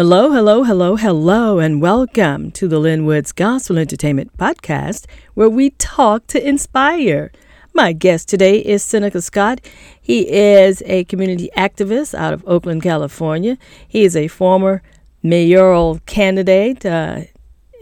Hello, 0.00 0.32
hello, 0.32 0.62
hello, 0.62 0.96
hello, 0.96 1.58
and 1.58 1.82
welcome 1.82 2.50
to 2.52 2.66
the 2.66 2.78
Lynn 2.78 3.04
Woods 3.04 3.32
Gospel 3.32 3.76
Entertainment 3.76 4.34
Podcast, 4.38 5.04
where 5.34 5.50
we 5.50 5.72
talk 5.72 6.26
to 6.28 6.42
inspire. 6.42 7.30
My 7.74 7.92
guest 7.92 8.26
today 8.26 8.60
is 8.60 8.82
Seneca 8.82 9.20
Scott. 9.20 9.60
He 10.00 10.26
is 10.32 10.82
a 10.86 11.04
community 11.04 11.50
activist 11.54 12.14
out 12.14 12.32
of 12.32 12.42
Oakland, 12.46 12.82
California. 12.82 13.58
He 13.86 14.04
is 14.04 14.16
a 14.16 14.28
former 14.28 14.82
mayoral 15.22 16.00
candidate 16.06 16.86
uh, 16.86 17.24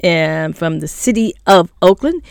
and 0.03 0.59
from 0.59 0.81
the 0.81 0.89
city 0.89 1.35
of 1.47 1.73
Oakland. 1.81 2.25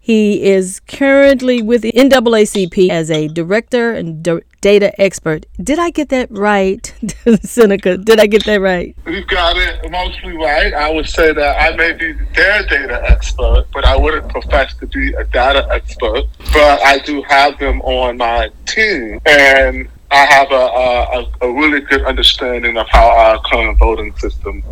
He 0.00 0.42
is 0.42 0.80
currently 0.80 1.60
with 1.60 1.82
the 1.82 1.92
NAACP 1.92 2.88
as 2.88 3.10
a 3.10 3.28
director 3.28 3.92
and 3.92 4.22
data 4.64 4.98
expert. 4.98 5.44
Did 5.62 5.78
I 5.78 5.90
get 5.90 6.08
that 6.08 6.30
right, 6.30 6.82
Seneca? 7.42 7.98
Did 7.98 8.18
I 8.18 8.26
get 8.26 8.46
that 8.46 8.62
right? 8.62 8.96
You 9.06 9.22
got 9.26 9.58
it 9.58 9.90
mostly 9.90 10.38
right. 10.38 10.72
I 10.72 10.90
would 10.90 11.06
say 11.06 11.34
that 11.34 11.60
I 11.60 11.76
may 11.76 11.92
be 11.92 12.14
their 12.34 12.62
data 12.62 12.98
expert, 13.06 13.66
but 13.74 13.84
I 13.84 13.94
wouldn't 13.94 14.26
profess 14.30 14.74
to 14.76 14.86
be 14.86 15.12
a 15.12 15.24
data 15.24 15.68
expert. 15.70 16.22
But 16.54 16.80
I 16.80 16.98
do 17.00 17.22
have 17.28 17.58
them 17.58 17.82
on 17.82 18.16
my 18.16 18.48
team, 18.64 19.20
and 19.26 19.86
I 20.10 20.24
have 20.36 20.50
a, 20.50 20.54
a, 20.54 21.46
a 21.46 21.52
really 21.52 21.80
good 21.80 22.02
understanding 22.06 22.78
of 22.78 22.86
how 22.88 23.06
our 23.06 23.42
current 23.42 23.78
voting 23.78 24.16
system 24.16 24.64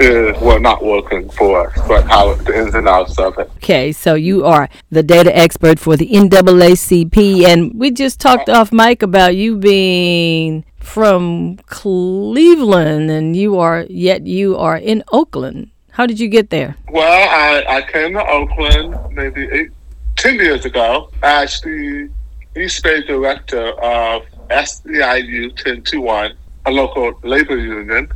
is 0.00 0.40
well 0.40 0.60
not 0.60 0.84
working 0.84 1.28
for 1.30 1.66
us, 1.66 1.88
but 1.88 2.06
how 2.06 2.34
the 2.34 2.56
ins 2.56 2.74
and 2.74 2.88
outs 2.88 3.18
of 3.18 3.38
it. 3.38 3.50
Okay, 3.56 3.92
so 3.92 4.14
you 4.14 4.44
are 4.44 4.68
the 4.90 5.02
data 5.02 5.36
expert 5.36 5.78
for 5.78 5.96
the 5.96 6.08
NAACP, 6.08 7.44
and 7.44 7.74
we 7.74 7.90
just 7.90 8.20
talked 8.20 8.48
off 8.48 8.72
mic 8.72 9.02
about 9.02 9.34
you 9.34 9.56
being 9.56 10.64
from 10.78 11.56
Cleveland, 11.66 13.10
and 13.10 13.36
you 13.36 13.58
are 13.58 13.86
yet 13.88 14.26
you 14.26 14.56
are 14.56 14.76
in 14.76 15.02
Oakland. 15.12 15.70
How 15.90 16.06
did 16.06 16.20
you 16.20 16.28
get 16.28 16.50
there? 16.50 16.76
Well, 16.90 17.28
I, 17.28 17.78
I 17.78 17.82
came 17.90 18.12
to 18.12 18.24
Oakland 18.24 18.96
maybe 19.12 19.48
eight, 19.50 19.70
10 20.16 20.36
years 20.36 20.64
ago 20.64 21.10
as 21.22 21.60
the 21.60 22.08
East 22.56 22.84
Bay 22.84 23.02
director 23.02 23.70
of 23.80 24.22
SEIU 24.48 25.48
1021, 25.50 26.32
a 26.66 26.70
local 26.70 27.18
labor 27.22 27.56
union 27.56 28.08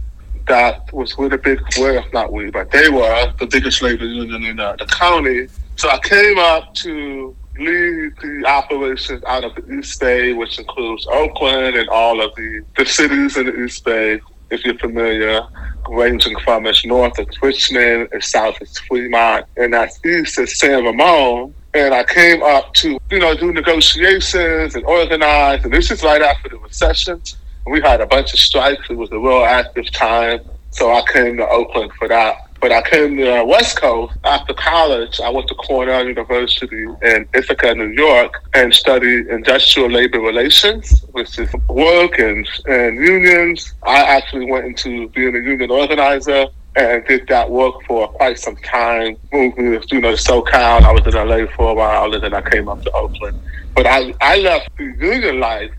that 0.46 0.92
was 0.92 1.16
with 1.16 1.32
a 1.32 1.38
big, 1.38 1.60
well, 1.78 2.04
not 2.12 2.32
we, 2.32 2.50
but 2.50 2.70
they 2.70 2.88
were 2.88 3.32
the 3.38 3.46
biggest 3.46 3.82
labor 3.82 4.04
union 4.04 4.44
in 4.44 4.60
uh, 4.60 4.76
the 4.78 4.86
county. 4.86 5.48
So 5.76 5.88
I 5.88 5.98
came 5.98 6.38
up 6.38 6.74
to 6.76 7.34
lead 7.58 8.12
the 8.22 8.44
operations 8.46 9.22
out 9.24 9.44
of 9.44 9.54
the 9.54 9.74
East 9.74 10.00
Bay, 10.00 10.32
which 10.32 10.58
includes 10.58 11.06
Oakland 11.10 11.76
and 11.76 11.88
all 11.88 12.20
of 12.20 12.34
the, 12.34 12.62
the 12.76 12.86
cities 12.86 13.36
in 13.36 13.46
the 13.46 13.64
East 13.64 13.84
Bay, 13.84 14.20
if 14.50 14.64
you're 14.64 14.78
familiar, 14.78 15.40
ranging 15.88 16.38
from 16.40 16.66
as 16.66 16.84
north 16.84 17.18
as 17.18 17.26
Richmond, 17.42 18.08
as 18.12 18.26
south 18.26 18.56
as 18.60 18.78
Fremont, 18.78 19.46
and 19.56 19.74
as 19.74 19.98
east 20.04 20.38
as 20.38 20.58
San 20.58 20.84
Ramon. 20.84 21.54
And 21.74 21.94
I 21.94 22.04
came 22.04 22.42
up 22.42 22.74
to, 22.74 22.98
you 23.10 23.18
know, 23.18 23.34
do 23.34 23.52
negotiations 23.52 24.74
and 24.74 24.84
organize. 24.84 25.64
And 25.64 25.72
this 25.72 25.90
is 25.90 26.02
right 26.02 26.20
after 26.20 26.50
the 26.50 26.58
recession. 26.58 27.22
We 27.66 27.80
had 27.80 28.00
a 28.00 28.06
bunch 28.06 28.32
of 28.32 28.40
strikes. 28.40 28.90
It 28.90 28.96
was 28.96 29.10
a 29.12 29.18
real 29.18 29.44
active 29.44 29.90
time. 29.92 30.40
So 30.70 30.90
I 30.90 31.02
came 31.12 31.36
to 31.36 31.48
Oakland 31.48 31.92
for 31.98 32.08
that. 32.08 32.48
But 32.60 32.70
I 32.70 32.80
came 32.82 33.16
to 33.16 33.24
the 33.24 33.44
West 33.44 33.80
Coast 33.80 34.16
after 34.22 34.54
college. 34.54 35.20
I 35.20 35.28
went 35.30 35.48
to 35.48 35.54
Cornell 35.56 36.06
University 36.06 36.84
in 37.02 37.28
Ithaca, 37.34 37.74
New 37.74 37.88
York, 37.88 38.40
and 38.54 38.72
studied 38.72 39.26
industrial 39.26 39.90
labor 39.90 40.20
relations, 40.20 41.04
which 41.10 41.40
is 41.40 41.52
work 41.68 42.20
and, 42.20 42.48
and 42.66 42.96
unions. 42.96 43.74
I 43.82 44.02
actually 44.02 44.48
went 44.48 44.66
into 44.66 45.08
being 45.08 45.34
a 45.34 45.40
union 45.40 45.72
organizer 45.72 46.46
and 46.76 47.04
did 47.06 47.26
that 47.28 47.50
work 47.50 47.74
for 47.86 48.08
quite 48.08 48.38
some 48.38 48.56
time. 48.56 49.16
Moved 49.32 49.88
to 49.88 49.96
you 49.96 50.00
know 50.00 50.12
SoCal. 50.12 50.82
I 50.82 50.92
was 50.92 51.04
in 51.04 51.14
LA 51.14 51.46
for 51.56 51.70
a 51.70 51.74
while, 51.74 52.14
and 52.14 52.22
then 52.22 52.32
I 52.32 52.48
came 52.48 52.68
up 52.68 52.82
to 52.82 52.92
Oakland. 52.92 53.40
But 53.74 53.86
I 53.86 54.14
I 54.20 54.38
left 54.38 54.70
the 54.76 54.84
union 54.84 55.40
life 55.40 55.72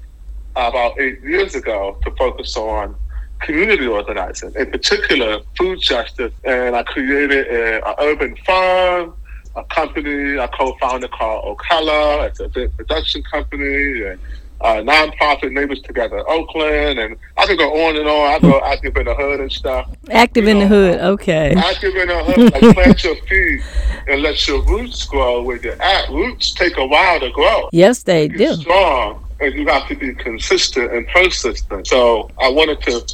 about 0.56 1.00
eight 1.00 1.22
years 1.22 1.56
ago 1.56 1.98
to 2.04 2.12
focus 2.12 2.56
on 2.58 2.96
community 3.42 3.88
organizing, 3.88 4.54
in 4.56 4.72
particular 4.72 5.40
food 5.58 5.80
justice. 5.82 6.34
And 6.44 6.76
I 6.76 6.84
created 6.84 7.48
an 7.48 7.82
urban 8.00 8.36
farm, 8.46 9.16
a 9.56 9.64
company 9.66 10.40
I 10.40 10.48
co-founded 10.48 11.12
called 11.12 11.58
Ocala. 11.58 12.28
It's 12.28 12.40
a 12.40 12.48
big 12.48 12.76
production 12.78 13.24
company 13.24 14.04
and 14.04 14.20
uh, 14.64 14.76
nonprofit 14.76 15.52
Neighbors 15.52 15.82
Together 15.82 16.28
Oakland, 16.30 16.98
and 16.98 17.18
I 17.38 17.46
could 17.46 17.58
go 17.58 17.86
on 17.86 17.98
and 17.98 18.08
on. 18.08 18.34
I 18.34 18.40
go 18.40 18.62
active 18.64 18.96
in 18.96 19.06
the 19.06 19.14
hood 19.14 19.42
and 19.42 19.52
stuff. 19.52 19.90
Active 20.10 20.46
you 20.46 20.52
in 20.52 20.60
know, 20.60 20.64
the 20.64 20.68
hood, 20.70 21.00
okay. 21.02 21.54
Active 21.54 21.96
in 21.96 22.08
the 22.08 22.24
hood, 22.24 22.54
like 22.54 22.62
plant 22.76 23.04
your 23.04 23.16
feet 23.28 23.62
and 24.08 24.22
let 24.22 24.48
your 24.48 24.62
roots 24.64 25.04
grow 25.06 25.44
where 25.44 25.58
you're 25.58 25.82
at. 25.82 26.10
Roots 26.10 26.54
take 26.54 26.78
a 26.78 26.86
while 26.86 27.20
to 27.20 27.30
grow. 27.32 27.70
Yes, 27.74 28.04
they 28.04 28.30
do. 28.30 28.54
Strong, 28.56 29.26
and 29.44 29.54
you 29.56 29.68
have 29.68 29.88
to 29.88 29.96
be 29.96 30.14
consistent 30.14 30.92
and 30.92 31.08
persistent. 31.08 31.88
So 31.88 32.30
I 32.40 32.50
wanted 32.50 32.82
to 32.84 33.06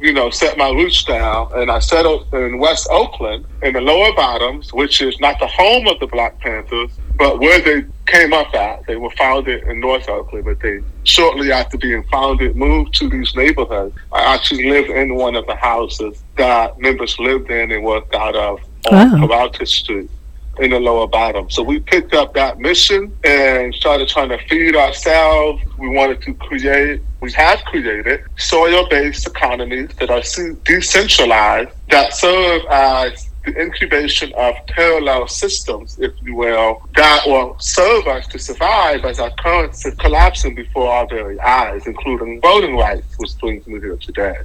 you 0.00 0.12
know, 0.12 0.28
set 0.28 0.58
my 0.58 0.68
roots 0.70 1.04
down, 1.04 1.50
and 1.54 1.70
I 1.70 1.78
settled 1.78 2.32
in 2.34 2.58
West 2.58 2.88
Oakland 2.90 3.46
in 3.62 3.72
the 3.72 3.80
lower 3.80 4.12
bottoms, 4.14 4.72
which 4.72 5.00
is 5.00 5.18
not 5.20 5.38
the 5.38 5.46
home 5.46 5.86
of 5.86 5.98
the 6.00 6.06
Black 6.06 6.38
Panthers, 6.40 6.90
but 7.16 7.38
where 7.38 7.60
they 7.60 7.86
came 8.06 8.32
up 8.32 8.52
at. 8.54 8.84
They 8.86 8.96
were 8.96 9.10
founded 9.12 9.62
in 9.64 9.80
North 9.80 10.08
Oakland, 10.08 10.44
but 10.44 10.60
they 10.60 10.80
shortly 11.04 11.52
after 11.52 11.78
being 11.78 12.02
founded 12.04 12.56
moved 12.56 12.94
to 12.96 13.08
these 13.08 13.34
neighborhoods. 13.34 13.96
I 14.12 14.34
actually 14.34 14.68
lived 14.68 14.90
in 14.90 15.14
one 15.14 15.36
of 15.36 15.46
the 15.46 15.56
houses 15.56 16.22
that 16.36 16.78
members 16.78 17.18
lived 17.18 17.50
in 17.50 17.70
and 17.70 17.84
worked 17.84 18.14
out 18.14 18.36
of 18.36 18.60
on 18.90 19.28
wow. 19.28 19.50
Street 19.64 20.10
in 20.58 20.70
the 20.70 20.80
lower 20.80 21.06
bottom. 21.06 21.50
So 21.50 21.62
we 21.62 21.80
picked 21.80 22.14
up 22.14 22.34
that 22.34 22.58
mission 22.58 23.16
and 23.24 23.74
started 23.74 24.08
trying 24.08 24.30
to 24.30 24.38
feed 24.48 24.76
ourselves. 24.76 25.62
We 25.78 25.88
wanted 25.88 26.22
to 26.22 26.34
create, 26.34 27.02
we 27.20 27.32
have 27.32 27.60
created 27.64 28.22
soil 28.36 28.88
based 28.88 29.26
economies 29.26 29.90
that 29.98 30.10
are 30.10 30.22
decentralized 30.64 31.70
that 31.90 32.14
serve 32.14 32.62
as 32.70 33.28
the 33.44 33.60
incubation 33.60 34.32
of 34.36 34.54
parallel 34.68 35.28
systems, 35.28 35.98
if 35.98 36.12
you 36.22 36.34
will, 36.34 36.82
that 36.96 37.22
will 37.26 37.56
serve 37.60 38.06
us 38.06 38.26
to 38.28 38.38
survive 38.38 39.04
as 39.04 39.20
our 39.20 39.30
currents 39.32 39.84
are 39.84 39.94
collapsing 39.96 40.54
before 40.54 40.88
our 40.88 41.06
very 41.06 41.38
eyes, 41.40 41.86
including 41.86 42.40
voting 42.40 42.76
rights, 42.76 43.06
which 43.18 43.38
brings 43.38 43.66
me 43.66 43.78
here 43.80 43.96
today. 43.96 44.36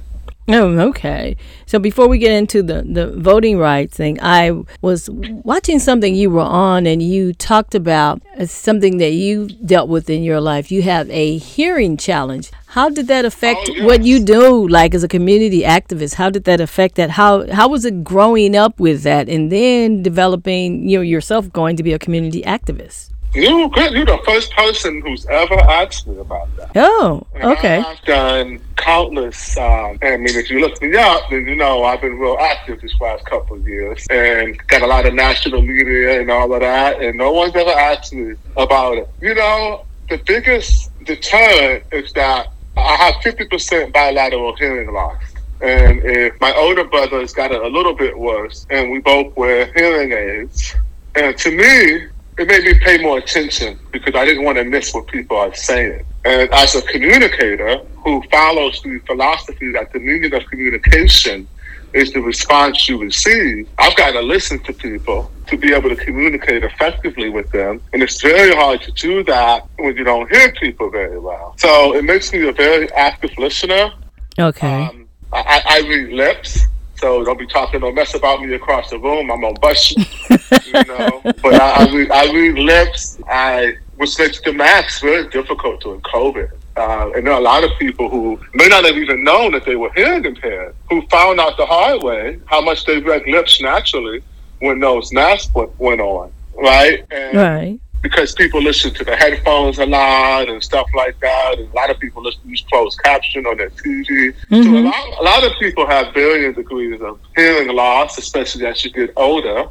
Oh, 0.52 0.78
okay. 0.88 1.36
So 1.66 1.78
before 1.78 2.08
we 2.08 2.18
get 2.18 2.32
into 2.32 2.62
the, 2.62 2.82
the 2.82 3.12
voting 3.12 3.56
rights 3.56 3.96
thing, 3.96 4.18
I 4.20 4.52
was 4.80 5.08
watching 5.10 5.78
something 5.78 6.14
you 6.14 6.30
were 6.30 6.40
on 6.40 6.86
and 6.86 7.00
you 7.00 7.32
talked 7.32 7.74
about 7.74 8.20
something 8.46 8.96
that 8.98 9.12
you 9.12 9.48
dealt 9.48 9.88
with 9.88 10.10
in 10.10 10.24
your 10.24 10.40
life. 10.40 10.72
You 10.72 10.82
have 10.82 11.08
a 11.10 11.38
hearing 11.38 11.96
challenge. 11.96 12.50
How 12.66 12.88
did 12.88 13.06
that 13.08 13.24
affect 13.24 13.68
oh, 13.68 13.74
yes. 13.74 13.84
what 13.84 14.04
you 14.04 14.24
do 14.24 14.66
like 14.66 14.94
as 14.94 15.04
a 15.04 15.08
community 15.08 15.62
activist? 15.62 16.14
How 16.14 16.30
did 16.30 16.44
that 16.44 16.60
affect 16.60 16.96
that? 16.96 17.10
How 17.10 17.50
how 17.52 17.68
was 17.68 17.84
it 17.84 18.02
growing 18.02 18.56
up 18.56 18.78
with 18.80 19.02
that 19.02 19.28
and 19.28 19.50
then 19.50 20.02
developing 20.02 20.88
you 20.88 20.98
know 20.98 21.02
yourself 21.02 21.52
going 21.52 21.76
to 21.76 21.82
be 21.82 21.92
a 21.92 21.98
community 21.98 22.42
activist? 22.42 23.10
You 23.34 23.68
good. 23.70 23.92
You're 23.92 24.06
the 24.06 24.20
first 24.24 24.52
person 24.52 25.00
who's 25.02 25.24
ever 25.26 25.54
asked 25.54 26.06
me 26.06 26.18
about 26.18 26.54
that. 26.56 26.70
Oh, 26.74 27.24
okay. 27.36 27.78
I've 27.78 28.02
done 28.02 28.60
countless. 28.76 29.56
Um, 29.56 29.98
I 30.02 30.16
mean, 30.16 30.36
if 30.36 30.50
you 30.50 30.60
look 30.60 30.80
me 30.82 30.96
up, 30.96 31.30
then 31.30 31.46
you 31.46 31.54
know 31.54 31.84
I've 31.84 32.00
been 32.00 32.18
real 32.18 32.36
active 32.40 32.80
these 32.80 32.98
last 33.00 33.24
couple 33.26 33.56
of 33.56 33.68
years 33.68 34.04
and 34.10 34.58
got 34.66 34.82
a 34.82 34.86
lot 34.86 35.06
of 35.06 35.14
national 35.14 35.62
media 35.62 36.20
and 36.20 36.30
all 36.30 36.52
of 36.52 36.60
that. 36.60 37.00
And 37.00 37.18
no 37.18 37.30
one's 37.32 37.54
ever 37.54 37.70
asked 37.70 38.12
me 38.12 38.34
about 38.56 38.98
it. 38.98 39.08
You 39.20 39.34
know, 39.34 39.84
the 40.08 40.18
biggest 40.18 40.90
deterrent 41.04 41.84
is 41.92 42.12
that 42.14 42.48
I 42.76 42.96
have 42.96 43.14
50% 43.16 43.92
bilateral 43.92 44.56
hearing 44.56 44.92
loss. 44.92 45.22
And 45.60 46.00
if 46.04 46.40
my 46.40 46.52
older 46.54 46.84
brother 46.84 47.20
has 47.20 47.32
got 47.32 47.52
it 47.52 47.62
a 47.62 47.68
little 47.68 47.94
bit 47.94 48.18
worse, 48.18 48.66
and 48.70 48.90
we 48.90 48.98
both 48.98 49.36
wear 49.36 49.70
hearing 49.74 50.12
aids, 50.12 50.74
and 51.14 51.36
to 51.38 51.50
me, 51.50 52.08
it 52.38 52.48
made 52.48 52.64
me 52.64 52.78
pay 52.78 52.98
more 52.98 53.18
attention 53.18 53.78
because 53.92 54.14
I 54.14 54.24
didn't 54.24 54.44
want 54.44 54.58
to 54.58 54.64
miss 54.64 54.94
what 54.94 55.06
people 55.08 55.36
are 55.36 55.54
saying. 55.54 56.04
And 56.24 56.52
as 56.52 56.74
a 56.74 56.82
communicator 56.82 57.78
who 58.04 58.22
follows 58.30 58.80
the 58.82 58.98
philosophy 59.06 59.72
that 59.72 59.92
the 59.92 59.98
meaning 59.98 60.32
of 60.34 60.44
communication 60.46 61.48
is 61.92 62.12
the 62.12 62.20
response 62.20 62.88
you 62.88 62.98
receive, 62.98 63.68
I've 63.78 63.96
got 63.96 64.12
to 64.12 64.20
listen 64.20 64.58
to 64.60 64.72
people 64.72 65.30
to 65.48 65.56
be 65.56 65.74
able 65.74 65.88
to 65.90 65.96
communicate 65.96 66.62
effectively 66.62 67.28
with 67.28 67.50
them. 67.50 67.82
And 67.92 68.02
it's 68.02 68.20
very 68.22 68.54
hard 68.54 68.82
to 68.82 68.92
do 68.92 69.24
that 69.24 69.66
when 69.78 69.96
you 69.96 70.04
don't 70.04 70.30
hear 70.34 70.52
people 70.52 70.90
very 70.90 71.18
well. 71.18 71.54
So 71.58 71.94
it 71.94 72.04
makes 72.04 72.32
me 72.32 72.48
a 72.48 72.52
very 72.52 72.90
active 72.92 73.36
listener. 73.38 73.92
Okay. 74.38 74.84
Um, 74.84 75.08
I, 75.32 75.62
I 75.66 75.88
read 75.88 76.12
lips. 76.12 76.60
So 77.00 77.24
don't 77.24 77.38
be 77.38 77.46
talking 77.46 77.80
no 77.80 77.90
mess 77.90 78.14
about 78.14 78.42
me 78.42 78.52
across 78.52 78.90
the 78.90 78.98
room. 78.98 79.30
I'm 79.30 79.40
gonna 79.40 79.58
bust 79.58 79.96
you, 79.96 80.04
you 80.66 80.84
know. 80.84 81.22
But 81.42 81.54
I, 81.54 81.86
I, 81.86 81.92
read, 81.92 82.10
I 82.10 82.30
read 82.30 82.58
lips. 82.58 83.18
I 83.26 83.78
the 83.98 84.52
max 84.54 85.00
very 85.00 85.28
difficult 85.28 85.80
during 85.80 86.00
COVID. 86.02 86.50
Uh, 86.76 87.10
and 87.14 87.26
there 87.26 87.32
are 87.32 87.40
a 87.40 87.42
lot 87.42 87.64
of 87.64 87.70
people 87.78 88.08
who 88.08 88.38
may 88.54 88.68
not 88.68 88.84
have 88.84 88.96
even 88.96 89.24
known 89.24 89.52
that 89.52 89.64
they 89.64 89.76
were 89.76 89.90
hearing 89.94 90.24
impaired, 90.24 90.74
who 90.88 91.00
found 91.08 91.40
out 91.40 91.56
the 91.56 91.66
hard 91.66 92.02
way 92.02 92.38
how 92.46 92.60
much 92.60 92.84
they 92.84 93.00
read 93.00 93.26
lips 93.26 93.60
naturally 93.60 94.22
when 94.60 94.78
those 94.78 95.12
masks 95.12 95.52
went 95.54 96.00
on, 96.00 96.30
right? 96.54 97.04
And 97.10 97.36
right. 97.36 97.80
Because 98.02 98.32
people 98.34 98.62
listen 98.62 98.94
to 98.94 99.04
the 99.04 99.14
headphones 99.14 99.78
a 99.78 99.84
lot 99.84 100.48
and 100.48 100.62
stuff 100.64 100.88
like 100.94 101.20
that, 101.20 101.58
and 101.58 101.70
a 101.70 101.76
lot 101.76 101.90
of 101.90 101.98
people 101.98 102.22
listen 102.22 102.40
use 102.46 102.64
closed 102.70 102.98
caption 103.02 103.44
on 103.46 103.58
their 103.58 103.70
TV. 103.70 104.34
Mm-hmm. 104.50 104.62
So 104.62 104.70
a 104.70 104.80
lot, 104.80 105.20
a 105.20 105.22
lot 105.22 105.44
of 105.44 105.52
people 105.58 105.86
have 105.86 106.14
varying 106.14 106.54
degrees 106.54 107.00
of 107.02 107.20
hearing 107.36 107.68
loss, 107.68 108.16
especially 108.16 108.64
as 108.66 108.82
you 108.84 108.90
get 108.90 109.12
older. 109.16 109.68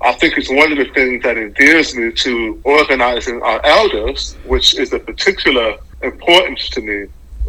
I 0.00 0.12
think 0.12 0.38
it's 0.38 0.50
one 0.50 0.70
of 0.70 0.78
the 0.78 0.92
things 0.92 1.22
that 1.24 1.36
endears 1.36 1.94
me 1.94 2.12
to 2.12 2.60
organizing 2.64 3.42
our 3.42 3.64
elders, 3.64 4.36
which 4.46 4.78
is 4.78 4.92
a 4.92 4.98
particular 4.98 5.76
importance 6.02 6.68
to 6.70 6.80
me. 6.80 7.06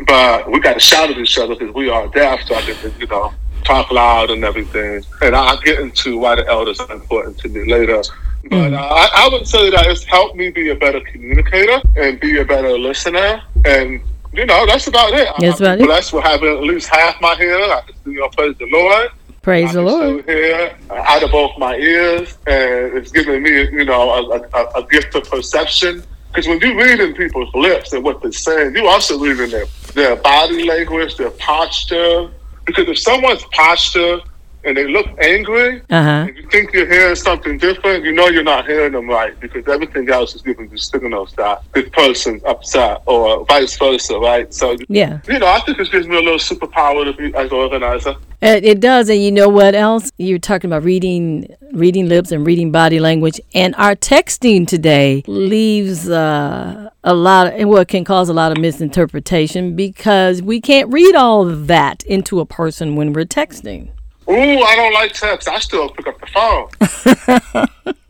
But 0.07 0.49
we 0.49 0.59
got 0.59 0.73
to 0.73 0.79
shout 0.79 1.09
at 1.09 1.17
each 1.17 1.37
other 1.37 1.55
because 1.55 1.73
we 1.75 1.89
are 1.89 2.07
deaf, 2.07 2.41
so 2.47 2.55
I 2.55 2.61
can, 2.61 2.93
you 2.99 3.07
know, 3.07 3.33
talk 3.65 3.91
loud 3.91 4.31
and 4.31 4.43
everything. 4.43 5.03
And 5.21 5.35
I'll 5.35 5.59
get 5.59 5.79
into 5.79 6.17
why 6.17 6.35
the 6.35 6.47
elders 6.47 6.79
are 6.79 6.91
important 6.91 7.37
to 7.39 7.49
me 7.49 7.69
later. 7.71 8.01
But 8.43 8.71
mm. 8.71 8.73
uh, 8.73 8.81
I, 8.81 9.25
I 9.25 9.29
would 9.29 9.47
say 9.47 9.69
that 9.69 9.85
it's 9.87 10.03
helped 10.03 10.35
me 10.35 10.49
be 10.49 10.69
a 10.69 10.75
better 10.75 11.01
communicator 11.01 11.81
and 11.97 12.19
be 12.19 12.39
a 12.39 12.45
better 12.45 12.77
listener. 12.77 13.41
And, 13.65 14.01
you 14.33 14.45
know, 14.45 14.65
that's 14.65 14.87
about 14.87 15.13
it. 15.13 15.27
That's 15.39 15.61
I'm 15.61 15.67
about 15.67 15.85
blessed 15.85 16.13
it. 16.13 16.15
with 16.15 16.25
having 16.25 16.57
at 16.57 16.63
least 16.63 16.87
half 16.87 17.19
my 17.21 17.35
hair. 17.35 17.59
I 17.59 17.81
you 18.05 18.19
know, 18.19 18.29
praise 18.29 18.57
the 18.57 18.67
Lord. 18.71 19.09
Praise 19.41 19.73
the 19.73 19.81
Lord. 19.81 20.25
Here, 20.25 20.77
out 20.91 21.23
of 21.23 21.31
both 21.31 21.57
my 21.57 21.75
ears, 21.75 22.37
and 22.45 22.97
it's 22.97 23.11
giving 23.11 23.41
me, 23.41 23.69
you 23.71 23.85
know, 23.85 24.11
a, 24.11 24.41
a, 24.41 24.83
a 24.83 24.87
gift 24.87 25.15
of 25.15 25.29
perception. 25.29 26.03
Because 26.27 26.47
when 26.47 26.59
you're 26.59 26.75
reading 26.75 27.15
people's 27.15 27.53
lips 27.55 27.93
and 27.93 28.03
what 28.03 28.21
they're 28.21 28.31
saying, 28.31 28.75
you 28.75 28.87
also 28.87 29.17
reading 29.17 29.49
their, 29.49 29.65
their 29.93 30.15
body 30.17 30.67
language, 30.67 31.15
their 31.17 31.31
posture. 31.31 32.29
Because 32.65 32.87
if 32.87 32.99
someone's 32.99 33.43
posture 33.51 34.19
and 34.63 34.75
they 34.75 34.87
look 34.87 35.07
angry, 35.19 35.81
uh-huh. 35.89 36.25
and 36.27 36.37
you 36.37 36.47
think 36.49 36.73
you're 36.73 36.87
hearing 36.87 37.15
something 37.15 37.57
different, 37.57 38.03
you 38.03 38.11
know 38.11 38.27
you're 38.27 38.43
not 38.43 38.67
hearing 38.67 38.91
them 38.91 39.07
right 39.07 39.39
because 39.39 39.67
everything 39.67 40.09
else 40.09 40.35
is 40.35 40.41
giving 40.41 40.69
you 40.69 40.77
signals 40.77 41.33
that 41.33 41.63
this 41.73 41.89
person's 41.89 42.43
upset 42.43 43.01
or 43.05 43.45
vice 43.45 43.77
versa, 43.77 44.17
right? 44.19 44.53
So, 44.53 44.77
yeah, 44.87 45.21
you 45.27 45.39
know, 45.39 45.47
I 45.47 45.59
think 45.61 45.79
it 45.79 45.91
gives 45.91 46.07
me 46.07 46.17
a 46.17 46.21
little 46.21 46.39
superpower 46.39 47.05
to 47.05 47.13
be 47.13 47.33
as 47.35 47.51
an 47.51 47.57
organizer. 47.57 48.15
It 48.41 48.79
does, 48.79 49.09
and 49.09 49.21
you 49.21 49.33
know 49.33 49.49
what 49.49 49.75
else? 49.75 50.11
You're 50.17 50.39
talking 50.39 50.69
about 50.69 50.83
reading, 50.83 51.53
reading 51.73 52.07
lips 52.07 52.31
and 52.31 52.45
reading 52.47 52.71
body 52.71 52.99
language, 52.99 53.41
and 53.53 53.75
our 53.75 53.95
texting 53.95 54.65
today 54.65 55.23
leaves 55.27 56.09
uh, 56.09 56.89
a 57.03 57.13
lot, 57.13 57.47
of, 57.47 57.53
and 57.53 57.69
what 57.69 57.89
can 57.89 58.05
cause 58.05 58.29
a 58.29 58.33
lot 58.33 58.53
of 58.53 58.57
misinterpretation 58.57 59.75
because 59.75 60.41
we 60.41 60.61
can't 60.61 60.91
read 60.91 61.15
all 61.15 61.49
of 61.49 61.67
that 61.67 62.03
into 62.03 62.39
a 62.39 62.45
person 62.45 62.95
when 62.95 63.11
we're 63.11 63.25
texting. 63.25 63.89
Ooh, 64.29 64.59
I 64.61 64.75
don't 64.75 64.93
like 64.93 65.13
text. 65.13 65.47
I 65.47 65.59
still 65.59 65.89
pick 65.89 66.07
up 66.07 66.19
the 66.19 66.27
phone. 66.27 66.69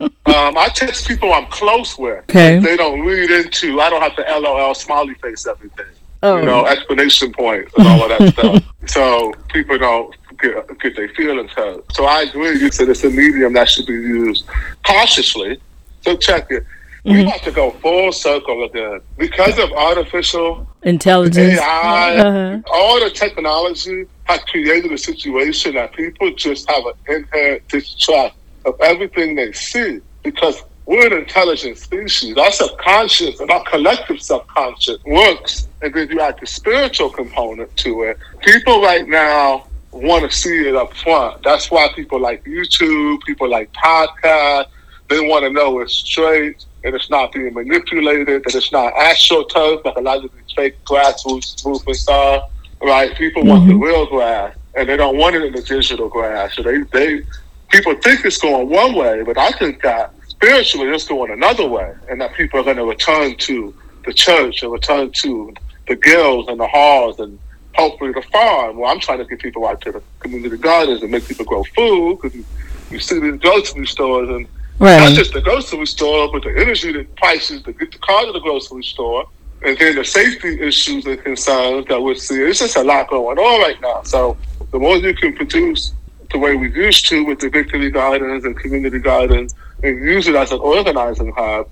um, 0.26 0.58
I 0.58 0.68
text 0.74 1.08
people 1.08 1.32
I'm 1.32 1.46
close 1.46 1.96
with. 1.96 2.24
Okay. 2.24 2.58
They 2.58 2.76
don't 2.76 3.00
read 3.00 3.30
into. 3.30 3.80
I 3.80 3.88
don't 3.88 4.02
have 4.02 4.16
to 4.16 4.22
LOL 4.38 4.74
smiley 4.74 5.14
face 5.14 5.46
everything. 5.46 5.86
Oh. 6.22 6.38
You 6.38 6.44
know, 6.44 6.66
explanation 6.66 7.32
points 7.32 7.72
and 7.78 7.86
all 7.86 8.02
of 8.02 8.18
that 8.18 8.32
stuff. 8.32 8.64
So 8.86 9.32
people 9.48 9.78
don't 9.78 10.16
get, 10.40 10.80
get 10.80 10.96
their 10.96 11.10
feelings 11.10 11.52
hurt. 11.52 11.84
So 11.94 12.06
I 12.06 12.22
agree. 12.22 12.58
You 12.58 12.72
said 12.72 12.88
it's 12.88 13.04
a 13.04 13.10
medium 13.10 13.52
that 13.52 13.68
should 13.68 13.86
be 13.86 13.92
used 13.92 14.46
cautiously. 14.84 15.60
So 16.00 16.16
check 16.16 16.50
it. 16.50 16.64
Mm-hmm. 17.04 17.12
We 17.12 17.24
have 17.24 17.42
to 17.42 17.52
go 17.52 17.70
full 17.70 18.10
circle 18.10 18.64
again 18.64 19.00
because 19.16 19.58
of 19.58 19.70
artificial 19.72 20.66
intelligence, 20.82 21.58
AI, 21.58 22.16
uh-huh. 22.16 22.62
all 22.72 23.00
the 23.00 23.10
technology 23.10 24.06
has 24.30 24.44
created 24.44 24.92
a 24.92 24.98
situation 24.98 25.74
that 25.74 25.92
people 25.92 26.32
just 26.34 26.70
have 26.70 26.84
an 26.86 26.92
inherent 27.08 27.66
distrust 27.68 28.36
of 28.64 28.80
everything 28.80 29.34
they 29.34 29.52
see 29.52 30.00
because 30.22 30.62
we're 30.86 31.06
an 31.06 31.12
intelligent 31.12 31.78
species. 31.78 32.36
Our 32.36 32.50
subconscious 32.52 33.40
and 33.40 33.50
our 33.50 33.64
collective 33.64 34.22
subconscious 34.22 35.02
works, 35.04 35.68
and 35.82 35.92
then 35.92 36.08
you 36.10 36.20
add 36.20 36.36
the 36.40 36.46
spiritual 36.46 37.10
component 37.10 37.76
to 37.78 38.02
it. 38.04 38.18
People 38.40 38.82
right 38.82 39.06
now 39.08 39.66
want 39.90 40.30
to 40.30 40.36
see 40.36 40.68
it 40.68 40.76
up 40.76 40.94
front. 40.94 41.42
That's 41.42 41.70
why 41.70 41.88
people 41.94 42.20
like 42.20 42.44
YouTube, 42.44 43.22
people 43.22 43.48
like 43.48 43.72
podcasts. 43.72 44.68
They 45.08 45.20
want 45.20 45.44
to 45.44 45.50
know 45.50 45.80
it's 45.80 45.94
straight 45.94 46.64
and 46.84 46.94
it's 46.94 47.10
not 47.10 47.32
being 47.32 47.52
manipulated, 47.52 48.44
that 48.44 48.54
it's 48.54 48.70
not 48.70 48.94
astroturf 48.94 49.84
like 49.84 49.96
a 49.96 50.00
lot 50.00 50.24
of 50.24 50.30
these 50.32 50.54
fake 50.54 50.84
grassroots 50.84 51.66
movements 51.66 52.06
are. 52.06 52.48
Right? 52.82 53.14
People 53.16 53.42
mm-hmm. 53.42 53.50
want 53.50 53.66
the 53.66 53.74
mm-hmm. 53.74 53.82
real 53.82 54.06
grass, 54.06 54.56
and 54.74 54.88
they 54.88 54.96
don't 54.96 55.16
want 55.16 55.36
it 55.36 55.42
in 55.42 55.52
the 55.52 55.62
digital 55.62 56.08
grass. 56.08 56.56
So 56.56 56.62
they, 56.62 56.78
they 56.92 57.22
people 57.68 57.94
think 57.96 58.24
it's 58.24 58.38
going 58.38 58.68
one 58.68 58.94
way, 58.94 59.22
but 59.22 59.38
I 59.38 59.50
think 59.52 59.82
that 59.82 60.14
spiritually 60.26 60.88
it's 60.88 61.06
going 61.06 61.30
another 61.30 61.66
way, 61.66 61.94
and 62.08 62.20
that 62.20 62.34
people 62.34 62.60
are 62.60 62.64
going 62.64 62.76
to 62.76 62.84
return 62.84 63.36
to 63.36 63.74
the 64.04 64.14
church 64.14 64.62
and 64.62 64.72
return 64.72 65.10
to 65.12 65.54
the 65.88 65.96
guilds 65.96 66.48
and 66.48 66.58
the 66.58 66.66
halls 66.66 67.20
and 67.20 67.38
hopefully 67.74 68.12
the 68.12 68.22
farm. 68.22 68.78
Well, 68.78 68.90
I'm 68.90 69.00
trying 69.00 69.18
to 69.18 69.24
get 69.24 69.40
people 69.40 69.66
out 69.66 69.80
to 69.82 69.92
the 69.92 70.02
community 70.20 70.56
gardens 70.56 71.02
and 71.02 71.10
make 71.10 71.26
people 71.26 71.44
grow 71.44 71.64
food 71.64 72.16
because 72.16 72.34
you, 72.34 72.44
you 72.90 72.98
see 72.98 73.18
these 73.18 73.36
grocery 73.40 73.86
stores 73.86 74.28
and 74.28 74.46
Right. 74.80 74.98
Not 74.98 75.12
just 75.12 75.34
the 75.34 75.42
grocery 75.42 75.84
store, 75.84 76.32
but 76.32 76.42
the 76.42 76.58
energy 76.58 76.90
the 76.90 77.04
prices 77.04 77.62
to 77.64 77.72
get 77.74 77.92
the 77.92 77.98
car 77.98 78.24
to 78.24 78.32
the 78.32 78.40
grocery 78.40 78.82
store, 78.82 79.28
and 79.62 79.76
then 79.78 79.96
the 79.96 80.04
safety 80.04 80.60
issues 80.60 81.06
and 81.06 81.22
concerns 81.22 81.86
that 81.86 82.00
we're 82.00 82.14
seeing. 82.14 82.48
It's 82.48 82.60
just 82.60 82.76
a 82.76 82.82
lot 82.82 83.08
going 83.08 83.38
on 83.38 83.60
right 83.60 83.80
now. 83.80 84.02
So 84.02 84.36
the 84.70 84.78
more 84.78 84.96
you 84.96 85.14
can 85.14 85.34
produce 85.34 85.92
the 86.30 86.38
way 86.38 86.54
we 86.56 86.72
used 86.72 87.08
to 87.08 87.24
with 87.24 87.40
the 87.40 87.50
victory 87.50 87.90
gardens 87.90 88.44
and 88.44 88.56
community 88.56 88.98
gardens, 88.98 89.54
and 89.82 89.98
use 89.98 90.28
it 90.28 90.34
as 90.34 90.52
an 90.52 90.60
organizing 90.60 91.32
hub, 91.32 91.68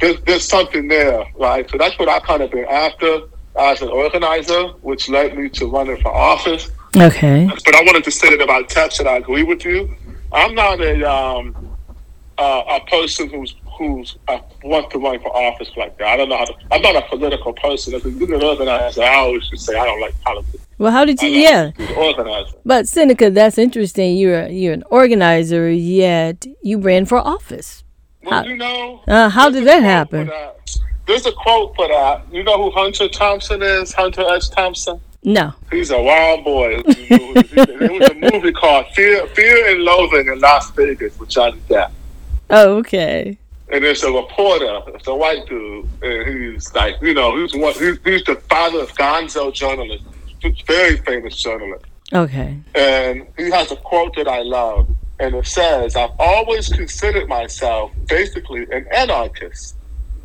there's, 0.00 0.20
there's 0.22 0.44
something 0.44 0.88
there, 0.88 1.24
right? 1.36 1.68
So 1.70 1.78
that's 1.78 1.98
what 1.98 2.08
I 2.08 2.20
kind 2.20 2.42
of 2.42 2.50
been 2.50 2.66
after 2.66 3.20
as 3.56 3.80
an 3.80 3.88
organizer, 3.88 4.68
which 4.82 5.08
led 5.08 5.36
me 5.36 5.48
to 5.50 5.70
running 5.70 6.00
for 6.02 6.12
office. 6.12 6.70
Okay. 6.96 7.46
But 7.46 7.74
I 7.74 7.82
wanted 7.82 8.04
to 8.04 8.10
say 8.10 8.30
that 8.30 8.42
about 8.42 8.68
tax, 8.68 8.98
and 8.98 9.08
I 9.08 9.16
agree 9.16 9.42
with 9.42 9.64
you. 9.64 9.94
I'm 10.32 10.54
not 10.54 10.80
a 10.80 11.10
um, 11.10 11.76
uh, 12.38 12.62
a 12.68 12.90
person 12.90 13.28
who's 13.28 13.54
who's 13.78 14.16
want 14.62 14.90
to 14.90 14.98
run 14.98 15.20
for 15.20 15.34
office 15.36 15.70
like 15.76 15.96
that. 15.98 16.06
I 16.06 16.16
don't 16.16 16.28
know 16.28 16.38
how 16.38 16.44
to. 16.44 16.54
I'm 16.70 16.82
not 16.82 16.96
a 16.96 17.02
political 17.02 17.52
person. 17.52 17.94
As 17.94 18.04
a 18.04 18.10
good 18.10 18.42
organizer, 18.42 19.02
I 19.02 19.14
always 19.16 19.48
just 19.48 19.66
say 19.66 19.76
I 19.76 19.84
don't 19.84 20.00
like 20.00 20.18
politics. 20.22 20.64
Well, 20.78 20.92
how 20.92 21.04
did 21.04 21.20
you? 21.22 21.28
yeah, 21.28 21.70
organizer. 21.96 22.56
But 22.64 22.88
Seneca, 22.88 23.30
that's 23.30 23.58
interesting. 23.58 24.16
You're 24.16 24.48
you're 24.48 24.72
an 24.72 24.84
organizer, 24.90 25.70
yet 25.70 26.46
you 26.62 26.78
ran 26.78 27.06
for 27.06 27.18
office. 27.18 27.84
Well, 28.22 28.42
how, 28.42 28.48
you 28.48 28.56
know, 28.56 29.02
uh, 29.06 29.28
how 29.28 29.50
did 29.50 29.66
that 29.66 29.82
happen? 29.82 30.28
That. 30.28 30.78
There's 31.06 31.26
a 31.26 31.32
quote 31.32 31.76
for 31.76 31.86
that. 31.88 32.24
You 32.32 32.42
know 32.42 32.62
who 32.62 32.70
Hunter 32.70 33.08
Thompson 33.08 33.62
is? 33.62 33.92
Hunter 33.92 34.24
S. 34.30 34.48
Thompson. 34.48 35.00
No. 35.22 35.54
He's 35.70 35.90
a 35.90 36.00
wild 36.00 36.44
boy. 36.44 36.82
there 36.82 37.92
was 37.92 38.10
a 38.10 38.14
movie 38.14 38.52
called 38.52 38.86
Fear, 38.94 39.26
Fear 39.28 39.70
and 39.70 39.82
Loathing 39.82 40.28
in 40.28 40.40
Las 40.40 40.70
Vegas 40.72 41.18
with 41.18 41.30
Johnny 41.30 41.60
Depp. 41.68 41.90
Oh, 42.50 42.76
okay. 42.76 43.38
And 43.74 43.82
there's 43.82 44.04
a 44.04 44.12
reporter, 44.12 44.82
it's 44.94 45.08
a 45.08 45.14
white 45.16 45.48
dude, 45.48 45.88
and 46.00 46.54
he's 46.54 46.72
like, 46.76 46.94
you 47.02 47.12
know, 47.12 47.36
he's 47.36 47.52
one, 47.56 47.72
he's, 47.72 47.98
he's 48.04 48.22
the 48.22 48.36
father 48.48 48.82
of 48.82 48.92
Gonzo 48.94 49.52
journalist, 49.52 50.04
very 50.64 50.96
famous 50.98 51.36
journalist. 51.36 51.84
Okay. 52.12 52.56
And 52.76 53.26
he 53.36 53.50
has 53.50 53.72
a 53.72 53.76
quote 53.76 54.14
that 54.14 54.28
I 54.28 54.42
love, 54.42 54.88
and 55.18 55.34
it 55.34 55.46
says, 55.48 55.96
"I've 55.96 56.12
always 56.20 56.68
considered 56.68 57.28
myself 57.28 57.90
basically 58.08 58.62
an 58.70 58.86
anarchist, 58.92 59.74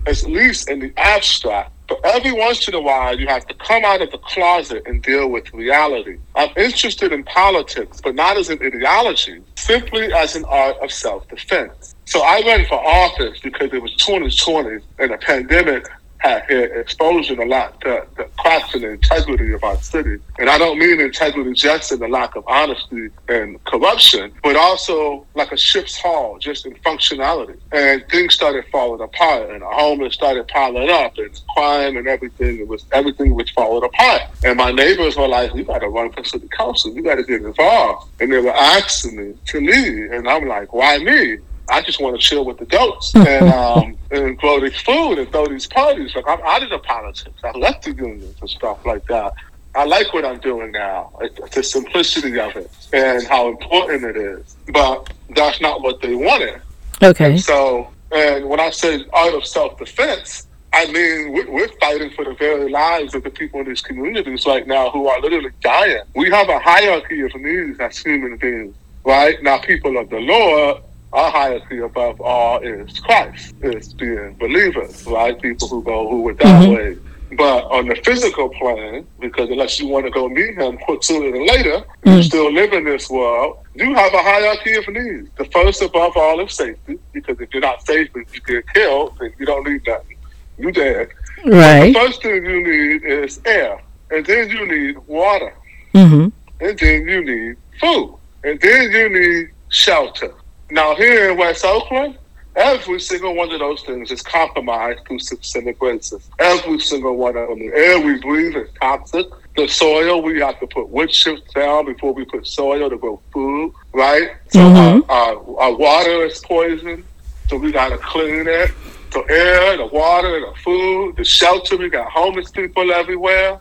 at 0.06 0.22
least 0.26 0.70
in 0.70 0.82
the 0.82 0.94
abstract." 0.98 1.72
But 1.90 2.06
every 2.06 2.32
once 2.32 2.68
in 2.68 2.76
a 2.76 2.80
while, 2.80 3.20
you 3.20 3.28
have 3.28 3.48
to 3.48 3.54
come 3.56 3.84
out 3.84 4.02
of 4.02 4.12
the 4.12 4.20
closet 4.20 4.84
and 4.86 5.02
deal 5.02 5.28
with 5.28 5.52
reality. 5.54 6.20
I'm 6.36 6.50
interested 6.56 7.12
in 7.12 7.24
politics, 7.24 8.00
but 8.02 8.16
not 8.16 8.38
as 8.38 8.50
an 8.50 8.60
ideology, 8.64 9.42
simply 9.56 10.14
as 10.14 10.36
an 10.36 10.46
art 10.46 10.78
of 10.82 10.92
self 10.92 11.28
defense. 11.28 11.96
So 12.06 12.22
I 12.22 12.42
ran 12.46 12.66
for 12.66 12.76
office 12.76 13.40
because 13.40 13.74
it 13.74 13.82
was 13.82 13.94
2020 13.96 14.84
and 15.00 15.12
a 15.12 15.18
pandemic 15.18 15.88
had 16.20 16.44
hit 16.48 16.72
exposing 16.76 17.42
a 17.42 17.46
lot 17.46 17.80
to 17.82 18.06
the 18.18 18.26
cracks 18.38 18.74
and 18.76 18.84
integrity 18.84 19.54
of 19.54 19.64
our 19.64 19.78
city. 19.82 20.20
And 20.38 20.50
I 20.50 20.58
don't 20.58 20.78
mean 20.78 21.00
integrity 21.00 21.54
just 21.54 21.92
in 21.92 22.00
the 22.00 22.08
lack 22.08 22.36
of 22.36 22.44
honesty 22.48 23.10
and 23.30 23.64
corruption, 23.64 24.32
but 24.44 24.56
also 24.56 25.26
like 25.34 25.52
a 25.52 25.58
ship's 25.58 25.98
hull, 25.98 26.38
just 26.40 26.66
in 26.66 26.74
functionality. 26.76 27.58
And 27.72 28.06
things 28.10 28.34
started 28.34 28.66
falling 28.72 29.02
apart 29.02 29.50
and 29.50 29.62
the 29.62 29.66
homeless 29.66 30.14
started 30.14 30.48
piling 30.50 30.90
up 30.90 31.18
and 31.18 31.42
crime 31.56 31.98
and 31.98 32.08
everything. 32.08 32.60
It 32.60 32.68
was 32.68 32.86
everything 32.92 33.34
was 33.34 33.50
falling 33.52 33.84
apart. 33.84 34.24
And 34.44 34.58
my 34.58 34.72
neighbors 34.72 35.16
were 35.16 35.28
like, 35.28 35.56
You 35.56 35.64
gotta 35.64 35.88
run 35.88 36.12
for 36.12 36.24
city 36.24 36.50
council, 36.50 36.94
you 36.94 37.02
gotta 37.02 37.24
get 37.24 37.42
involved. 37.42 38.10
And 38.20 38.32
they 38.32 38.40
were 38.40 38.52
asking 38.52 39.18
me 39.18 39.34
to 39.46 39.60
leave. 39.62 40.12
And 40.12 40.28
I'm 40.28 40.48
like, 40.48 40.74
Why 40.74 40.98
me? 40.98 41.38
I 41.70 41.82
just 41.82 42.02
want 42.02 42.20
to 42.20 42.22
chill 42.22 42.46
with 42.46 42.58
the 42.58 42.66
goats 42.66 43.14
and 43.16 43.50
um, 43.50 43.98
and 44.12 44.38
grow 44.38 44.60
this 44.60 44.80
food 44.82 45.20
and 45.20 45.32
throw 45.32 45.46
these 45.48 45.68
parties. 45.68 46.16
Like 46.16 46.28
I'm 46.28 46.42
out 46.44 46.64
of 46.64 46.70
the 46.70 46.80
politics. 46.80 47.40
I 47.44 47.52
left 47.58 47.84
the 47.84 47.94
unions 47.94 48.36
and 48.40 48.50
stuff 48.50 48.86
like 48.86 49.06
that. 49.08 49.34
I 49.76 49.86
like 49.86 50.14
what 50.14 50.26
I'm 50.26 50.40
doing 50.40 50.72
now. 50.72 51.12
It's 51.22 51.56
the 51.56 51.64
simplicity 51.64 52.40
of 52.40 52.56
it 52.56 52.72
and 52.92 53.26
how 53.28 53.50
important 53.50 54.04
it 54.04 54.18
is. 54.18 54.56
But 54.74 55.14
that's 55.36 55.62
not 55.62 55.82
what 55.82 56.02
they 56.02 56.16
wanted. 56.16 56.62
Okay. 57.02 57.32
And 57.32 57.42
so, 57.42 57.92
and 58.12 58.50
when 58.50 58.60
I 58.60 58.72
say 58.72 59.06
art 59.14 59.34
of 59.36 59.46
self 59.46 59.78
defense, 59.78 60.48
I 60.74 60.92
mean, 60.92 61.32
we're 61.32 61.68
fighting 61.80 62.12
for 62.12 62.26
the 62.26 62.34
very 62.34 62.70
lives 62.70 63.16
of 63.16 63.24
the 63.24 63.30
people 63.30 63.60
in 63.62 63.68
these 63.68 63.82
communities 63.82 64.46
right 64.46 64.68
now 64.68 64.92
who 64.92 65.08
are 65.08 65.20
literally 65.20 65.52
dying. 65.62 66.02
We 66.16 66.30
have 66.30 66.48
a 66.50 66.60
hierarchy 66.60 67.22
of 67.22 67.34
needs 67.36 67.80
as 67.80 67.98
human 67.98 68.38
beings, 68.38 68.76
right? 69.04 69.42
Now, 69.42 69.58
people 69.60 69.98
of 69.98 70.10
the 70.10 70.20
Lord, 70.20 70.84
our 71.14 71.32
hierarchy 71.32 71.80
above 71.80 72.22
all 72.22 72.60
is 72.60 73.00
Christ, 73.00 73.56
is 73.62 73.94
being 73.94 74.36
believers, 74.36 75.06
right? 75.08 75.40
People 75.42 75.68
who 75.68 75.84
go, 75.84 76.10
who 76.10 76.22
would 76.24 76.38
die 76.38 76.66
mm-hmm. 76.66 76.74
way. 76.74 76.98
But 77.38 77.66
on 77.66 77.88
the 77.88 77.96
physical 77.96 78.50
plane, 78.50 79.06
because 79.20 79.50
unless 79.50 79.80
you 79.80 79.88
want 79.88 80.06
to 80.06 80.12
go 80.12 80.28
meet 80.28 80.56
him 80.56 80.80
sooner 81.02 81.32
than 81.32 81.46
later, 81.46 81.86
mm. 82.04 82.18
you 82.18 82.24
still 82.24 82.52
live 82.52 82.74
in 82.74 82.86
this 82.86 83.08
world, 83.08 83.60
you 83.76 83.94
have 83.94 84.14
a 84.16 84.22
hierarchy 84.24 84.74
of 84.74 84.88
needs. 84.88 85.30
The 85.38 85.46
first 85.46 85.82
above 85.84 86.18
all 86.18 86.40
is 86.40 86.54
safety, 86.54 86.98
because 87.14 87.40
if 87.40 87.54
you're 87.54 87.62
not 87.62 87.86
safe 87.86 88.10
and 88.16 88.26
you 88.34 88.42
get 88.42 88.74
killed, 88.74 89.16
then 89.20 89.32
you 89.38 89.46
don't 89.46 89.68
need 89.68 89.86
nothing 89.86 90.18
you 90.60 90.72
dead. 90.72 91.10
Right. 91.46 91.94
The 91.94 92.00
first 92.00 92.22
thing 92.22 92.46
you 92.46 92.64
need 92.64 93.04
is 93.04 93.40
air, 93.46 93.82
and 94.12 94.26
then 94.26 94.50
you 94.50 94.66
need 94.68 94.98
water, 95.08 95.54
mm-hmm. 95.94 96.28
and 96.66 96.80
then 96.80 97.08
you 97.08 97.24
need 97.24 97.58
food, 97.80 98.18
and 98.44 98.60
then 98.60 98.92
you 98.92 99.10
need 99.10 99.50
shelter. 99.70 100.34
Now 100.72 100.96
here 100.96 101.32
in 101.32 101.38
West 101.38 101.66
Oakland, 101.66 102.18
every 102.56 103.00
single 103.00 103.36
one 103.36 103.52
of 103.52 103.60
those 103.60 103.82
things 103.84 104.12
is 104.12 104.22
compromised 104.22 105.02
through 105.08 105.20
systemic 105.20 105.80
racism. 105.80 106.22
Every 106.40 106.80
single 106.80 107.16
one 107.16 107.38
of 107.38 107.50
them. 107.50 107.60
The 107.60 107.74
air 107.74 108.00
we 108.00 108.20
breathe 108.20 108.56
is 108.56 108.70
toxic. 108.80 109.26
The 109.56 109.68
soil, 109.68 110.22
we 110.22 110.40
have 110.40 110.60
to 110.60 110.68
put 110.68 110.90
wood 110.90 111.10
chips 111.10 111.42
down 111.54 111.86
before 111.86 112.14
we 112.14 112.26
put 112.26 112.46
soil 112.48 112.90
to 112.90 112.98
grow 112.98 113.20
food, 113.34 113.74
right? 113.94 114.32
So 114.50 114.60
mm-hmm. 114.60 115.10
our, 115.10 115.36
our, 115.36 115.60
our 115.60 115.76
water 115.76 116.26
is 116.26 116.40
poisoned, 116.40 117.04
so 117.48 117.58
we 117.58 117.72
got 117.72 117.90
to 117.90 117.98
clean 117.98 118.48
it 118.48 118.72
the 119.12 119.26
air, 119.30 119.78
the 119.78 119.88
water, 119.88 120.40
the 120.40 120.54
food, 120.62 121.16
the 121.18 121.24
shelter. 121.24 121.78
We 121.78 121.90
got 121.90 122.12
homeless 122.12 122.52
people 122.52 122.92
everywhere. 122.92 123.60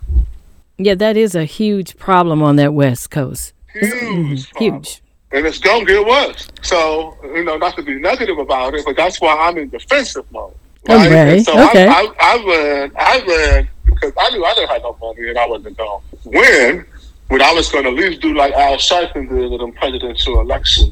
Yeah, 0.76 0.94
that 0.94 1.16
is 1.16 1.34
a 1.34 1.44
huge 1.44 1.96
problem 1.96 2.42
on 2.42 2.56
that 2.56 2.74
West 2.74 3.10
Coast. 3.10 3.52
Huge. 3.72 4.50
huge. 4.56 5.02
And 5.30 5.46
it's 5.46 5.58
going 5.58 5.86
to 5.86 5.92
get 5.92 6.06
worse. 6.06 6.48
So, 6.62 7.16
you 7.22 7.44
know, 7.44 7.56
not 7.56 7.76
to 7.76 7.82
be 7.82 7.94
negative 7.98 8.38
about 8.38 8.74
it, 8.74 8.84
but 8.84 8.96
that's 8.96 9.20
why 9.20 9.36
I'm 9.36 9.58
in 9.58 9.68
defensive 9.68 10.24
mode. 10.32 10.54
Right? 10.88 11.06
Okay. 11.06 11.42
so 11.42 11.52
okay. 11.68 11.86
I, 11.86 11.92
I, 11.92 12.14
I 12.20 12.44
ran, 12.46 12.92
I 12.96 13.24
ran 13.26 13.68
because 13.84 14.12
I 14.18 14.30
knew 14.30 14.44
I 14.44 14.54
didn't 14.54 14.70
have 14.70 14.82
no 14.82 14.96
money 15.00 15.28
and 15.28 15.38
I 15.38 15.46
wasn't 15.46 15.76
going 15.76 16.00
to 16.00 16.28
win. 16.28 16.86
But 17.28 17.42
I 17.42 17.52
was 17.52 17.70
going 17.70 17.84
to 17.84 17.90
at 17.90 17.96
least 17.96 18.22
do 18.22 18.34
like 18.34 18.54
Al 18.54 18.76
Sharpton 18.76 19.28
did 19.28 19.52
in 19.52 19.58
the 19.58 19.72
presidential 19.76 20.40
election 20.40 20.90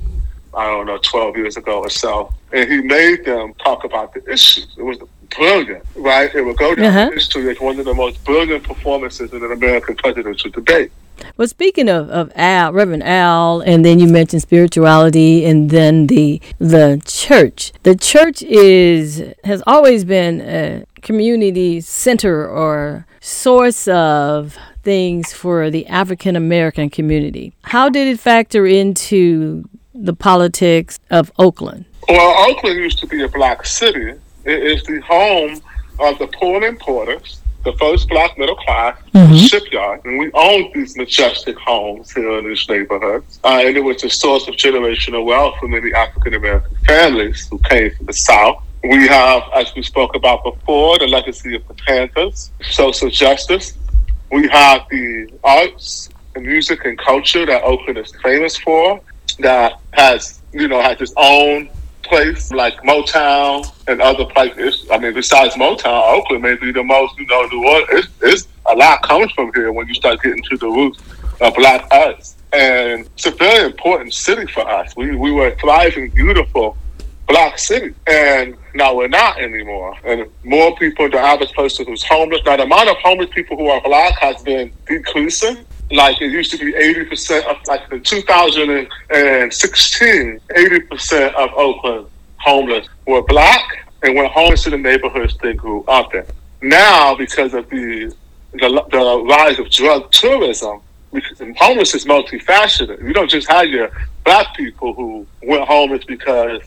I 0.56 0.64
don't 0.64 0.86
know, 0.86 0.98
12 0.98 1.36
years 1.36 1.56
ago 1.58 1.80
or 1.80 1.90
so. 1.90 2.32
And 2.50 2.70
he 2.70 2.80
made 2.80 3.26
them 3.26 3.52
talk 3.54 3.84
about 3.84 4.14
the 4.14 4.28
issues. 4.30 4.74
It 4.78 4.82
was 4.82 4.96
brilliant, 5.36 5.84
right? 5.94 6.34
It 6.34 6.42
would 6.42 6.56
go 6.56 6.74
down 6.74 6.86
uh-huh. 6.86 7.10
history 7.10 7.50
as 7.50 7.60
one 7.60 7.78
of 7.78 7.84
the 7.84 7.92
most 7.92 8.24
brilliant 8.24 8.64
performances 8.64 9.32
in 9.34 9.44
an 9.44 9.52
American 9.52 9.96
presidential 9.96 10.50
debate. 10.50 10.90
Well, 11.36 11.48
speaking 11.48 11.88
of, 11.88 12.08
of 12.10 12.32
Al, 12.34 12.72
Reverend 12.72 13.02
Al, 13.02 13.60
and 13.60 13.84
then 13.84 13.98
you 13.98 14.08
mentioned 14.08 14.42
spirituality, 14.42 15.44
and 15.44 15.70
then 15.70 16.06
the 16.06 16.40
the 16.58 17.02
church. 17.04 17.72
The 17.82 17.96
church 17.96 18.42
is 18.42 19.22
has 19.44 19.62
always 19.66 20.04
been 20.04 20.40
a 20.40 20.84
community 21.02 21.80
center 21.80 22.48
or 22.48 23.06
source 23.20 23.86
of 23.88 24.56
things 24.82 25.32
for 25.32 25.70
the 25.70 25.86
African 25.86 26.36
American 26.36 26.90
community. 26.90 27.52
How 27.62 27.88
did 27.88 28.08
it 28.08 28.20
factor 28.20 28.66
into 28.66 29.68
the 29.94 30.14
politics 30.14 30.98
of 31.10 31.32
Oakland? 31.38 31.84
Well, 32.08 32.50
Oakland 32.50 32.78
used 32.78 32.98
to 33.00 33.06
be 33.06 33.22
a 33.22 33.28
black 33.28 33.66
city. 33.66 34.12
It 34.44 34.62
is 34.62 34.82
the 34.84 35.00
home 35.00 35.60
of 35.98 36.18
the 36.18 36.28
and 36.64 36.78
Porters, 36.78 37.40
the 37.66 37.76
first 37.78 38.08
black 38.08 38.38
middle 38.38 38.54
class 38.54 38.96
mm-hmm. 39.12 39.34
shipyard. 39.34 40.00
And 40.04 40.18
we 40.18 40.30
owned 40.32 40.72
these 40.72 40.96
majestic 40.96 41.58
homes 41.58 42.12
here 42.12 42.38
in 42.38 42.48
these 42.48 42.66
neighborhoods. 42.68 43.40
Uh, 43.44 43.62
and 43.64 43.76
it 43.76 43.80
was 43.80 44.02
a 44.04 44.08
source 44.08 44.46
of 44.48 44.54
generational 44.54 45.24
wealth 45.24 45.56
for 45.58 45.68
many 45.68 45.92
African 45.92 46.34
American 46.34 46.76
families 46.86 47.48
who 47.50 47.58
came 47.58 47.94
from 47.94 48.06
the 48.06 48.12
South. 48.12 48.62
We 48.84 49.08
have, 49.08 49.42
as 49.52 49.74
we 49.74 49.82
spoke 49.82 50.14
about 50.14 50.44
before, 50.44 50.98
the 50.98 51.08
legacy 51.08 51.56
of 51.56 51.66
the 51.66 51.74
Panthers, 51.74 52.52
social 52.70 53.10
justice. 53.10 53.74
We 54.30 54.48
have 54.48 54.86
the 54.90 55.28
arts 55.42 56.08
and 56.36 56.46
music 56.46 56.84
and 56.84 56.96
culture 56.96 57.44
that 57.46 57.62
Oakland 57.64 57.98
is 57.98 58.12
famous 58.22 58.56
for 58.56 59.00
that 59.40 59.80
has, 59.92 60.40
you 60.52 60.68
know, 60.68 60.80
has 60.80 61.00
its 61.00 61.12
own 61.16 61.68
place 62.08 62.50
like 62.52 62.76
Motown 62.82 63.70
and 63.86 64.00
other 64.00 64.24
places. 64.24 64.86
I 64.90 64.98
mean, 64.98 65.14
besides 65.14 65.54
Motown, 65.54 66.14
Oakland 66.14 66.42
may 66.42 66.56
be 66.56 66.72
the 66.72 66.82
most, 66.82 67.18
you 67.18 67.26
know, 67.26 67.46
New 67.46 67.66
Orleans. 67.66 67.88
It's, 67.92 68.08
it's 68.22 68.48
a 68.66 68.74
lot 68.74 69.02
comes 69.02 69.30
from 69.32 69.52
here 69.54 69.72
when 69.72 69.86
you 69.88 69.94
start 69.94 70.22
getting 70.22 70.42
to 70.44 70.56
the 70.56 70.66
roots 70.66 71.00
of 71.40 71.54
black 71.54 71.86
arts. 71.90 72.36
And 72.52 73.06
it's 73.14 73.26
a 73.26 73.30
very 73.32 73.66
important 73.66 74.14
city 74.14 74.50
for 74.52 74.68
us. 74.68 74.94
We, 74.96 75.14
we 75.16 75.30
were 75.32 75.48
a 75.48 75.56
thriving, 75.56 76.10
beautiful 76.10 76.76
black 77.28 77.58
city. 77.58 77.94
And 78.06 78.56
now 78.74 78.94
we're 78.94 79.08
not 79.08 79.38
anymore. 79.40 79.96
And 80.04 80.26
more 80.44 80.74
people, 80.76 81.10
the 81.10 81.18
average 81.18 81.52
person 81.52 81.86
who's 81.86 82.04
homeless. 82.04 82.40
Now, 82.44 82.56
the 82.56 82.62
amount 82.62 82.88
of 82.88 82.96
homeless 82.98 83.30
people 83.34 83.56
who 83.56 83.68
are 83.68 83.80
black 83.82 84.18
has 84.18 84.42
been 84.42 84.72
decreasing 84.86 85.64
like 85.90 86.20
it 86.20 86.30
used 86.30 86.50
to 86.50 86.58
be 86.58 86.72
80% 86.72 87.46
of 87.46 87.56
like 87.66 87.90
in 87.92 88.02
2016 88.02 90.40
80% 90.40 91.34
of 91.34 91.50
oakland 91.54 92.06
homeless 92.38 92.88
were 93.06 93.22
black 93.22 93.86
and 94.02 94.16
went 94.16 94.32
homeless 94.32 94.66
in 94.66 94.72
the 94.72 94.78
neighborhoods 94.78 95.38
they 95.38 95.54
grew 95.54 95.82
up 95.84 96.14
in. 96.14 96.26
Now 96.62 97.14
because 97.14 97.54
of 97.54 97.70
the 97.70 98.12
the, 98.52 98.68
the 98.90 99.24
rise 99.28 99.58
of 99.58 99.70
drug 99.70 100.12
tourism 100.12 100.82
homeless 101.56 101.94
is 101.94 102.04
multifaceted. 102.04 103.02
You 103.02 103.12
don't 103.12 103.30
just 103.30 103.48
have 103.48 103.66
your 103.66 103.90
black 104.24 104.54
people 104.56 104.94
who 104.94 105.26
went 105.42 105.66
homeless 105.66 106.04
because 106.04 106.62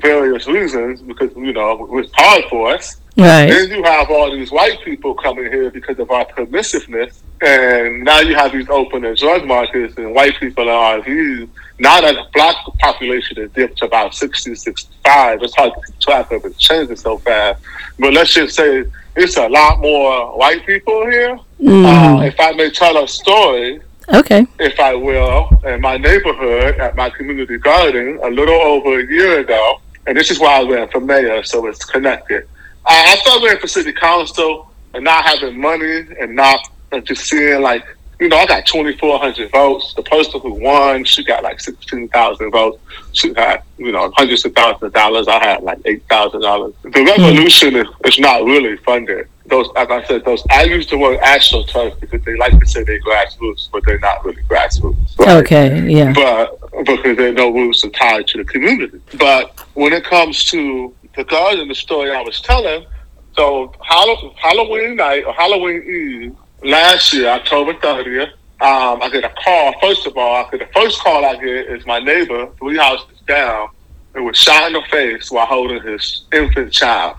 various 0.00 0.46
reasons 0.46 1.02
because 1.02 1.30
you 1.36 1.52
know 1.52 1.84
it 1.84 1.90
was 1.90 2.10
hard 2.14 2.44
for 2.48 2.74
us 2.74 2.96
Right. 3.16 3.46
Then 3.46 3.70
you 3.70 3.82
have 3.82 4.10
all 4.10 4.30
these 4.30 4.50
white 4.50 4.82
people 4.84 5.14
coming 5.14 5.44
here 5.44 5.70
because 5.70 5.98
of 5.98 6.10
our 6.10 6.24
permissiveness, 6.24 7.20
and 7.42 8.04
now 8.04 8.20
you 8.20 8.34
have 8.34 8.52
these 8.52 8.68
open 8.70 9.04
and 9.04 9.16
drug 9.16 9.46
markets, 9.46 9.94
and 9.98 10.14
white 10.14 10.38
people 10.40 10.68
are 10.70 11.02
views. 11.02 11.48
Now 11.78 12.00
that 12.00 12.14
the 12.14 12.24
black 12.32 12.56
population 12.80 13.36
has 13.36 13.50
dipped 13.50 13.78
to 13.78 13.86
about 13.86 14.14
60, 14.14 14.54
65, 14.54 15.42
it's 15.42 15.54
hard 15.54 15.72
to 15.74 15.80
keep 15.86 16.00
track 16.00 16.32
of 16.32 16.44
it. 16.46 16.56
changing 16.56 16.96
so 16.96 17.18
fast. 17.18 17.62
But 17.98 18.14
let's 18.14 18.32
just 18.32 18.56
say 18.56 18.84
it's 19.14 19.36
a 19.36 19.48
lot 19.48 19.80
more 19.80 20.38
white 20.38 20.64
people 20.64 21.06
here. 21.10 21.38
Mm. 21.60 21.84
Uh, 21.84 22.22
if 22.22 22.40
I 22.40 22.52
may 22.52 22.70
tell 22.70 23.02
a 23.02 23.06
story, 23.06 23.82
Okay. 24.08 24.46
If 24.58 24.78
I 24.80 24.94
will, 24.94 25.48
in 25.64 25.80
my 25.80 25.96
neighborhood 25.96 26.78
at 26.78 26.96
my 26.96 27.10
community 27.10 27.58
garden 27.58 28.18
a 28.22 28.28
little 28.28 28.60
over 28.60 29.00
a 29.00 29.06
year 29.06 29.40
ago, 29.40 29.80
and 30.06 30.16
this 30.16 30.30
is 30.30 30.40
why 30.40 30.60
I 30.60 30.62
ran 30.68 30.88
for 30.88 31.00
mayor, 31.00 31.42
so 31.44 31.66
it's 31.66 31.84
connected. 31.84 32.48
I, 32.84 33.12
I 33.12 33.16
started 33.16 33.44
running 33.44 33.60
for 33.60 33.68
city 33.68 33.92
council 33.92 34.72
and 34.94 35.04
not 35.04 35.24
having 35.24 35.60
money 35.60 36.06
and 36.20 36.34
not 36.34 36.60
and 36.90 37.04
just 37.06 37.24
seeing 37.24 37.62
like 37.62 37.84
you 38.22 38.28
know, 38.28 38.36
I 38.36 38.46
got 38.46 38.64
2,400 38.66 39.50
votes. 39.50 39.94
The 39.94 40.02
person 40.04 40.40
who 40.40 40.52
won, 40.52 41.02
she 41.02 41.24
got 41.24 41.42
like 41.42 41.58
16,000 41.58 42.52
votes. 42.52 42.78
She 43.10 43.34
had, 43.34 43.64
you 43.78 43.90
know, 43.90 44.12
hundreds 44.14 44.44
of 44.44 44.54
thousands 44.54 44.84
of 44.84 44.92
dollars. 44.92 45.26
I 45.26 45.44
had 45.44 45.64
like 45.64 45.80
$8,000. 45.80 46.72
The 46.82 46.88
hmm. 46.88 47.04
revolution 47.04 47.74
is, 47.74 47.88
is 48.04 48.20
not 48.20 48.44
really 48.44 48.76
funded. 48.76 49.28
Those, 49.46 49.68
like 49.74 49.90
I 49.90 50.04
said, 50.06 50.24
those, 50.24 50.42
I 50.50 50.64
use 50.64 50.86
the 50.86 50.96
word 50.96 51.18
astroturf 51.20 51.98
because 52.00 52.22
they 52.24 52.36
like 52.36 52.58
to 52.58 52.66
say 52.66 52.84
they're 52.84 53.00
grassroots, 53.02 53.68
but 53.72 53.82
they're 53.84 53.98
not 53.98 54.24
really 54.24 54.42
grassroots. 54.42 55.18
Right? 55.18 55.44
Okay, 55.44 55.88
yeah. 55.88 56.12
But 56.12 56.60
because 56.84 57.16
there 57.16 57.30
are 57.30 57.32
no 57.32 57.50
roots 57.50 57.84
are 57.84 57.90
tied 57.90 58.28
to 58.28 58.38
the 58.38 58.44
community. 58.44 59.00
But 59.18 59.58
when 59.74 59.92
it 59.92 60.04
comes 60.04 60.44
to 60.50 60.94
the 61.16 61.24
garden, 61.24 61.68
the 61.68 61.74
story 61.74 62.10
I 62.10 62.22
was 62.22 62.40
telling. 62.40 62.86
So 63.34 63.72
Halloween 63.82 64.96
night 64.96 65.24
or 65.24 65.32
Halloween 65.32 65.82
Eve 65.82 66.36
last 66.62 67.12
year, 67.12 67.28
October 67.28 67.74
30th, 67.74 68.32
um, 68.60 69.02
I 69.02 69.08
get 69.10 69.24
a 69.24 69.32
call. 69.42 69.74
First 69.80 70.06
of 70.06 70.16
all, 70.16 70.36
I 70.36 70.50
get 70.50 70.60
the 70.60 70.80
first 70.80 71.00
call 71.00 71.24
I 71.24 71.34
get 71.34 71.66
is 71.66 71.84
my 71.84 71.98
neighbor, 71.98 72.48
three 72.58 72.76
houses 72.76 73.18
down, 73.26 73.70
who 74.14 74.24
was 74.24 74.36
shot 74.36 74.68
in 74.68 74.74
the 74.74 74.82
face 74.90 75.30
while 75.30 75.46
holding 75.46 75.82
his 75.82 76.24
infant 76.32 76.72
child. 76.72 77.16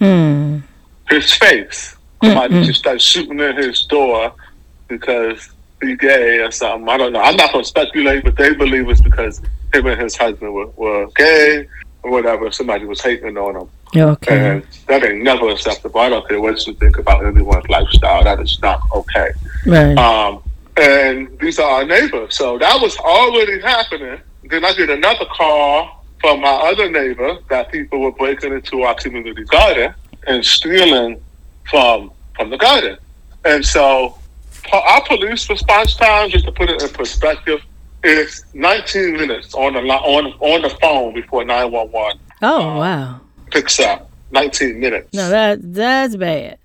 Mm. 0.00 0.62
His 1.08 1.32
face. 1.32 1.96
Somebody 2.22 2.54
mm-hmm. 2.54 2.64
just 2.64 2.80
started 2.80 3.02
shooting 3.02 3.40
at 3.40 3.56
his 3.56 3.84
door 3.84 4.32
because 4.88 5.50
he's 5.82 5.98
gay 5.98 6.38
or 6.38 6.50
something. 6.50 6.88
I 6.88 6.96
don't 6.96 7.12
know. 7.12 7.20
I'm 7.20 7.36
not 7.36 7.52
going 7.52 7.64
to 7.64 7.68
speculate, 7.68 8.24
but 8.24 8.36
they 8.36 8.54
believe 8.54 8.88
it's 8.88 9.00
because 9.00 9.40
him 9.72 9.86
and 9.86 10.00
his 10.00 10.16
husband 10.16 10.54
were, 10.54 10.66
were 10.68 11.06
gay 11.14 11.68
or 12.02 12.10
whatever, 12.10 12.50
somebody 12.50 12.84
was 12.84 13.00
hating 13.00 13.36
on 13.36 13.54
them. 13.54 13.68
Okay. 13.94 14.50
And 14.50 14.66
that 14.86 15.04
ain't 15.04 15.22
never 15.22 15.48
acceptable. 15.50 16.00
I 16.00 16.08
don't 16.08 16.26
care 16.28 16.40
what 16.40 16.66
you 16.66 16.74
think 16.74 16.98
about 16.98 17.24
anyone's 17.24 17.68
lifestyle. 17.68 18.24
That 18.24 18.40
is 18.40 18.58
not 18.62 18.80
okay. 18.94 19.30
Right. 19.66 19.96
Um, 19.98 20.42
and 20.76 21.38
these 21.38 21.58
are 21.58 21.68
our 21.68 21.84
neighbors. 21.84 22.36
So 22.36 22.58
that 22.58 22.80
was 22.80 22.96
already 22.98 23.60
happening. 23.60 24.20
Then 24.44 24.64
I 24.64 24.72
get 24.74 24.90
another 24.90 25.24
call 25.26 26.04
from 26.20 26.40
my 26.40 26.48
other 26.48 26.90
neighbor 26.90 27.38
that 27.48 27.70
people 27.70 28.00
were 28.00 28.12
breaking 28.12 28.52
into 28.52 28.82
our 28.82 28.94
community 28.94 29.44
garden 29.44 29.94
and 30.26 30.44
stealing 30.44 31.20
from 31.70 32.10
from 32.34 32.50
the 32.50 32.56
garden. 32.58 32.96
And 33.44 33.64
so 33.64 34.18
our 34.72 35.04
police 35.06 35.48
response 35.48 35.94
time, 35.96 36.30
just 36.30 36.44
to 36.46 36.52
put 36.52 36.68
it 36.68 36.82
in 36.82 36.88
perspective, 36.90 37.60
is 38.02 38.44
19 38.54 39.12
minutes 39.14 39.54
on 39.54 39.74
the 39.74 39.80
on 39.80 40.26
on 40.40 40.62
the 40.62 40.70
phone 40.80 41.14
before 41.14 41.44
911 41.44 42.18
oh 42.42 42.78
wow. 42.78 43.20
picks 43.50 43.78
up. 43.80 44.10
19 44.32 44.80
minutes 44.80 45.14
No, 45.14 45.28
that 45.30 45.58
that's 45.72 46.16
bad. 46.16 46.58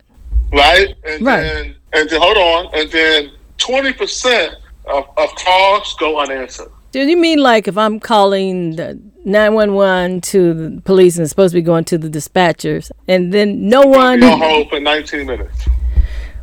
right? 0.51 0.95
And 1.05 1.23
Right. 1.25 1.41
then 1.41 1.75
and 1.93 2.09
then 2.09 2.19
hold 2.19 2.37
on, 2.37 2.69
and 2.73 2.89
then 2.91 3.31
twenty 3.59 3.93
percent 3.93 4.55
of, 4.85 5.05
of 5.17 5.29
calls 5.35 5.95
go 5.99 6.19
unanswered. 6.19 6.71
Do 6.91 6.99
you 7.01 7.15
mean 7.17 7.37
like 7.39 7.67
if 7.67 7.77
I'm 7.77 7.99
calling 7.99 8.75
the 8.77 8.99
911 9.25 10.21
to 10.21 10.53
the 10.53 10.81
police 10.81 11.17
and 11.17 11.29
supposed 11.29 11.51
to 11.53 11.57
be 11.57 11.61
going 11.61 11.83
to 11.85 11.97
the 11.97 12.09
dispatchers 12.09 12.91
and 13.07 13.33
then 13.33 13.69
no 13.69 13.81
one 13.81 14.23
on 14.23 14.39
hold 14.39 14.69
for 14.69 14.79
nineteen 14.79 15.27
minutes. 15.27 15.67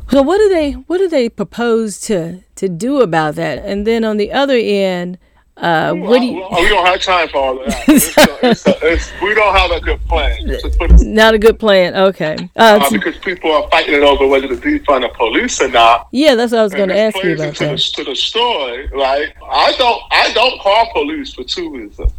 So 0.09 0.21
what 0.23 0.37
do 0.37 0.49
they 0.49 0.71
what 0.71 0.97
do 0.97 1.07
they 1.07 1.29
propose 1.29 1.99
to 2.01 2.41
to 2.55 2.69
do 2.69 3.01
about 3.01 3.35
that? 3.35 3.59
And 3.65 3.85
then 3.85 4.03
on 4.03 4.17
the 4.17 4.31
other 4.31 4.55
end, 4.57 5.17
uh, 5.57 5.93
what 5.93 6.19
do 6.19 6.25
you? 6.25 6.39
Well, 6.39 6.61
we 6.61 6.69
don't 6.69 6.85
have 6.85 7.01
time 7.01 7.27
for 7.29 7.37
all 7.37 7.59
of 7.59 7.67
that. 7.67 7.89
It's 7.89 8.17
a- 8.17 8.37
it's 8.49 8.65
a- 8.65 8.77
it's- 8.93 9.11
we 9.21 9.33
don't 9.35 9.53
have 9.55 9.71
a 9.71 9.81
good 9.81 9.99
plan. 10.07 10.37
To 10.47 10.87
Not 11.03 11.33
a 11.33 11.37
good 11.37 11.59
plan. 11.59 11.95
Okay. 11.95 12.49
Uh, 12.55 12.79
uh, 12.81 12.89
because 12.89 13.17
people 13.17 13.51
are 13.51 13.69
fighting 13.69 13.93
it 13.95 14.01
over 14.03 14.25
whether 14.25 14.47
to 14.47 14.55
defund 14.55 15.01
the 15.01 15.09
police 15.09 15.61
or 15.61 15.67
not. 15.67 16.07
yeah, 16.11 16.33
that's 16.35 16.53
what 16.53 16.59
I 16.61 16.63
was 16.63 16.73
going 16.73 16.89
to 16.89 16.97
ask 16.97 17.15
you 17.21 17.33
about 17.33 17.47
into 17.49 17.65
the, 17.65 17.77
to 17.95 18.03
the 18.05 18.15
story, 18.15 18.87
right? 18.93 19.33
I 19.51 19.73
don't 19.77 20.01
I 20.11 20.31
don't 20.33 20.59
call 20.61 20.89
police 20.93 21.33
for 21.33 21.43
two 21.43 21.69
reasons. 21.71 22.11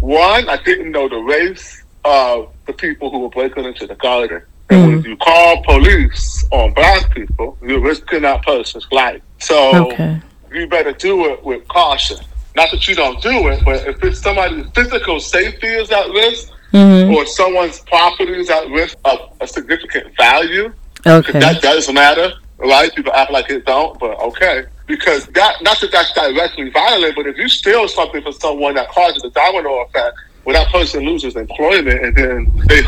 One, 0.00 0.48
I 0.48 0.56
didn't 0.62 0.90
know 0.92 1.08
the 1.08 1.16
race 1.18 1.82
of 2.04 2.50
the 2.66 2.72
people 2.72 3.10
who 3.10 3.20
were 3.20 3.28
breaking 3.28 3.64
into 3.64 3.86
the 3.86 3.94
garden. 3.96 4.42
And 4.70 4.86
when 4.86 5.02
you 5.02 5.16
call 5.16 5.62
police 5.64 6.44
on 6.52 6.72
black 6.74 7.10
people, 7.12 7.58
you're 7.62 7.80
risking 7.80 8.22
that 8.22 8.42
person's 8.44 8.86
life. 8.92 9.20
So 9.40 9.88
Okay. 9.92 10.20
you 10.52 10.66
better 10.68 10.92
do 10.92 11.26
it 11.26 11.44
with 11.44 11.66
caution. 11.68 12.18
Not 12.56 12.70
that 12.70 12.86
you 12.88 12.94
don't 12.94 13.20
do 13.22 13.48
it, 13.48 13.64
but 13.64 13.86
if 13.86 14.02
it's 14.02 14.20
somebody's 14.20 14.66
physical 14.74 15.20
safety 15.20 15.66
is 15.66 15.90
at 15.90 16.08
risk 16.10 16.48
Mm-hmm. 16.72 17.12
or 17.12 17.26
someone's 17.26 17.80
property 17.80 18.32
is 18.32 18.48
at 18.48 18.68
risk 18.70 18.96
of 19.04 19.18
a 19.40 19.46
significant 19.48 20.16
value, 20.16 20.72
Okay. 21.04 21.36
that 21.40 21.60
does 21.60 21.92
matter, 21.92 22.32
right? 22.60 22.94
People 22.94 23.12
act 23.14 23.32
like 23.32 23.50
it 23.50 23.66
don't, 23.66 23.98
but 24.00 24.18
okay. 24.20 24.64
Because 24.86 25.26
that, 25.34 25.56
not 25.62 25.80
that 25.80 25.92
that's 25.92 26.12
directly 26.14 26.70
violent, 26.70 27.16
but 27.16 27.26
if 27.26 27.38
you 27.38 27.48
steal 27.48 27.88
something 27.88 28.22
from 28.22 28.32
someone 28.32 28.74
that 28.74 28.90
causes 28.90 29.24
a 29.24 29.30
domino 29.30 29.82
effect, 29.84 30.16
where 30.44 30.54
that 30.56 30.70
person 30.72 31.04
loses 31.04 31.36
employment 31.36 32.04
and 32.04 32.16
then 32.16 32.52
they 32.68 32.82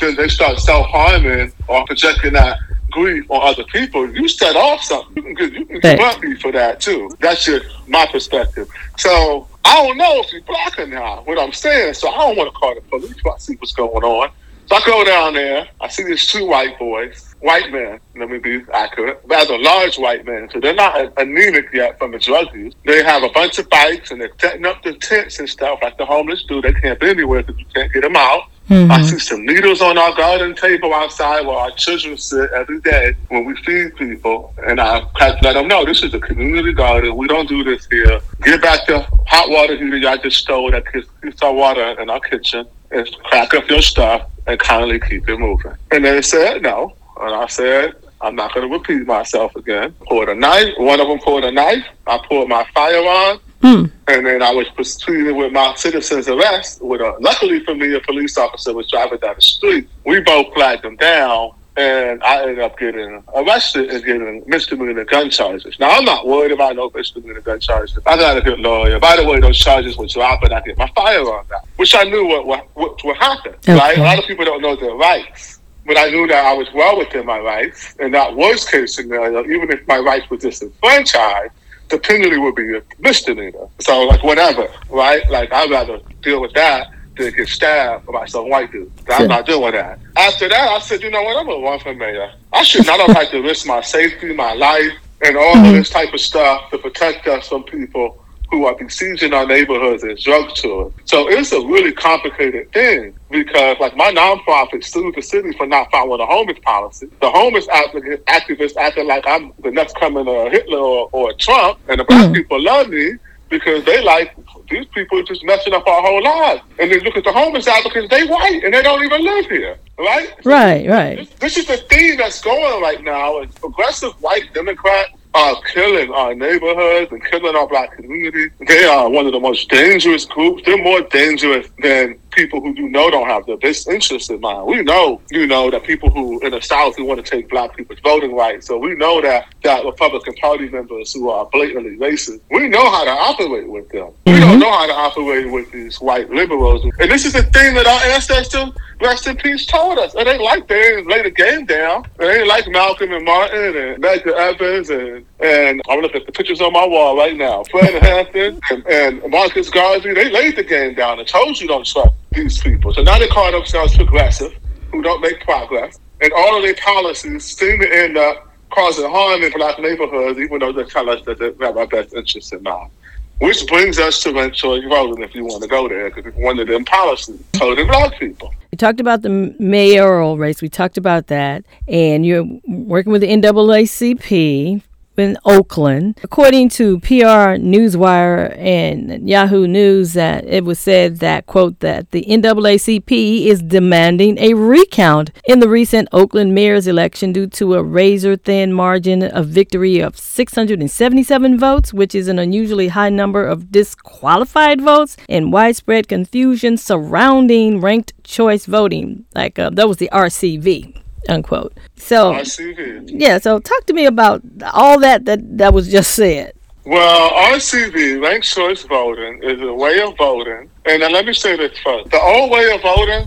then 0.00 0.16
they 0.16 0.28
start 0.28 0.58
self 0.60 0.86
harming 0.88 1.52
or 1.68 1.84
projecting 1.86 2.34
that 2.34 2.58
grief 2.92 3.24
on 3.30 3.48
other 3.48 3.64
people, 3.72 4.10
you 4.14 4.28
set 4.28 4.56
off 4.56 4.82
something. 4.82 5.24
You 5.24 5.36
can 5.36 5.54
you 5.54 5.80
can 5.80 5.80
Right. 5.82 5.98
bumpy 5.98 6.36
for 6.36 6.52
that 6.52 6.80
too. 6.80 7.16
That's 7.20 7.44
just 7.44 7.64
my 7.86 8.06
perspective. 8.12 8.68
So 8.98 9.48
I 9.64 9.76
don't 9.84 9.98
know 9.98 10.20
if 10.20 10.32
you're 10.32 10.42
black 10.42 10.78
or 10.78 10.86
not. 10.86 11.26
What 11.26 11.38
I'm 11.40 11.52
saying, 11.52 11.94
so 11.94 12.10
I 12.10 12.18
don't 12.18 12.36
want 12.36 12.48
to 12.48 12.52
call 12.52 12.74
the 12.74 12.82
police. 12.90 13.16
but 13.24 13.30
I 13.32 13.38
see 13.38 13.54
what's 13.58 13.72
going 13.72 14.04
on. 14.04 14.30
So 14.66 14.76
I 14.76 14.82
go 14.86 15.04
down 15.04 15.34
there. 15.34 15.68
I 15.80 15.88
see 15.88 16.04
these 16.04 16.26
two 16.26 16.46
white 16.46 16.78
boys, 16.78 17.29
white 17.40 17.72
man, 17.72 18.00
Let 18.16 18.30
me 18.30 18.38
be 18.38 18.62
accurate. 18.72 19.26
but 19.26 19.38
as 19.38 19.50
a 19.50 19.56
large 19.56 19.98
white 19.98 20.24
man. 20.24 20.48
So 20.52 20.60
they're 20.60 20.74
not 20.74 21.12
anemic 21.18 21.72
yet 21.72 21.98
from 21.98 22.12
the 22.12 22.18
drug 22.18 22.54
use. 22.54 22.74
They 22.84 23.02
have 23.02 23.22
a 23.22 23.30
bunch 23.30 23.58
of 23.58 23.68
bikes 23.70 24.10
and 24.10 24.20
they're 24.20 24.30
setting 24.40 24.66
up 24.66 24.82
the 24.82 24.94
tents 24.94 25.38
and 25.38 25.48
stuff 25.48 25.80
like 25.82 25.96
the 25.98 26.06
homeless 26.06 26.44
do. 26.44 26.60
They 26.60 26.72
can't 26.72 27.00
be 27.00 27.08
anywhere 27.08 27.42
because 27.42 27.58
you 27.58 27.66
can't 27.74 27.92
get 27.92 28.02
them 28.02 28.16
out. 28.16 28.44
I 28.70 28.72
mm-hmm. 28.72 29.02
see 29.02 29.18
some 29.18 29.44
needles 29.44 29.82
on 29.82 29.98
our 29.98 30.14
garden 30.14 30.54
table 30.54 30.94
outside 30.94 31.44
where 31.44 31.56
our 31.56 31.72
children 31.72 32.16
sit 32.16 32.52
every 32.52 32.78
day 32.80 33.16
when 33.26 33.44
we 33.44 33.56
feed 33.64 33.96
people. 33.96 34.54
And 34.64 34.80
I 34.80 35.02
let 35.18 35.54
them 35.54 35.66
know 35.66 35.84
this 35.84 36.04
is 36.04 36.14
a 36.14 36.20
community 36.20 36.72
garden. 36.72 37.16
We 37.16 37.26
don't 37.26 37.48
do 37.48 37.64
this 37.64 37.88
here. 37.90 38.20
Get 38.42 38.62
back 38.62 38.86
the 38.86 39.00
hot 39.26 39.50
water 39.50 39.76
heater 39.76 39.96
y'all 39.96 40.18
just 40.18 40.36
stole 40.36 40.70
that 40.70 40.84
keeps 40.92 41.42
our 41.42 41.52
water 41.52 42.00
in 42.00 42.08
our 42.08 42.20
kitchen 42.20 42.64
and 42.92 43.10
crack 43.24 43.54
up 43.54 43.68
your 43.68 43.82
stuff 43.82 44.30
and 44.46 44.60
kindly 44.60 45.00
keep 45.00 45.28
it 45.28 45.38
moving. 45.38 45.72
And 45.90 46.04
they 46.04 46.22
said 46.22 46.62
no. 46.62 46.94
And 47.20 47.34
I 47.34 47.46
said, 47.46 47.94
I'm 48.20 48.34
not 48.34 48.54
going 48.54 48.68
to 48.68 48.72
repeat 48.72 49.06
myself 49.06 49.54
again. 49.56 49.94
Poured 50.06 50.28
a 50.28 50.34
knife. 50.34 50.74
One 50.78 51.00
of 51.00 51.08
them 51.08 51.18
pulled 51.18 51.44
a 51.44 51.50
knife. 51.50 51.84
I 52.06 52.18
pulled 52.28 52.48
my 52.48 52.66
firearm. 52.74 53.40
Hmm. 53.62 53.84
And 54.08 54.26
then 54.26 54.42
I 54.42 54.52
was 54.52 54.68
proceeding 54.70 55.36
with 55.36 55.52
my 55.52 55.74
citizen's 55.74 56.28
arrest. 56.28 56.82
With 56.82 57.02
a, 57.02 57.16
luckily 57.20 57.62
for 57.64 57.74
me, 57.74 57.94
a 57.94 58.00
police 58.00 58.38
officer 58.38 58.72
was 58.72 58.90
driving 58.90 59.18
down 59.18 59.34
the 59.36 59.42
street. 59.42 59.88
We 60.06 60.20
both 60.20 60.52
flagged 60.54 60.84
him 60.84 60.96
down, 60.96 61.52
and 61.76 62.22
I 62.22 62.42
ended 62.42 62.60
up 62.60 62.78
getting 62.78 63.22
arrested 63.34 63.90
and 63.90 64.04
getting 64.04 64.44
misdemeanor 64.46 65.04
gun 65.04 65.28
charges. 65.28 65.78
Now 65.78 65.90
I'm 65.90 66.06
not 66.06 66.26
worried 66.26 66.52
about 66.52 66.76
no 66.76 66.90
misdemeanor 66.94 67.42
gun 67.42 67.60
charges. 67.60 67.98
I 68.06 68.16
got 68.16 68.38
a 68.38 68.40
good 68.40 68.60
lawyer. 68.60 68.98
By 68.98 69.16
the 69.16 69.24
way, 69.24 69.40
those 69.40 69.58
charges 69.58 69.96
were 69.96 70.06
dropped, 70.06 70.44
and 70.44 70.54
I 70.54 70.60
get 70.60 70.78
my 70.78 70.90
firearm 70.96 71.46
back, 71.48 71.64
which 71.76 71.94
I 71.94 72.04
knew 72.04 72.26
what 72.26 72.46
what, 72.46 72.66
what 72.74 73.04
would 73.04 73.16
happen. 73.18 73.54
Right? 73.68 73.98
A 73.98 74.02
lot 74.02 74.18
of 74.18 74.24
people 74.24 74.46
don't 74.46 74.62
know 74.62 74.74
their 74.74 74.94
rights. 74.94 75.59
But 75.86 75.98
I 75.98 76.10
knew 76.10 76.26
that 76.28 76.44
I 76.44 76.52
was 76.52 76.68
well 76.74 76.98
within 76.98 77.26
my 77.26 77.38
rights, 77.38 77.96
and 77.98 78.12
that 78.14 78.36
worst 78.36 78.70
case 78.70 78.96
scenario, 78.96 79.44
even 79.44 79.70
if 79.70 79.86
my 79.88 79.98
rights 79.98 80.28
were 80.30 80.36
disenfranchised, 80.36 81.52
the 81.88 81.98
penalty 81.98 82.38
would 82.38 82.54
be 82.54 82.76
a 82.76 82.82
misdemeanor. 82.98 83.66
So, 83.80 84.02
like, 84.02 84.22
whatever, 84.22 84.68
right? 84.88 85.28
Like, 85.30 85.52
I'd 85.52 85.70
rather 85.70 86.00
deal 86.22 86.40
with 86.40 86.52
that 86.52 86.88
than 87.16 87.32
get 87.34 87.48
stabbed 87.48 88.06
by 88.06 88.26
some 88.26 88.48
white 88.48 88.70
dude. 88.70 88.90
I'm 89.08 89.28
not 89.28 89.46
doing 89.46 89.72
that. 89.72 89.98
After 90.16 90.48
that, 90.48 90.68
I 90.68 90.78
said, 90.80 91.02
you 91.02 91.10
know 91.10 91.22
what? 91.22 91.36
I'm 91.36 91.46
to 91.46 91.62
run 91.62 91.80
for 91.80 91.94
mayor. 91.94 92.32
I 92.52 92.62
should 92.62 92.86
not 92.86 93.00
have 93.00 93.16
had 93.16 93.30
to 93.30 93.42
risk 93.42 93.66
my 93.66 93.80
safety, 93.80 94.32
my 94.32 94.52
life, 94.54 94.92
and 95.22 95.36
all 95.36 95.52
of 95.52 95.64
mm-hmm. 95.64 95.76
this 95.76 95.90
type 95.90 96.12
of 96.14 96.20
stuff 96.20 96.70
to 96.70 96.78
protect 96.78 97.26
us 97.26 97.48
from 97.48 97.64
people 97.64 98.19
who 98.50 98.64
are 98.66 98.74
besieging 98.74 99.32
our 99.32 99.46
neighborhoods 99.46 100.04
as 100.04 100.22
drug 100.22 100.54
tourists. 100.54 101.00
So 101.04 101.28
it's 101.28 101.52
a 101.52 101.60
really 101.60 101.92
complicated 101.92 102.72
thing 102.72 103.14
because, 103.30 103.76
like, 103.78 103.96
my 103.96 104.10
nonprofit 104.10 104.84
sued 104.84 105.14
the 105.14 105.22
city 105.22 105.52
for 105.52 105.66
not 105.66 105.90
following 105.90 106.20
a 106.20 106.26
homeless 106.26 106.58
policy. 106.62 107.08
The 107.20 107.30
homeless 107.30 107.66
activist- 107.68 108.24
activists 108.24 108.76
acting 108.76 109.06
like 109.06 109.24
I'm 109.26 109.52
the 109.62 109.70
next 109.70 109.96
coming 109.96 110.26
of 110.26 110.52
Hitler 110.52 110.78
or, 110.78 111.08
or 111.12 111.32
Trump, 111.34 111.78
and 111.88 112.00
the 112.00 112.04
black 112.04 112.30
mm. 112.30 112.34
people 112.34 112.60
love 112.62 112.88
me 112.88 113.14
because 113.48 113.84
they 113.84 114.02
like 114.02 114.34
these 114.70 114.86
people 114.94 115.22
just 115.24 115.44
messing 115.44 115.74
up 115.74 115.86
our 115.86 116.02
whole 116.02 116.22
lives. 116.22 116.62
And 116.78 116.90
then 116.90 117.00
look 117.00 117.16
at 117.16 117.24
the 117.24 117.32
homeless 117.32 117.66
advocates; 117.66 118.08
they 118.08 118.24
white 118.26 118.62
and 118.64 118.72
they 118.72 118.82
don't 118.82 119.04
even 119.04 119.22
live 119.22 119.46
here, 119.46 119.78
right? 119.98 120.32
Right, 120.44 120.88
right. 120.88 121.16
This, 121.18 121.28
this 121.40 121.56
is 121.58 121.66
the 121.66 121.76
theme 121.76 122.16
that's 122.16 122.40
going 122.40 122.82
right 122.82 123.02
now. 123.02 123.40
Is 123.40 123.52
progressive 123.52 124.12
white 124.20 124.52
Democrats 124.54 125.12
are 125.34 125.60
killing 125.72 126.10
our 126.12 126.34
neighborhoods 126.34 127.12
and 127.12 127.24
killing 127.24 127.54
our 127.54 127.68
black 127.68 127.94
community. 127.96 128.50
They 128.66 128.84
are 128.84 129.08
one 129.08 129.26
of 129.26 129.32
the 129.32 129.40
most 129.40 129.68
dangerous 129.68 130.24
groups. 130.24 130.62
They're 130.66 130.82
more 130.82 131.02
dangerous 131.02 131.68
than 131.82 132.18
people 132.40 132.60
who 132.60 132.74
you 132.74 132.88
know 132.88 133.10
don't 133.10 133.26
have 133.26 133.44
their 133.46 133.56
best 133.56 133.88
interests 133.88 134.30
in 134.30 134.40
mind. 134.40 134.66
We 134.66 134.82
know, 134.82 135.20
you 135.30 135.46
know, 135.46 135.70
that 135.70 135.84
people 135.84 136.10
who 136.10 136.40
in 136.40 136.52
the 136.52 136.60
South 136.60 136.96
who 136.96 137.04
want 137.04 137.24
to 137.24 137.30
take 137.30 137.48
black 137.50 137.76
people's 137.76 138.00
voting 138.00 138.34
rights. 138.34 138.66
So 138.66 138.78
we 138.78 138.94
know 138.94 139.20
that 139.20 139.46
that 139.62 139.84
Republican 139.84 140.34
Party 140.34 140.68
members 140.68 141.12
who 141.12 141.28
are 141.28 141.46
blatantly 141.46 141.96
racist. 141.96 142.40
We 142.50 142.68
know 142.68 142.90
how 142.90 143.04
to 143.04 143.10
operate 143.10 143.68
with 143.68 143.88
them. 143.90 144.12
We 144.26 144.40
don't 144.40 144.52
mm-hmm. 144.52 144.60
know 144.60 144.72
how 144.72 144.86
to 144.86 144.92
operate 144.92 145.50
with 145.50 145.70
these 145.70 146.00
white 146.00 146.30
liberals. 146.30 146.84
And 146.98 147.10
this 147.10 147.26
is 147.26 147.34
the 147.34 147.42
thing 147.42 147.74
that 147.74 147.86
our 147.86 148.02
ancestors, 148.14 148.70
rest 149.00 149.26
in 149.26 149.36
peace, 149.36 149.66
told 149.66 149.98
us. 149.98 150.14
It 150.14 150.26
ain't 150.26 150.42
like 150.42 150.66
they 150.68 150.80
didn't 150.80 151.08
lay 151.08 151.22
the 151.22 151.30
game 151.30 151.66
down. 151.66 152.06
It 152.18 152.24
ain't 152.24 152.48
like 152.48 152.66
Malcolm 152.68 153.12
and 153.12 153.24
Martin 153.24 153.76
and 153.76 154.02
Medgar 154.02 154.34
Evers 154.34 154.90
and 154.90 155.26
and 155.42 155.80
I'm 155.88 156.00
looking 156.00 156.20
at 156.20 156.26
the 156.26 156.32
pictures 156.32 156.60
on 156.60 156.72
my 156.72 156.86
wall 156.86 157.16
right 157.16 157.36
now. 157.36 157.64
Fred 157.70 158.02
Hampton 158.02 158.60
and, 158.70 158.86
and 158.86 159.30
Marcus 159.30 159.70
Garvey, 159.70 160.12
they 160.12 160.30
laid 160.30 160.56
the 160.56 160.62
game 160.62 160.94
down 160.94 161.18
and 161.18 161.26
told 161.26 161.60
you 161.60 161.68
don't 161.68 161.86
trust 161.86 162.14
these 162.32 162.58
people. 162.58 162.92
So 162.92 163.02
now 163.02 163.18
they 163.18 163.28
call 163.28 163.50
themselves 163.50 163.96
progressive, 163.96 164.54
who 164.90 165.02
don't 165.02 165.20
make 165.20 165.40
progress. 165.40 165.98
And 166.20 166.32
all 166.32 166.56
of 166.56 166.62
their 166.62 166.74
policies 166.74 167.44
seem 167.44 167.80
to 167.80 167.94
end 167.94 168.18
up 168.18 168.48
causing 168.70 169.08
harm 169.10 169.42
in 169.42 169.52
black 169.52 169.78
neighborhoods, 169.78 170.38
even 170.38 170.58
though 170.58 170.72
they 170.72 170.84
tell 170.84 171.08
us 171.08 171.24
that 171.24 171.38
they 171.38 171.52
have 171.64 171.76
our 171.76 171.86
best 171.86 172.14
interests 172.14 172.52
in 172.52 172.62
mind. 172.62 172.90
Which 173.38 173.66
brings 173.66 173.98
us 173.98 174.22
to 174.24 174.34
racial 174.34 174.74
erosion, 174.74 175.22
if 175.22 175.34
you 175.34 175.44
want 175.44 175.62
to 175.62 175.68
go 175.68 175.88
there, 175.88 176.10
because 176.10 176.26
it's 176.26 176.36
one 176.36 176.58
of 176.58 176.68
them 176.68 176.84
policies 176.84 177.42
told 177.52 177.78
black 177.88 178.18
people. 178.18 178.52
We 178.70 178.76
talked 178.76 179.00
about 179.00 179.22
the 179.22 179.56
mayoral 179.58 180.36
race. 180.36 180.60
We 180.60 180.68
talked 180.68 180.98
about 180.98 181.28
that, 181.28 181.64
and 181.88 182.26
you're 182.26 182.46
working 182.66 183.12
with 183.12 183.22
the 183.22 183.28
NAACP 183.28 184.82
in 185.20 185.36
Oakland. 185.44 186.18
According 186.22 186.70
to 186.70 186.98
PR 187.00 187.56
Newswire 187.60 188.56
and 188.58 189.28
Yahoo 189.28 189.66
News, 189.66 190.14
that 190.14 190.44
it 190.44 190.64
was 190.64 190.78
said 190.78 191.18
that 191.18 191.46
quote 191.46 191.80
that 191.80 192.10
the 192.10 192.24
NAACP 192.24 193.46
is 193.46 193.62
demanding 193.62 194.38
a 194.38 194.54
recount 194.54 195.30
in 195.46 195.60
the 195.60 195.68
recent 195.68 196.08
Oakland 196.12 196.54
mayor's 196.54 196.86
election 196.86 197.32
due 197.32 197.46
to 197.48 197.74
a 197.74 197.82
razor 197.82 198.36
thin 198.36 198.72
margin 198.72 199.22
of 199.22 199.46
victory 199.46 200.00
of 200.00 200.18
677 200.18 201.58
votes, 201.58 201.92
which 201.92 202.14
is 202.14 202.28
an 202.28 202.38
unusually 202.38 202.88
high 202.88 203.10
number 203.10 203.46
of 203.46 203.70
disqualified 203.70 204.80
votes, 204.80 205.16
and 205.28 205.52
widespread 205.52 206.08
confusion 206.08 206.76
surrounding 206.76 207.80
ranked 207.80 208.12
choice 208.24 208.66
voting. 208.66 209.24
Like 209.34 209.58
uh, 209.58 209.70
that 209.70 209.88
was 209.88 209.98
the 209.98 210.10
RCV 210.12 211.00
unquote. 211.28 211.76
So 211.96 212.32
RCV. 212.32 213.10
Yeah, 213.12 213.38
so 213.38 213.58
talk 213.58 213.86
to 213.86 213.92
me 213.92 214.06
about 214.06 214.42
all 214.72 214.98
that 215.00 215.24
that, 215.26 215.58
that 215.58 215.72
was 215.72 215.90
just 215.90 216.14
said. 216.14 216.52
Well, 216.86 217.30
RCV, 217.54 218.22
ranked 218.22 218.46
choice 218.46 218.82
voting, 218.84 219.42
is 219.42 219.60
a 219.60 219.72
way 219.72 220.00
of 220.00 220.16
voting. 220.16 220.70
And 220.86 221.02
let 221.02 221.26
me 221.26 221.34
say 221.34 221.56
this 221.56 221.78
first. 221.78 222.10
The 222.10 222.20
old 222.20 222.50
way 222.50 222.72
of 222.72 222.80
voting 222.80 223.26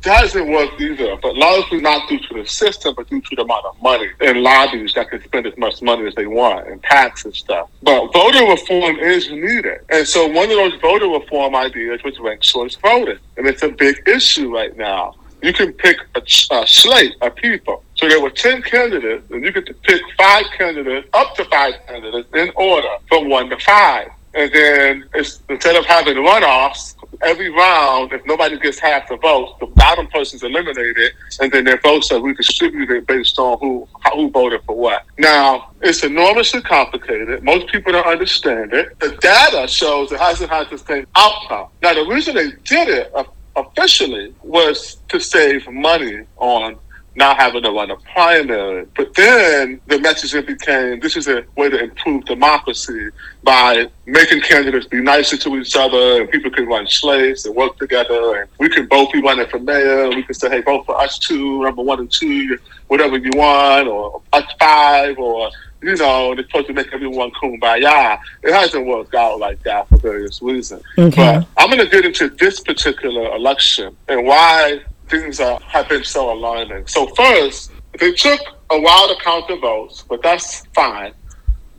doesn't 0.00 0.50
work 0.50 0.80
either, 0.80 1.16
but 1.22 1.36
largely 1.36 1.80
not 1.80 2.08
due 2.08 2.18
to 2.18 2.34
the 2.34 2.46
system, 2.46 2.94
but 2.96 3.08
due 3.08 3.20
to 3.20 3.36
the 3.36 3.42
amount 3.42 3.66
of 3.66 3.80
money 3.82 4.08
and 4.20 4.42
lobbies 4.42 4.94
that 4.94 5.08
can 5.10 5.22
spend 5.22 5.46
as 5.46 5.56
much 5.56 5.80
money 5.80 6.06
as 6.06 6.14
they 6.14 6.26
want 6.26 6.66
and 6.66 6.82
tax 6.82 7.24
and 7.24 7.34
stuff. 7.34 7.70
But 7.82 8.12
voter 8.12 8.44
reform 8.46 8.98
is 8.98 9.30
needed. 9.30 9.80
And 9.90 10.06
so 10.06 10.26
one 10.26 10.50
of 10.50 10.56
those 10.56 10.74
voter 10.80 11.08
reform 11.08 11.54
ideas 11.54 12.02
was 12.02 12.18
ranked 12.18 12.42
choice 12.42 12.74
voting. 12.76 13.18
And 13.36 13.46
it's 13.46 13.62
a 13.62 13.68
big 13.68 14.02
issue 14.08 14.52
right 14.52 14.76
now 14.76 15.14
you 15.42 15.52
can 15.52 15.72
pick 15.72 15.98
a, 16.14 16.22
a 16.54 16.66
slate 16.66 17.14
of 17.20 17.34
people. 17.36 17.84
So 17.94 18.08
there 18.08 18.20
were 18.20 18.30
10 18.30 18.62
candidates, 18.62 19.30
and 19.30 19.44
you 19.44 19.52
get 19.52 19.66
to 19.66 19.74
pick 19.74 20.00
five 20.16 20.44
candidates, 20.56 21.08
up 21.12 21.34
to 21.36 21.44
five 21.46 21.74
candidates 21.86 22.28
in 22.34 22.50
order 22.56 22.88
from 23.08 23.28
one 23.28 23.50
to 23.50 23.58
five. 23.58 24.10
And 24.34 24.50
then 24.52 25.04
instead 25.14 25.76
of 25.76 25.84
having 25.84 26.16
runoffs 26.16 26.94
every 27.22 27.50
round, 27.50 28.12
if 28.12 28.24
nobody 28.24 28.58
gets 28.58 28.78
half 28.78 29.08
the 29.08 29.16
votes, 29.18 29.52
the 29.60 29.66
bottom 29.66 30.06
person's 30.06 30.42
eliminated, 30.42 31.12
and 31.40 31.52
then 31.52 31.64
their 31.64 31.78
votes 31.80 32.10
are 32.12 32.20
redistributed 32.20 33.06
based 33.06 33.38
on 33.38 33.58
who 33.58 33.86
who 34.14 34.30
voted 34.30 34.62
for 34.64 34.76
what. 34.76 35.04
Now, 35.18 35.72
it's 35.82 36.02
enormously 36.02 36.62
complicated. 36.62 37.42
Most 37.42 37.68
people 37.68 37.92
don't 37.92 38.06
understand 38.06 38.72
it. 38.72 38.98
The 39.00 39.16
data 39.16 39.68
shows 39.68 40.12
it 40.12 40.20
hasn't 40.20 40.50
had 40.50 40.70
the 40.70 40.78
same 40.78 41.06
outcome. 41.14 41.68
Now, 41.82 41.94
the 41.94 42.06
reason 42.06 42.34
they 42.34 42.52
did 42.64 42.88
it 42.88 43.12
officially 43.56 44.34
was 44.42 44.98
to 45.08 45.20
save 45.20 45.68
money 45.70 46.24
on 46.36 46.76
not 47.14 47.36
having 47.36 47.62
to 47.62 47.70
run 47.70 47.90
a 47.90 47.96
primary. 47.96 48.86
But 48.96 49.14
then 49.14 49.80
the 49.86 49.96
messaging 49.96 50.46
became 50.46 51.00
this 51.00 51.16
is 51.16 51.28
a 51.28 51.44
way 51.56 51.68
to 51.68 51.84
improve 51.84 52.24
democracy 52.24 53.10
by 53.42 53.86
making 54.06 54.40
candidates 54.40 54.86
be 54.86 55.00
nicer 55.00 55.36
to 55.36 55.56
each 55.56 55.76
other 55.76 56.22
and 56.22 56.30
people 56.30 56.50
can 56.50 56.66
run 56.66 56.86
slates 56.86 57.44
and 57.44 57.54
work 57.54 57.76
together 57.76 58.40
and 58.40 58.48
we 58.58 58.68
can 58.68 58.86
both 58.86 59.12
be 59.12 59.20
running 59.20 59.46
for 59.48 59.58
mayor 59.58 60.08
we 60.08 60.22
can 60.22 60.34
say, 60.34 60.48
hey, 60.48 60.62
vote 60.62 60.86
for 60.86 60.98
us 60.98 61.18
two, 61.18 61.62
number 61.62 61.82
one 61.82 62.00
and 62.00 62.10
two, 62.10 62.58
whatever 62.88 63.18
you 63.18 63.30
want, 63.34 63.88
or 63.88 64.22
us 64.32 64.44
five, 64.58 65.18
or 65.18 65.50
you 65.82 65.96
know, 65.96 66.34
they're 66.34 66.44
supposed 66.44 66.68
to 66.68 66.72
make 66.72 66.92
everyone 66.92 67.30
kumbaya. 67.32 68.18
It 68.42 68.52
hasn't 68.52 68.86
worked 68.86 69.14
out 69.14 69.38
like 69.38 69.62
that 69.64 69.88
for 69.88 69.96
various 69.96 70.40
reasons. 70.40 70.82
Okay. 70.96 71.38
But 71.38 71.48
I'm 71.56 71.70
going 71.70 71.84
to 71.84 71.90
get 71.90 72.04
into 72.04 72.28
this 72.30 72.60
particular 72.60 73.34
election 73.34 73.96
and 74.08 74.24
why 74.24 74.82
things 75.08 75.40
are, 75.40 75.60
have 75.60 75.88
been 75.88 76.04
so 76.04 76.32
alarming. 76.32 76.86
So 76.86 77.06
first, 77.14 77.72
they 77.98 78.12
took 78.12 78.40
a 78.70 78.80
while 78.80 79.08
to 79.08 79.16
count 79.22 79.48
the 79.48 79.56
votes, 79.56 80.04
but 80.08 80.22
that's 80.22 80.64
fine. 80.74 81.12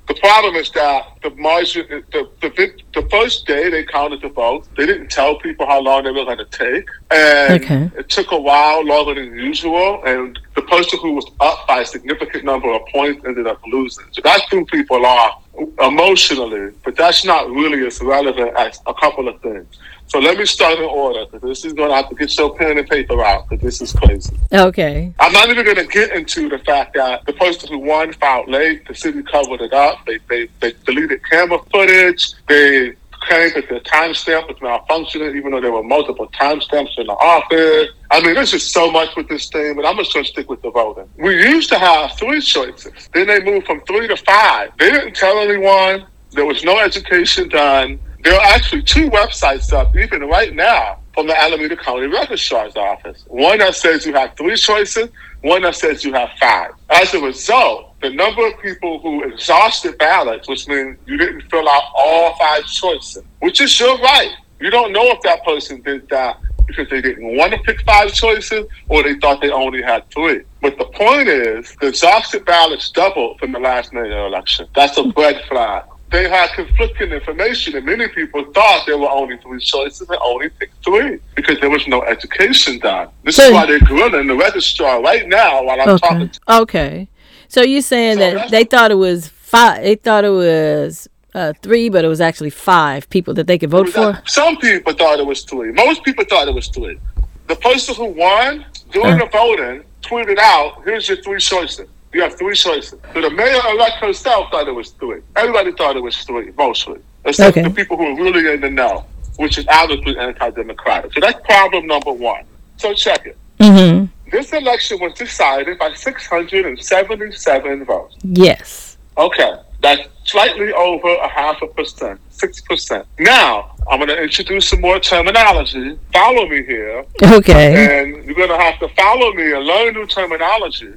The 0.08 0.16
problem 0.16 0.56
is 0.56 0.70
that 0.72 1.18
the 1.22 1.30
margin, 1.32 2.04
the, 2.12 2.30
the, 2.42 2.72
the 2.94 3.08
first 3.10 3.48
day 3.48 3.70
they 3.70 3.86
counted 3.86 4.22
the 4.22 4.30
votes, 4.30 4.68
they 4.76 4.86
didn't 4.86 5.10
tell 5.10 5.40
people 5.40 5.66
how 5.66 5.80
long 5.80 6.04
they 6.04 6.12
were 6.12 6.26
going 6.26 6.40
to 6.40 6.46
take. 6.46 6.88
And 7.10 7.64
okay. 7.64 7.92
it 7.98 8.10
took 8.10 8.32
a 8.32 8.40
while, 8.40 8.86
longer 8.86 9.16
than 9.16 9.34
usual. 9.38 10.04
And 10.06 10.38
the 10.56 10.62
person 10.64 11.00
who 11.00 11.14
was 11.14 11.26
up 11.40 11.66
by 11.68 11.82
a 11.82 11.86
significant 11.86 12.44
number 12.44 12.72
of 12.74 12.82
points 12.88 13.26
ended 13.26 13.48
up 13.48 13.62
losing. 13.68 14.06
So 14.12 14.22
that 14.24 14.42
threw 14.50 14.66
people 14.66 15.06
off 15.06 15.42
emotionally, 15.82 16.74
but 16.84 16.96
that's 16.96 17.24
not 17.24 17.50
really 17.50 17.86
as 17.86 18.02
relevant 18.02 18.56
as 18.58 18.82
a 18.86 18.94
couple 18.94 19.28
of 19.28 19.40
things. 19.42 19.68
So 20.14 20.20
let 20.20 20.38
me 20.38 20.46
start 20.46 20.78
in 20.78 20.86
order 20.86 21.26
because 21.26 21.42
this 21.42 21.66
is 21.66 21.74
going 21.74 21.90
to 21.90 21.96
have 21.96 22.08
to 22.10 22.14
get 22.14 22.38
your 22.38 22.56
pen 22.56 22.78
and 22.78 22.88
paper 22.88 23.26
out 23.26 23.50
because 23.50 23.80
this 23.80 23.82
is 23.82 24.00
crazy. 24.00 24.38
Okay. 24.54 25.12
I'm 25.18 25.34
not 25.34 25.50
even 25.50 25.66
going 25.66 25.78
to 25.78 25.88
get 25.88 26.12
into 26.12 26.50
the 26.50 26.60
fact 26.60 26.94
that 26.94 27.26
the 27.26 27.34
person 27.34 27.70
who 27.70 27.80
won 27.80 28.14
filed 28.14 28.48
late. 28.48 28.88
The 28.88 28.94
city 28.94 29.24
covered 29.24 29.62
it 29.62 29.74
up. 29.74 30.06
They 30.06 30.20
they, 30.30 30.50
they 30.60 30.74
deleted 30.86 31.28
camera 31.28 31.58
footage. 31.72 32.34
They 32.48 32.94
claimed 33.22 33.56
that 33.56 33.68
the 33.70 33.80
timestamp 33.80 34.50
was 34.50 34.58
malfunctioning, 34.58 35.36
even 35.36 35.50
though 35.50 35.62
there 35.62 35.72
were 35.72 35.82
multiple 35.82 36.30
timestamps 36.40 36.96
in 37.00 37.08
the 37.08 37.14
office. 37.14 37.90
I 38.12 38.22
mean, 38.24 38.36
there's 38.36 38.52
just 38.52 38.72
so 38.72 38.92
much 38.92 39.16
with 39.16 39.28
this 39.30 39.50
thing, 39.50 39.76
but 39.76 39.84
I'm 39.84 39.98
just 39.98 40.14
going 40.14 40.26
to 40.26 40.32
stick 40.32 40.48
with 40.48 40.62
the 40.62 40.70
voting. 40.70 41.10
We 41.18 41.42
used 41.42 41.70
to 41.70 41.80
have 41.80 42.16
three 42.20 42.40
choices. 42.40 43.10
Then 43.16 43.26
they 43.26 43.44
moved 43.44 43.66
from 43.66 43.82
three 43.88 44.08
to 44.08 44.18
five. 44.18 44.74
They 44.78 44.92
didn't 44.92 45.16
tell 45.16 45.40
anyone. 45.40 46.06
There 46.34 46.46
was 46.46 46.64
no 46.64 46.78
education 46.78 47.50
done. 47.50 48.00
There 48.24 48.34
are 48.34 48.54
actually 48.56 48.84
two 48.84 49.10
websites 49.10 49.74
up, 49.74 49.94
even 49.98 50.22
right 50.22 50.56
now, 50.56 51.00
from 51.14 51.28
the 51.28 51.38
Alameda 51.38 51.76
County 51.76 52.08
Registrar's 52.08 52.78
Office. 52.78 53.26
One 53.28 53.58
that 53.60 53.76
says 53.76 54.06
you 54.06 54.14
have 54.14 54.38
three 54.38 54.56
choices, 54.56 55.10
one 55.42 55.64
that 55.64 55.76
says 55.76 56.06
you 56.06 56.14
have 56.14 56.30
five. 56.40 56.72
As 56.90 57.14
a 57.14 57.20
result, 57.20 58.00
the 58.02 58.10
number 58.12 58.48
of 58.48 58.54
people 58.62 59.00
who 59.00 59.26
exhausted 59.26 59.98
ballots, 59.98 60.48
which 60.48 60.70
means 60.70 60.98
you 61.06 61.18
didn't 61.18 61.42
fill 61.50 61.68
out 61.68 61.84
all 61.94 62.38
five 62.38 62.64
choices, 62.64 63.24
which 63.42 63.60
is 63.60 63.78
your 63.78 63.98
right. 64.00 64.32
You 64.62 64.70
don't 64.70 64.94
know 64.94 65.06
if 65.08 65.22
that 65.24 65.44
person 65.44 65.82
did 65.82 66.08
that 66.08 66.38
because 66.66 66.90
they 66.90 67.02
didn't 67.02 67.36
want 67.36 67.52
to 67.52 67.60
pick 67.60 67.82
five 67.82 68.14
choices 68.14 68.66
or 68.88 69.04
they 69.04 69.16
thought 69.16 69.42
they 69.42 69.50
only 69.50 69.82
had 69.82 70.10
three. 70.12 70.44
But 70.62 70.78
the 70.78 70.86
point 70.86 71.28
is, 71.28 71.76
the 71.82 71.88
exhausted 71.88 72.46
ballots 72.46 72.90
doubled 72.90 73.40
from 73.40 73.52
the 73.52 73.60
last 73.60 73.92
mayor 73.92 74.26
election. 74.26 74.66
That's 74.74 74.98
a 74.98 75.12
red 75.18 75.44
flag 75.50 75.84
they 76.14 76.30
had 76.30 76.52
conflicting 76.54 77.12
information, 77.12 77.76
and 77.76 77.86
many 77.88 78.08
people 78.08 78.46
thought 78.54 78.86
there 78.86 79.00
were 79.00 79.10
only 79.10 79.36
three 79.38 79.60
choices 79.60 80.08
and 80.08 80.20
only 80.22 80.48
picked 80.48 80.84
three 80.86 81.20
because 81.34 81.60
there 81.60 81.72
was 81.72 81.88
no 81.88 82.04
education 82.04 82.78
done. 82.78 83.10
This 83.24 83.38
so, 83.38 83.46
is 83.46 83.52
why 83.52 83.66
they're 83.66 83.80
grilling 83.80 84.28
the 84.28 84.36
registrar 84.36 85.02
right 85.02 85.28
now 85.28 85.64
while 85.64 85.82
I'm 85.82 85.90
okay. 85.90 86.08
talking. 86.08 86.32
Okay, 86.48 87.08
so 87.48 87.64
you're 87.64 87.82
saying 87.82 88.20
so 88.20 88.36
that 88.36 88.52
they 88.52 88.64
thought 88.64 88.92
it 88.92 88.96
was 88.96 89.28
five? 89.28 89.82
They 89.82 89.96
thought 89.96 90.24
it 90.24 90.30
was 90.30 91.10
uh, 91.34 91.54
three, 91.64 91.90
but 91.90 92.06
it 92.06 92.10
was 92.10 92.22
actually 92.22 92.52
five 92.52 93.10
people 93.10 93.34
that 93.34 93.48
they 93.48 93.58
could 93.58 93.72
vote 93.72 93.90
for. 93.90 94.22
Some 94.28 94.58
people 94.58 94.94
thought 94.94 95.20
it 95.20 95.26
was 95.26 95.42
three. 95.44 95.72
Most 95.72 96.04
people 96.04 96.26
thought 96.26 96.48
it 96.48 96.54
was 96.54 96.68
three. 96.68 97.00
The 97.48 97.56
person 97.56 97.96
who 97.96 98.06
won 98.06 98.64
during 98.92 99.20
uh. 99.20 99.26
the 99.26 99.30
voting 99.32 99.84
tweeted 100.04 100.38
out, 100.38 100.84
"Here's 100.86 101.10
your 101.10 101.18
three 101.24 101.40
choices." 101.40 101.88
You 102.14 102.22
have 102.22 102.36
three 102.36 102.56
choices. 102.56 103.00
So 103.14 103.22
the 103.22 103.32
mayor 103.32 103.60
elect 103.72 103.98
herself 103.98 104.52
thought 104.52 104.68
it 104.68 104.72
was 104.72 104.92
three. 104.92 105.22
Everybody 105.36 105.72
thought 105.74 105.96
it 105.98 106.04
was 106.04 106.16
three, 106.24 106.52
mostly. 106.58 107.00
Except 107.26 107.58
okay. 107.58 107.68
the 107.68 107.74
people 107.74 107.98
who 107.98 108.06
are 108.06 108.16
really 108.16 108.54
in 108.54 108.62
the 108.62 108.70
know, 108.70 109.06
which 109.38 109.58
is 109.58 109.66
obviously 109.68 110.18
anti-democratic. 110.18 111.14
So 111.14 111.22
that's 111.22 111.44
problem 111.46 111.88
number 111.88 112.12
one. 112.12 112.46
So 112.78 112.94
check 112.94 113.26
it. 113.26 113.38
Mm-hmm. 113.60 114.06
This 114.30 114.54
election 114.54 115.00
was 115.00 115.14
decided 115.14 115.80
by 115.80 115.94
677 115.94 117.86
votes. 117.86 118.16
Yes. 118.24 118.98
Okay. 119.18 119.56
That's 119.82 120.08
slightly 120.26 120.72
over 120.72 121.14
a 121.16 121.28
half 121.28 121.62
a 121.62 121.68
percent, 121.68 122.20
6%. 122.32 123.06
Now, 123.20 123.76
I'm 123.90 124.00
going 124.00 124.10
to 124.10 124.22
introduce 124.22 124.70
some 124.70 124.82
more 124.82 125.00
terminology. 125.00 125.98
Follow 126.14 126.48
me 126.48 126.64
here. 126.64 127.06
Okay. 127.22 128.02
And 128.02 128.26
you're 128.26 128.36
going 128.36 128.50
to 128.50 128.58
have 128.58 128.80
to 128.80 128.88
follow 128.90 129.34
me 129.34 129.52
and 129.52 129.66
learn 129.66 129.94
new 129.94 130.06
terminology 130.06 130.94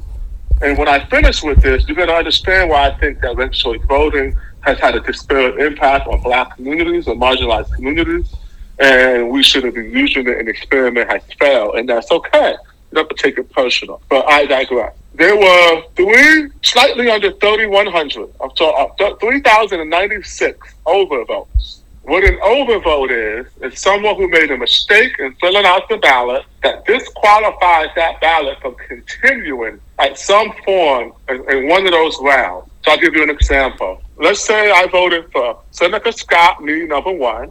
and 0.63 0.79
when 0.79 0.89
I 0.89 1.05
finish 1.07 1.43
with 1.43 1.63
this, 1.63 1.87
you're 1.87 1.97
going 1.97 2.09
to 2.09 2.15
understand 2.15 2.71
why 2.71 2.89
I 2.89 2.99
think 2.99 3.21
that 3.21 3.37
ranked 3.37 3.63
voting 3.87 4.37
has 4.61 4.79
had 4.79 4.95
a 4.97 5.01
disparate 5.01 5.61
impact 5.61 6.09
on 6.09 6.21
black 6.23 6.57
communities 6.57 7.07
and 7.07 7.21
marginalized 7.21 7.73
communities. 7.75 8.35
And 8.79 9.31
we 9.31 9.43
shouldn't 9.43 9.75
be 9.75 9.89
using 9.89 10.27
it. 10.27 10.39
An 10.39 10.49
experiment 10.49 11.11
has 11.11 11.23
failed, 11.39 11.77
and 11.77 11.89
that's 11.89 12.11
okay. 12.11 12.51
You 12.91 12.95
don't 12.95 13.09
have 13.09 13.17
to 13.17 13.23
take 13.23 13.39
it 13.39 13.51
personal. 13.53 14.03
But 14.09 14.27
I 14.29 14.47
digress. 14.47 14.95
There 15.15 15.37
were 15.37 15.83
three, 15.95 16.51
slightly 16.63 17.11
under 17.11 17.33
3,100, 17.33 18.31
I'm 18.41 18.51
uh, 18.51 19.15
3,096 19.17 20.75
overvotes. 20.85 21.81
What 22.03 22.23
an 22.23 22.39
overvote 22.39 23.11
is, 23.11 23.47
is 23.63 23.81
someone 23.81 24.17
who 24.17 24.29
made 24.29 24.51
a 24.51 24.59
mistake 24.59 25.19
in 25.19 25.35
filling 25.37 25.65
out 25.65 25.89
the 25.89 25.97
ballot 25.97 26.45
that 26.63 26.85
disqualifies 26.85 27.89
that 27.97 28.21
ballot 28.21 28.61
from 28.61 28.75
continuing 28.75 29.81
at 29.99 30.19
some 30.19 30.53
form 30.65 31.13
in, 31.29 31.51
in 31.51 31.69
one 31.69 31.87
of 31.87 31.93
those 31.93 32.19
rounds. 32.21 32.71
So 32.85 32.93
I'll 32.93 32.99
give 32.99 33.15
you 33.15 33.23
an 33.23 33.31
example. 33.31 34.03
Let's 34.17 34.41
say 34.41 34.71
I 34.71 34.87
voted 34.87 35.31
for 35.33 35.61
Seneca 35.71 36.13
Scott, 36.13 36.63
me 36.63 36.87
number 36.87 37.13
one, 37.13 37.51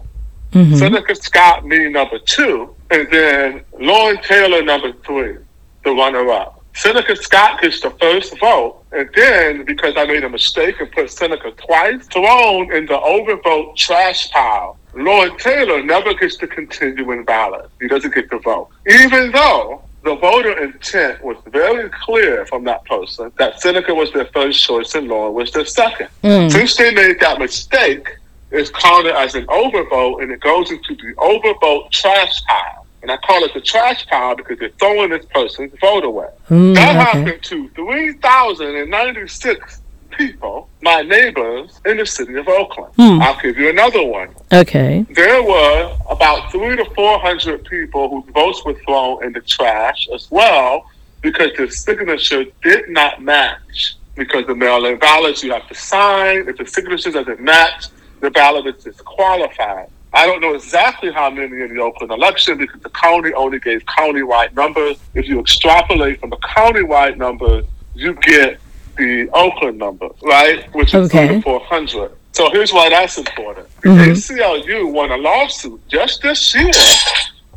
mm-hmm. 0.51 0.75
Seneca 0.75 1.15
Scott, 1.15 1.65
me 1.65 1.89
number 1.89 2.19
two, 2.19 2.75
and 2.91 3.07
then 3.11 3.63
Loren 3.79 4.21
Taylor 4.21 4.61
number 4.61 4.93
three, 5.05 5.37
the 5.83 5.91
runner 5.91 6.29
up. 6.31 6.55
Seneca 6.75 7.15
Scott 7.15 7.61
gets 7.61 7.79
the 7.79 7.89
first 7.91 8.37
vote. 8.39 8.83
And 8.91 9.09
then, 9.15 9.65
because 9.65 9.93
I 9.97 10.05
made 10.05 10.23
a 10.23 10.29
mistake 10.29 10.79
and 10.79 10.91
put 10.91 11.09
Seneca 11.09 11.51
twice, 11.51 12.05
thrown 12.07 12.73
in 12.73 12.85
the 12.85 12.97
overvote 12.97 13.75
trash 13.77 14.29
pile. 14.31 14.77
Loren 14.93 15.37
Taylor 15.37 15.83
never 15.83 16.13
gets 16.13 16.35
to 16.37 16.47
continue 16.47 17.11
in 17.11 17.23
ballot. 17.23 17.69
He 17.79 17.87
doesn't 17.87 18.13
get 18.13 18.29
the 18.29 18.39
vote. 18.39 18.69
Even 18.87 19.31
though 19.31 19.81
the 20.05 20.15
voter 20.15 20.57
intent 20.63 21.21
was 21.23 21.35
very 21.47 21.89
clear 21.89 22.45
from 22.45 22.63
that 22.63 22.85
person 22.85 23.31
that 23.39 23.59
Seneca 23.59 23.93
was 23.93 24.13
their 24.13 24.25
first 24.25 24.63
choice 24.63 24.93
and 24.93 25.07
Loren 25.07 25.33
was 25.33 25.51
their 25.51 25.65
second. 25.65 26.09
Mm. 26.23 26.51
Since 26.51 26.77
they 26.77 26.93
made 26.93 27.19
that 27.21 27.39
mistake, 27.39 28.07
it's 28.51 28.69
counted 28.69 29.15
as 29.15 29.33
an 29.33 29.47
overvote 29.47 30.21
and 30.21 30.31
it 30.31 30.41
goes 30.41 30.69
into 30.69 30.95
the 30.95 31.15
overvote 31.15 31.89
trash 31.89 32.43
pile. 32.45 32.85
And 33.01 33.11
I 33.11 33.17
call 33.17 33.43
it 33.45 33.55
the 33.55 33.61
trash 33.61 34.05
pile 34.05 34.35
because 34.35 34.59
they're 34.59 34.69
throwing 34.79 35.09
this 35.09 35.25
person's 35.25 35.73
vote 35.81 36.03
away. 36.03 36.29
Mm, 36.49 36.75
that 36.75 36.95
okay. 36.95 37.19
happened 37.19 37.43
to 37.43 37.69
3,096 37.69 39.81
people, 40.17 40.69
my 40.81 41.01
neighbors 41.01 41.79
in 41.85 41.97
the 41.97 42.05
city 42.05 42.35
of 42.35 42.47
Oakland. 42.47 42.93
Hmm. 42.95 43.21
I'll 43.21 43.39
give 43.39 43.57
you 43.57 43.69
another 43.69 44.03
one. 44.03 44.29
Okay. 44.51 45.05
There 45.09 45.43
were 45.43 45.97
about 46.09 46.51
three 46.51 46.75
to 46.75 46.85
four 46.95 47.19
hundred 47.19 47.65
people 47.65 48.09
whose 48.09 48.33
votes 48.33 48.63
were 48.65 48.75
thrown 48.85 49.23
in 49.23 49.33
the 49.33 49.41
trash 49.41 50.07
as 50.13 50.29
well 50.31 50.89
because 51.21 51.51
the 51.57 51.69
signature 51.69 52.45
did 52.63 52.89
not 52.89 53.21
match. 53.21 53.95
Because 54.15 54.47
the 54.47 54.55
mail-in 54.55 54.97
ballots 54.97 55.43
you 55.43 55.51
have 55.51 55.67
to 55.67 55.75
sign, 55.75 56.47
if 56.47 56.55
the 56.57 56.65
signature 56.65 57.11
doesn't 57.11 57.41
match, 57.41 57.87
the 58.21 58.31
ballot 58.31 58.65
is 58.65 58.81
disqualified. 58.81 59.89
I 60.13 60.25
don't 60.25 60.39
know 60.39 60.53
exactly 60.53 61.11
how 61.11 61.29
many 61.29 61.59
in 61.61 61.75
the 61.75 61.81
Oakland 61.81 62.13
election 62.13 62.57
because 62.57 62.81
the 62.81 62.89
county 62.91 63.33
only 63.33 63.59
gave 63.59 63.85
county-wide 63.85 64.55
numbers. 64.55 64.95
If 65.13 65.27
you 65.27 65.41
extrapolate 65.41 66.21
from 66.21 66.29
the 66.29 66.37
county-wide 66.37 67.17
numbers, 67.17 67.65
you 67.93 68.13
get 68.13 68.61
the 68.97 69.29
Oakland 69.33 69.77
number, 69.77 70.09
right? 70.23 70.73
Which 70.73 70.93
is 70.93 71.13
okay. 71.13 71.41
400. 71.41 72.11
So 72.31 72.49
here's 72.51 72.73
why 72.73 72.89
that's 72.89 73.17
important. 73.17 73.67
The 73.81 73.89
mm-hmm. 73.89 74.11
ACLU 74.11 74.91
won 74.91 75.11
a 75.11 75.17
lawsuit 75.17 75.81
just 75.87 76.21
this 76.21 76.53
year 76.53 76.71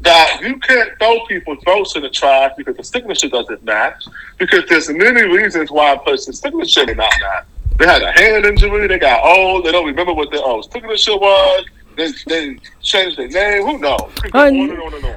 that 0.02 0.40
you 0.40 0.56
can't 0.60 0.90
throw 0.98 1.24
people's 1.26 1.62
votes 1.64 1.96
in 1.96 2.02
the 2.02 2.10
trash 2.10 2.52
because 2.56 2.76
the 2.76 2.84
signature 2.84 3.28
doesn't 3.28 3.64
match, 3.64 4.04
because 4.38 4.68
there's 4.68 4.88
many 4.88 5.22
reasons 5.22 5.70
why 5.70 5.94
a 5.94 5.98
person's 5.98 6.40
signature 6.40 6.86
may 6.86 6.94
not 6.94 7.12
match. 7.20 7.44
They 7.78 7.86
had 7.86 8.02
a 8.02 8.12
hand 8.12 8.44
injury, 8.44 8.86
they 8.86 8.98
got 8.98 9.24
old, 9.24 9.64
they 9.64 9.72
don't 9.72 9.86
remember 9.86 10.12
what 10.12 10.30
their 10.30 10.42
old 10.42 10.70
signature 10.72 11.16
was, 11.16 11.64
they, 11.96 12.12
they 12.26 12.58
changed 12.88 13.16
their 13.18 13.28
name. 13.28 13.66
Who 13.66 13.78
knows? 13.78 14.10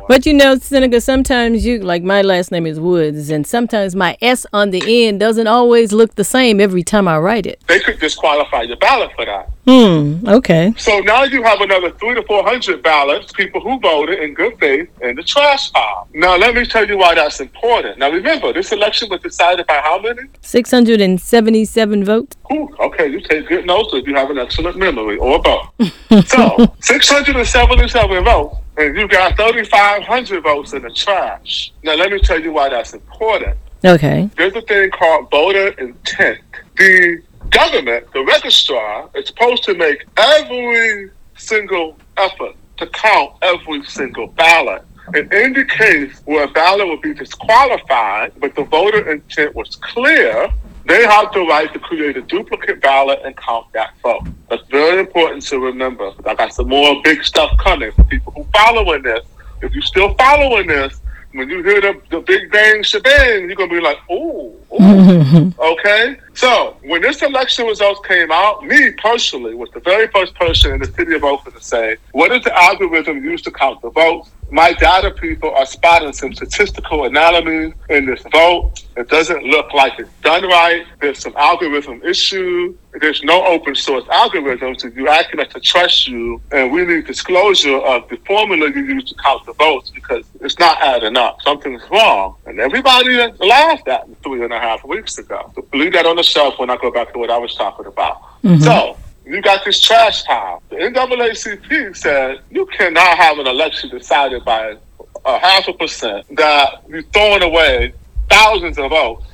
But 0.07 0.25
you 0.25 0.33
know, 0.33 0.57
Seneca, 0.57 1.01
sometimes 1.01 1.65
you 1.65 1.79
like 1.79 2.03
my 2.03 2.21
last 2.21 2.51
name 2.51 2.67
is 2.67 2.79
Woods, 2.79 3.29
and 3.29 3.47
sometimes 3.47 3.95
my 3.95 4.17
S 4.21 4.45
on 4.53 4.71
the 4.71 5.07
end 5.07 5.19
doesn't 5.19 5.47
always 5.47 5.93
look 5.93 6.15
the 6.15 6.23
same 6.23 6.59
every 6.59 6.83
time 6.83 7.07
I 7.07 7.17
write 7.17 7.45
it. 7.45 7.63
They 7.67 7.79
could 7.79 7.99
disqualify 7.99 8.63
your 8.63 8.77
ballot 8.77 9.11
for 9.15 9.25
that. 9.25 9.49
Hmm. 9.67 10.27
Okay. 10.27 10.73
So 10.77 10.99
now 10.99 11.23
you 11.23 11.43
have 11.43 11.61
another 11.61 11.91
three 11.91 12.15
to 12.15 12.23
four 12.23 12.43
hundred 12.43 12.81
ballots, 12.81 13.31
people 13.31 13.61
who 13.61 13.79
voted 13.79 14.19
in 14.19 14.33
good 14.33 14.59
faith, 14.59 14.89
in 15.01 15.15
the 15.15 15.23
trash 15.23 15.71
pile. 15.71 16.07
Now 16.13 16.35
let 16.35 16.55
me 16.55 16.65
tell 16.65 16.87
you 16.87 16.97
why 16.97 17.13
that's 17.15 17.39
important. 17.39 17.99
Now 17.99 18.09
remember, 18.09 18.51
this 18.53 18.71
election 18.71 19.09
was 19.09 19.21
decided 19.21 19.67
by 19.67 19.79
how 19.83 20.01
many? 20.01 20.23
Six 20.41 20.71
hundred 20.71 20.99
and 20.99 21.21
seventy-seven 21.21 22.03
votes. 22.03 22.35
Ooh, 22.51 22.69
okay, 22.79 23.07
you 23.07 23.21
take 23.21 23.47
good 23.47 23.65
notes 23.65 23.93
if 23.93 24.07
you 24.07 24.15
have 24.15 24.31
an 24.31 24.39
excellent 24.39 24.77
memory, 24.77 25.17
or 25.17 25.39
both. 25.41 25.69
so 26.27 26.75
six 26.81 27.07
hundred 27.07 27.35
and 27.35 27.47
seventy-seven 27.61 28.23
votes, 28.23 28.57
and 28.77 28.97
you 28.97 29.07
got 29.07 29.37
thirty-five 29.37 30.03
hundred 30.03 30.43
votes 30.43 30.73
in 30.73 30.81
the 30.81 30.89
trash. 30.89 31.71
Now 31.83 31.95
let 31.95 32.11
me 32.11 32.19
tell 32.19 32.41
you 32.41 32.51
why 32.51 32.69
that's 32.69 32.93
important. 32.93 33.57
Okay. 33.85 34.29
There's 34.35 34.55
a 34.55 34.61
thing 34.61 34.89
called 34.91 35.29
voter 35.31 35.69
intent. 35.79 36.39
The 36.77 37.21
government, 37.49 38.11
the 38.13 38.23
registrar, 38.23 39.09
is 39.15 39.27
supposed 39.27 39.63
to 39.63 39.73
make 39.75 40.05
every 40.17 41.11
single 41.35 41.97
effort 42.17 42.55
to 42.77 42.87
count 42.87 43.33
every 43.41 43.83
single 43.85 44.27
ballot. 44.27 44.83
And 45.13 45.31
in 45.33 45.53
the 45.53 45.65
case 45.65 46.21
where 46.25 46.45
a 46.45 46.47
ballot 46.47 46.87
would 46.87 47.01
be 47.01 47.13
disqualified, 47.13 48.33
but 48.39 48.55
the 48.55 48.63
voter 48.63 49.11
intent 49.11 49.55
was 49.55 49.75
clear, 49.75 50.51
they 50.85 51.05
have 51.05 51.31
the 51.33 51.41
right 51.41 51.71
to 51.73 51.79
create 51.79 52.17
a 52.17 52.21
duplicate 52.21 52.81
ballot 52.81 53.19
and 53.23 53.35
count 53.37 53.71
that 53.73 53.93
vote. 54.01 54.27
That's 54.49 54.67
very 54.69 54.99
important 54.99 55.43
to 55.47 55.59
remember. 55.59 56.11
I 56.25 56.35
got 56.35 56.53
some 56.53 56.69
more 56.69 57.01
big 57.03 57.23
stuff 57.23 57.51
coming 57.59 57.91
for 57.91 58.03
people 58.05 58.33
who 58.33 58.45
following 58.53 59.03
this. 59.03 59.25
If 59.61 59.73
you're 59.73 59.83
still 59.83 60.15
following 60.15 60.67
this, 60.67 60.99
when 61.33 61.49
you 61.49 61.63
hear 61.63 61.79
the, 61.79 62.01
the 62.09 62.19
big 62.21 62.51
bang 62.51 62.83
shebang, 62.83 63.47
you're 63.47 63.55
gonna 63.55 63.69
be 63.69 63.79
like, 63.79 63.97
ooh, 64.11 64.53
ooh. 64.73 65.53
okay. 65.59 66.17
So 66.33 66.77
when 66.83 67.01
this 67.01 67.21
election 67.21 67.67
results 67.67 68.05
came 68.05 68.31
out, 68.31 68.65
me 68.65 68.91
personally 68.93 69.53
was 69.53 69.69
the 69.71 69.79
very 69.79 70.07
first 70.07 70.35
person 70.35 70.73
in 70.73 70.79
the 70.79 70.91
city 70.91 71.13
of 71.13 71.23
Oakland 71.23 71.57
to 71.57 71.63
say, 71.63 71.97
what 72.11 72.31
is 72.31 72.43
the 72.43 72.53
algorithm 72.61 73.23
used 73.23 73.45
to 73.45 73.51
count 73.51 73.81
the 73.81 73.91
votes? 73.91 74.31
My 74.51 74.73
data 74.73 75.11
people 75.11 75.49
are 75.51 75.65
spotting 75.65 76.11
some 76.11 76.33
statistical 76.33 77.05
anomalies 77.05 77.73
in 77.89 78.05
this 78.05 78.21
vote. 78.31 78.73
It 78.97 79.07
doesn't 79.07 79.43
look 79.45 79.73
like 79.73 79.97
it's 79.97 80.11
done 80.21 80.43
right. 80.43 80.85
There's 80.99 81.19
some 81.19 81.33
algorithm 81.37 82.03
issue. 82.03 82.77
There's 82.99 83.23
no 83.23 83.45
open 83.45 83.73
source 83.75 84.03
algorithm, 84.09 84.77
so 84.77 84.89
you're 84.89 85.07
asking 85.07 85.39
us 85.39 85.53
to 85.53 85.61
trust 85.61 86.09
you, 86.09 86.41
and 86.51 86.73
we 86.73 86.85
need 86.85 87.07
disclosure 87.07 87.77
of 87.77 88.09
the 88.09 88.17
formula 88.27 88.69
you 88.69 88.83
use 88.83 89.05
to 89.05 89.15
count 89.15 89.45
the 89.45 89.53
votes 89.53 89.89
because 89.91 90.25
it's 90.41 90.59
not 90.59 90.81
adding 90.81 91.15
up. 91.15 91.41
Something's 91.41 91.83
wrong. 91.89 92.35
And 92.45 92.59
everybody 92.59 93.15
laughed 93.39 93.87
at 93.87 94.09
me 94.09 94.15
three 94.21 94.43
and 94.43 94.51
a 94.51 94.59
half 94.59 94.83
weeks 94.83 95.17
ago. 95.17 95.53
So 95.55 95.65
leave 95.73 95.93
that 95.93 96.05
on 96.05 96.17
the 96.17 96.23
shelf 96.23 96.59
when 96.59 96.69
I 96.69 96.75
go 96.75 96.91
back 96.91 97.13
to 97.13 97.19
what 97.19 97.29
I 97.29 97.37
was 97.37 97.55
talking 97.55 97.85
about. 97.85 98.21
Mm-hmm. 98.43 98.61
So 98.61 98.97
you 99.25 99.41
got 99.41 99.63
this 99.63 99.79
trash 99.81 100.23
pile. 100.25 100.61
The 100.69 100.77
NAACP 100.77 101.95
said 101.95 102.41
you 102.49 102.65
cannot 102.67 103.17
have 103.17 103.37
an 103.37 103.47
election 103.47 103.89
decided 103.89 104.43
by 104.43 104.77
a 105.25 105.39
half 105.39 105.67
a 105.67 105.73
percent 105.73 106.25
that 106.35 106.83
you're 106.87 107.03
throwing 107.03 107.43
away 107.43 107.93
thousands 108.29 108.77
of 108.79 108.89
votes, 108.89 109.25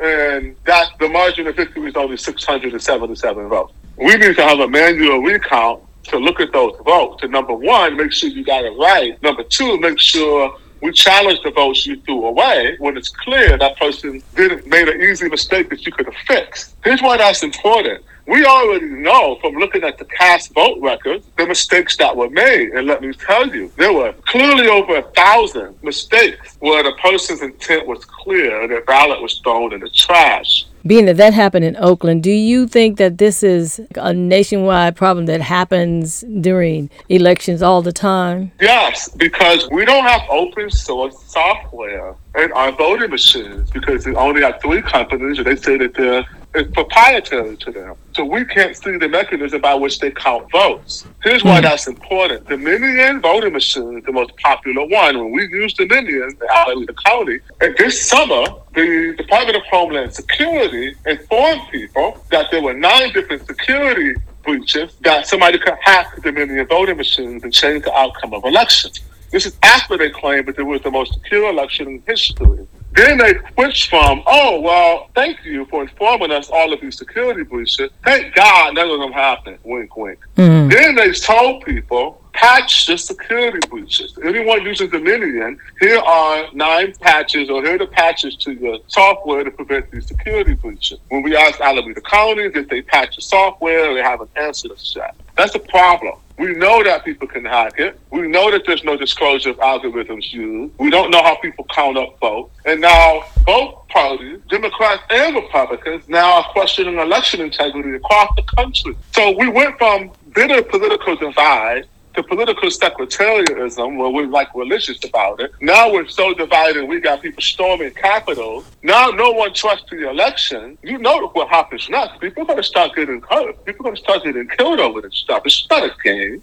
and 0.00 0.56
that 0.64 0.90
the 0.98 1.08
margin 1.08 1.46
of 1.46 1.56
victory 1.56 1.88
is 1.88 1.96
only 1.96 2.16
677 2.16 3.48
votes. 3.48 3.72
We 3.96 4.16
need 4.16 4.36
to 4.36 4.42
have 4.42 4.58
a 4.58 4.68
manual 4.68 5.20
recount 5.20 5.82
to 6.04 6.18
look 6.18 6.40
at 6.40 6.52
those 6.52 6.74
votes. 6.84 7.20
To 7.22 7.28
number 7.28 7.54
one, 7.54 7.96
make 7.96 8.12
sure 8.12 8.28
you 8.28 8.44
got 8.44 8.64
it 8.64 8.76
right. 8.78 9.20
Number 9.22 9.42
two, 9.42 9.78
make 9.80 9.98
sure 9.98 10.56
we 10.86 10.92
challenge 10.92 11.40
the 11.42 11.50
votes 11.50 11.84
you 11.84 11.96
threw 12.02 12.26
away 12.26 12.76
when 12.78 12.96
it's 12.96 13.08
clear 13.08 13.58
that 13.58 13.76
person 13.76 14.22
didn't 14.36 14.64
made 14.68 14.88
an 14.88 15.00
easy 15.00 15.28
mistake 15.28 15.68
that 15.68 15.84
you 15.84 15.90
could 15.90 16.06
have 16.06 16.14
fixed. 16.28 16.76
Here's 16.84 17.02
why 17.02 17.16
that's 17.16 17.42
important 17.42 18.04
we 18.28 18.44
already 18.44 18.86
know 18.86 19.36
from 19.40 19.54
looking 19.54 19.84
at 19.84 19.98
the 19.98 20.04
cast 20.04 20.52
vote 20.52 20.78
records 20.80 21.24
the 21.38 21.46
mistakes 21.46 21.96
that 21.96 22.16
were 22.16 22.28
made. 22.30 22.70
And 22.70 22.86
let 22.86 23.00
me 23.00 23.12
tell 23.12 23.48
you, 23.54 23.70
there 23.76 23.92
were 23.92 24.12
clearly 24.26 24.66
over 24.66 24.96
a 24.96 25.02
thousand 25.12 25.76
mistakes 25.82 26.56
where 26.58 26.82
the 26.82 26.92
person's 27.00 27.42
intent 27.42 27.86
was 27.86 28.04
clear 28.04 28.62
and 28.62 28.70
their 28.70 28.82
ballot 28.82 29.22
was 29.22 29.38
thrown 29.44 29.72
in 29.72 29.80
the 29.80 29.90
trash. 29.90 30.64
Being 30.86 31.06
that 31.06 31.16
that 31.16 31.34
happened 31.34 31.64
in 31.64 31.76
Oakland, 31.78 32.22
do 32.22 32.30
you 32.30 32.68
think 32.68 32.96
that 32.98 33.18
this 33.18 33.42
is 33.42 33.80
a 33.96 34.12
nationwide 34.12 34.94
problem 34.94 35.26
that 35.26 35.40
happens 35.40 36.20
during 36.40 36.90
elections 37.08 37.60
all 37.60 37.82
the 37.82 37.92
time? 37.92 38.52
Yes, 38.60 39.08
because 39.08 39.68
we 39.72 39.84
don't 39.84 40.04
have 40.04 40.22
open 40.30 40.70
source 40.70 41.20
software 41.24 42.14
in 42.38 42.52
our 42.52 42.70
voting 42.70 43.10
machines 43.10 43.68
because 43.70 44.06
we 44.06 44.14
only 44.14 44.42
have 44.42 44.60
three 44.62 44.80
companies 44.82 45.38
and 45.38 45.46
they 45.46 45.56
say 45.56 45.76
that 45.76 45.94
they're 45.94 46.24
it's 46.56 46.72
proprietary 46.72 47.56
to 47.58 47.70
them. 47.70 47.94
So 48.14 48.24
we 48.24 48.44
can't 48.46 48.74
see 48.76 48.96
the 48.96 49.08
mechanism 49.08 49.60
by 49.60 49.74
which 49.74 49.98
they 49.98 50.10
count 50.10 50.50
votes. 50.50 51.06
Here's 51.22 51.44
why 51.44 51.58
hmm. 51.58 51.64
that's 51.64 51.86
important. 51.86 52.48
the 52.48 52.56
Dominion 52.56 53.20
voting 53.20 53.52
machine 53.52 53.98
is 53.98 54.04
the 54.04 54.12
most 54.12 54.34
popular 54.38 54.86
one. 54.86 55.18
When 55.18 55.32
we 55.32 55.48
use 55.48 55.74
Dominion 55.74 56.36
out 56.50 56.72
of 56.72 56.86
the 56.86 56.94
county, 56.94 57.40
and 57.60 57.76
this 57.76 58.08
summer, 58.08 58.44
the 58.74 59.14
Department 59.18 59.56
of 59.56 59.64
Homeland 59.64 60.14
Security 60.14 60.94
informed 61.04 61.62
people 61.70 62.24
that 62.30 62.50
there 62.50 62.62
were 62.62 62.74
nine 62.74 63.12
different 63.12 63.46
security 63.46 64.14
breaches 64.42 64.94
that 65.02 65.26
somebody 65.26 65.58
could 65.58 65.74
hack 65.82 66.14
the 66.14 66.22
Dominion 66.22 66.66
voting 66.66 66.96
machines 66.96 67.44
and 67.44 67.52
change 67.52 67.84
the 67.84 67.94
outcome 67.94 68.32
of 68.32 68.44
elections. 68.44 69.00
This 69.30 69.44
is 69.44 69.58
after 69.62 69.98
they 69.98 70.08
claimed 70.08 70.46
that 70.46 70.58
it 70.58 70.62
was 70.62 70.80
the 70.82 70.90
most 70.90 71.12
secure 71.14 71.50
election 71.50 71.88
in 71.88 72.02
history. 72.06 72.66
Then 72.96 73.18
they 73.18 73.34
switched 73.52 73.90
from, 73.90 74.22
oh, 74.26 74.60
well, 74.60 75.10
thank 75.14 75.44
you 75.44 75.66
for 75.66 75.82
informing 75.82 76.32
us 76.32 76.48
all 76.48 76.72
of 76.72 76.80
these 76.80 76.96
security 76.96 77.42
breaches. 77.42 77.90
Thank 78.02 78.34
God 78.34 78.74
none 78.74 78.90
of 78.90 79.00
them 79.00 79.12
happened. 79.12 79.58
Wink, 79.64 79.94
wink. 79.96 80.18
Mm-hmm. 80.36 80.70
Then 80.70 80.94
they 80.94 81.12
told 81.12 81.62
people 81.64 82.22
patch 82.36 82.86
the 82.86 82.98
security 82.98 83.66
breaches. 83.68 84.16
Anyone 84.22 84.62
using 84.62 84.90
Dominion, 84.90 85.58
here 85.80 85.98
are 85.98 86.46
nine 86.52 86.92
patches, 87.00 87.48
or 87.48 87.62
here 87.62 87.74
are 87.74 87.78
the 87.78 87.86
patches 87.86 88.36
to 88.36 88.52
your 88.52 88.78
software 88.88 89.42
to 89.42 89.50
prevent 89.50 89.90
these 89.90 90.06
security 90.06 90.54
breaches. 90.54 90.98
When 91.08 91.22
we 91.22 91.34
asked 91.34 91.60
Alameda 91.60 92.02
County 92.02 92.42
if 92.42 92.68
they 92.68 92.82
patch 92.82 93.16
the 93.16 93.22
software, 93.22 93.94
they 93.94 94.02
haven't 94.02 94.30
answered 94.36 94.72
us 94.72 94.94
yet. 94.94 95.16
That's 95.36 95.54
a 95.54 95.58
problem. 95.58 96.14
We 96.38 96.52
know 96.54 96.84
that 96.84 97.06
people 97.06 97.26
can 97.26 97.46
hack 97.46 97.78
it. 97.78 97.98
We 98.10 98.28
know 98.28 98.50
that 98.50 98.66
there's 98.66 98.84
no 98.84 98.96
disclosure 98.96 99.50
of 99.50 99.56
algorithms 99.56 100.30
used. 100.32 100.74
We 100.78 100.90
don't 100.90 101.10
know 101.10 101.22
how 101.22 101.36
people 101.36 101.64
count 101.74 101.96
up 101.96 102.20
votes. 102.20 102.54
And 102.66 102.82
now 102.82 103.24
both 103.46 103.88
parties, 103.88 104.40
Democrats 104.50 105.02
and 105.08 105.34
Republicans, 105.34 106.06
now 106.08 106.34
are 106.34 106.44
questioning 106.52 106.98
election 106.98 107.40
integrity 107.40 107.96
across 107.96 108.28
the 108.36 108.42
country. 108.42 108.94
So 109.12 109.34
we 109.38 109.48
went 109.48 109.78
from 109.78 110.10
bitter 110.34 110.62
political 110.62 111.16
divide 111.16 111.86
to 112.16 112.22
political 112.22 112.70
sectarianism 112.70 113.96
where 113.96 114.10
we're 114.10 114.26
like 114.26 114.52
religious 114.54 115.04
about 115.04 115.40
it. 115.40 115.52
Now 115.60 115.92
we're 115.92 116.08
so 116.08 116.34
divided, 116.34 116.88
we 116.88 117.00
got 117.00 117.22
people 117.22 117.42
storming 117.42 117.92
Capitol. 117.92 118.64
Now 118.82 119.08
no 119.08 119.30
one 119.32 119.52
trusts 119.52 119.88
the 119.90 120.08
election. 120.08 120.78
You 120.82 120.98
know 120.98 121.28
what 121.28 121.48
happens 121.48 121.88
next. 121.88 122.20
People 122.20 122.42
are 122.42 122.46
going 122.46 122.58
to 122.58 122.64
start 122.64 122.94
getting 122.96 123.20
hurt. 123.20 123.64
People 123.64 123.86
are 123.86 123.90
going 123.90 123.96
to 123.96 124.02
start 124.02 124.24
getting 124.24 124.48
killed 124.48 124.80
over 124.80 125.02
this 125.02 125.14
stuff. 125.14 125.42
It's 125.44 125.66
not 125.70 125.84
a 125.84 125.94
game. 126.02 126.42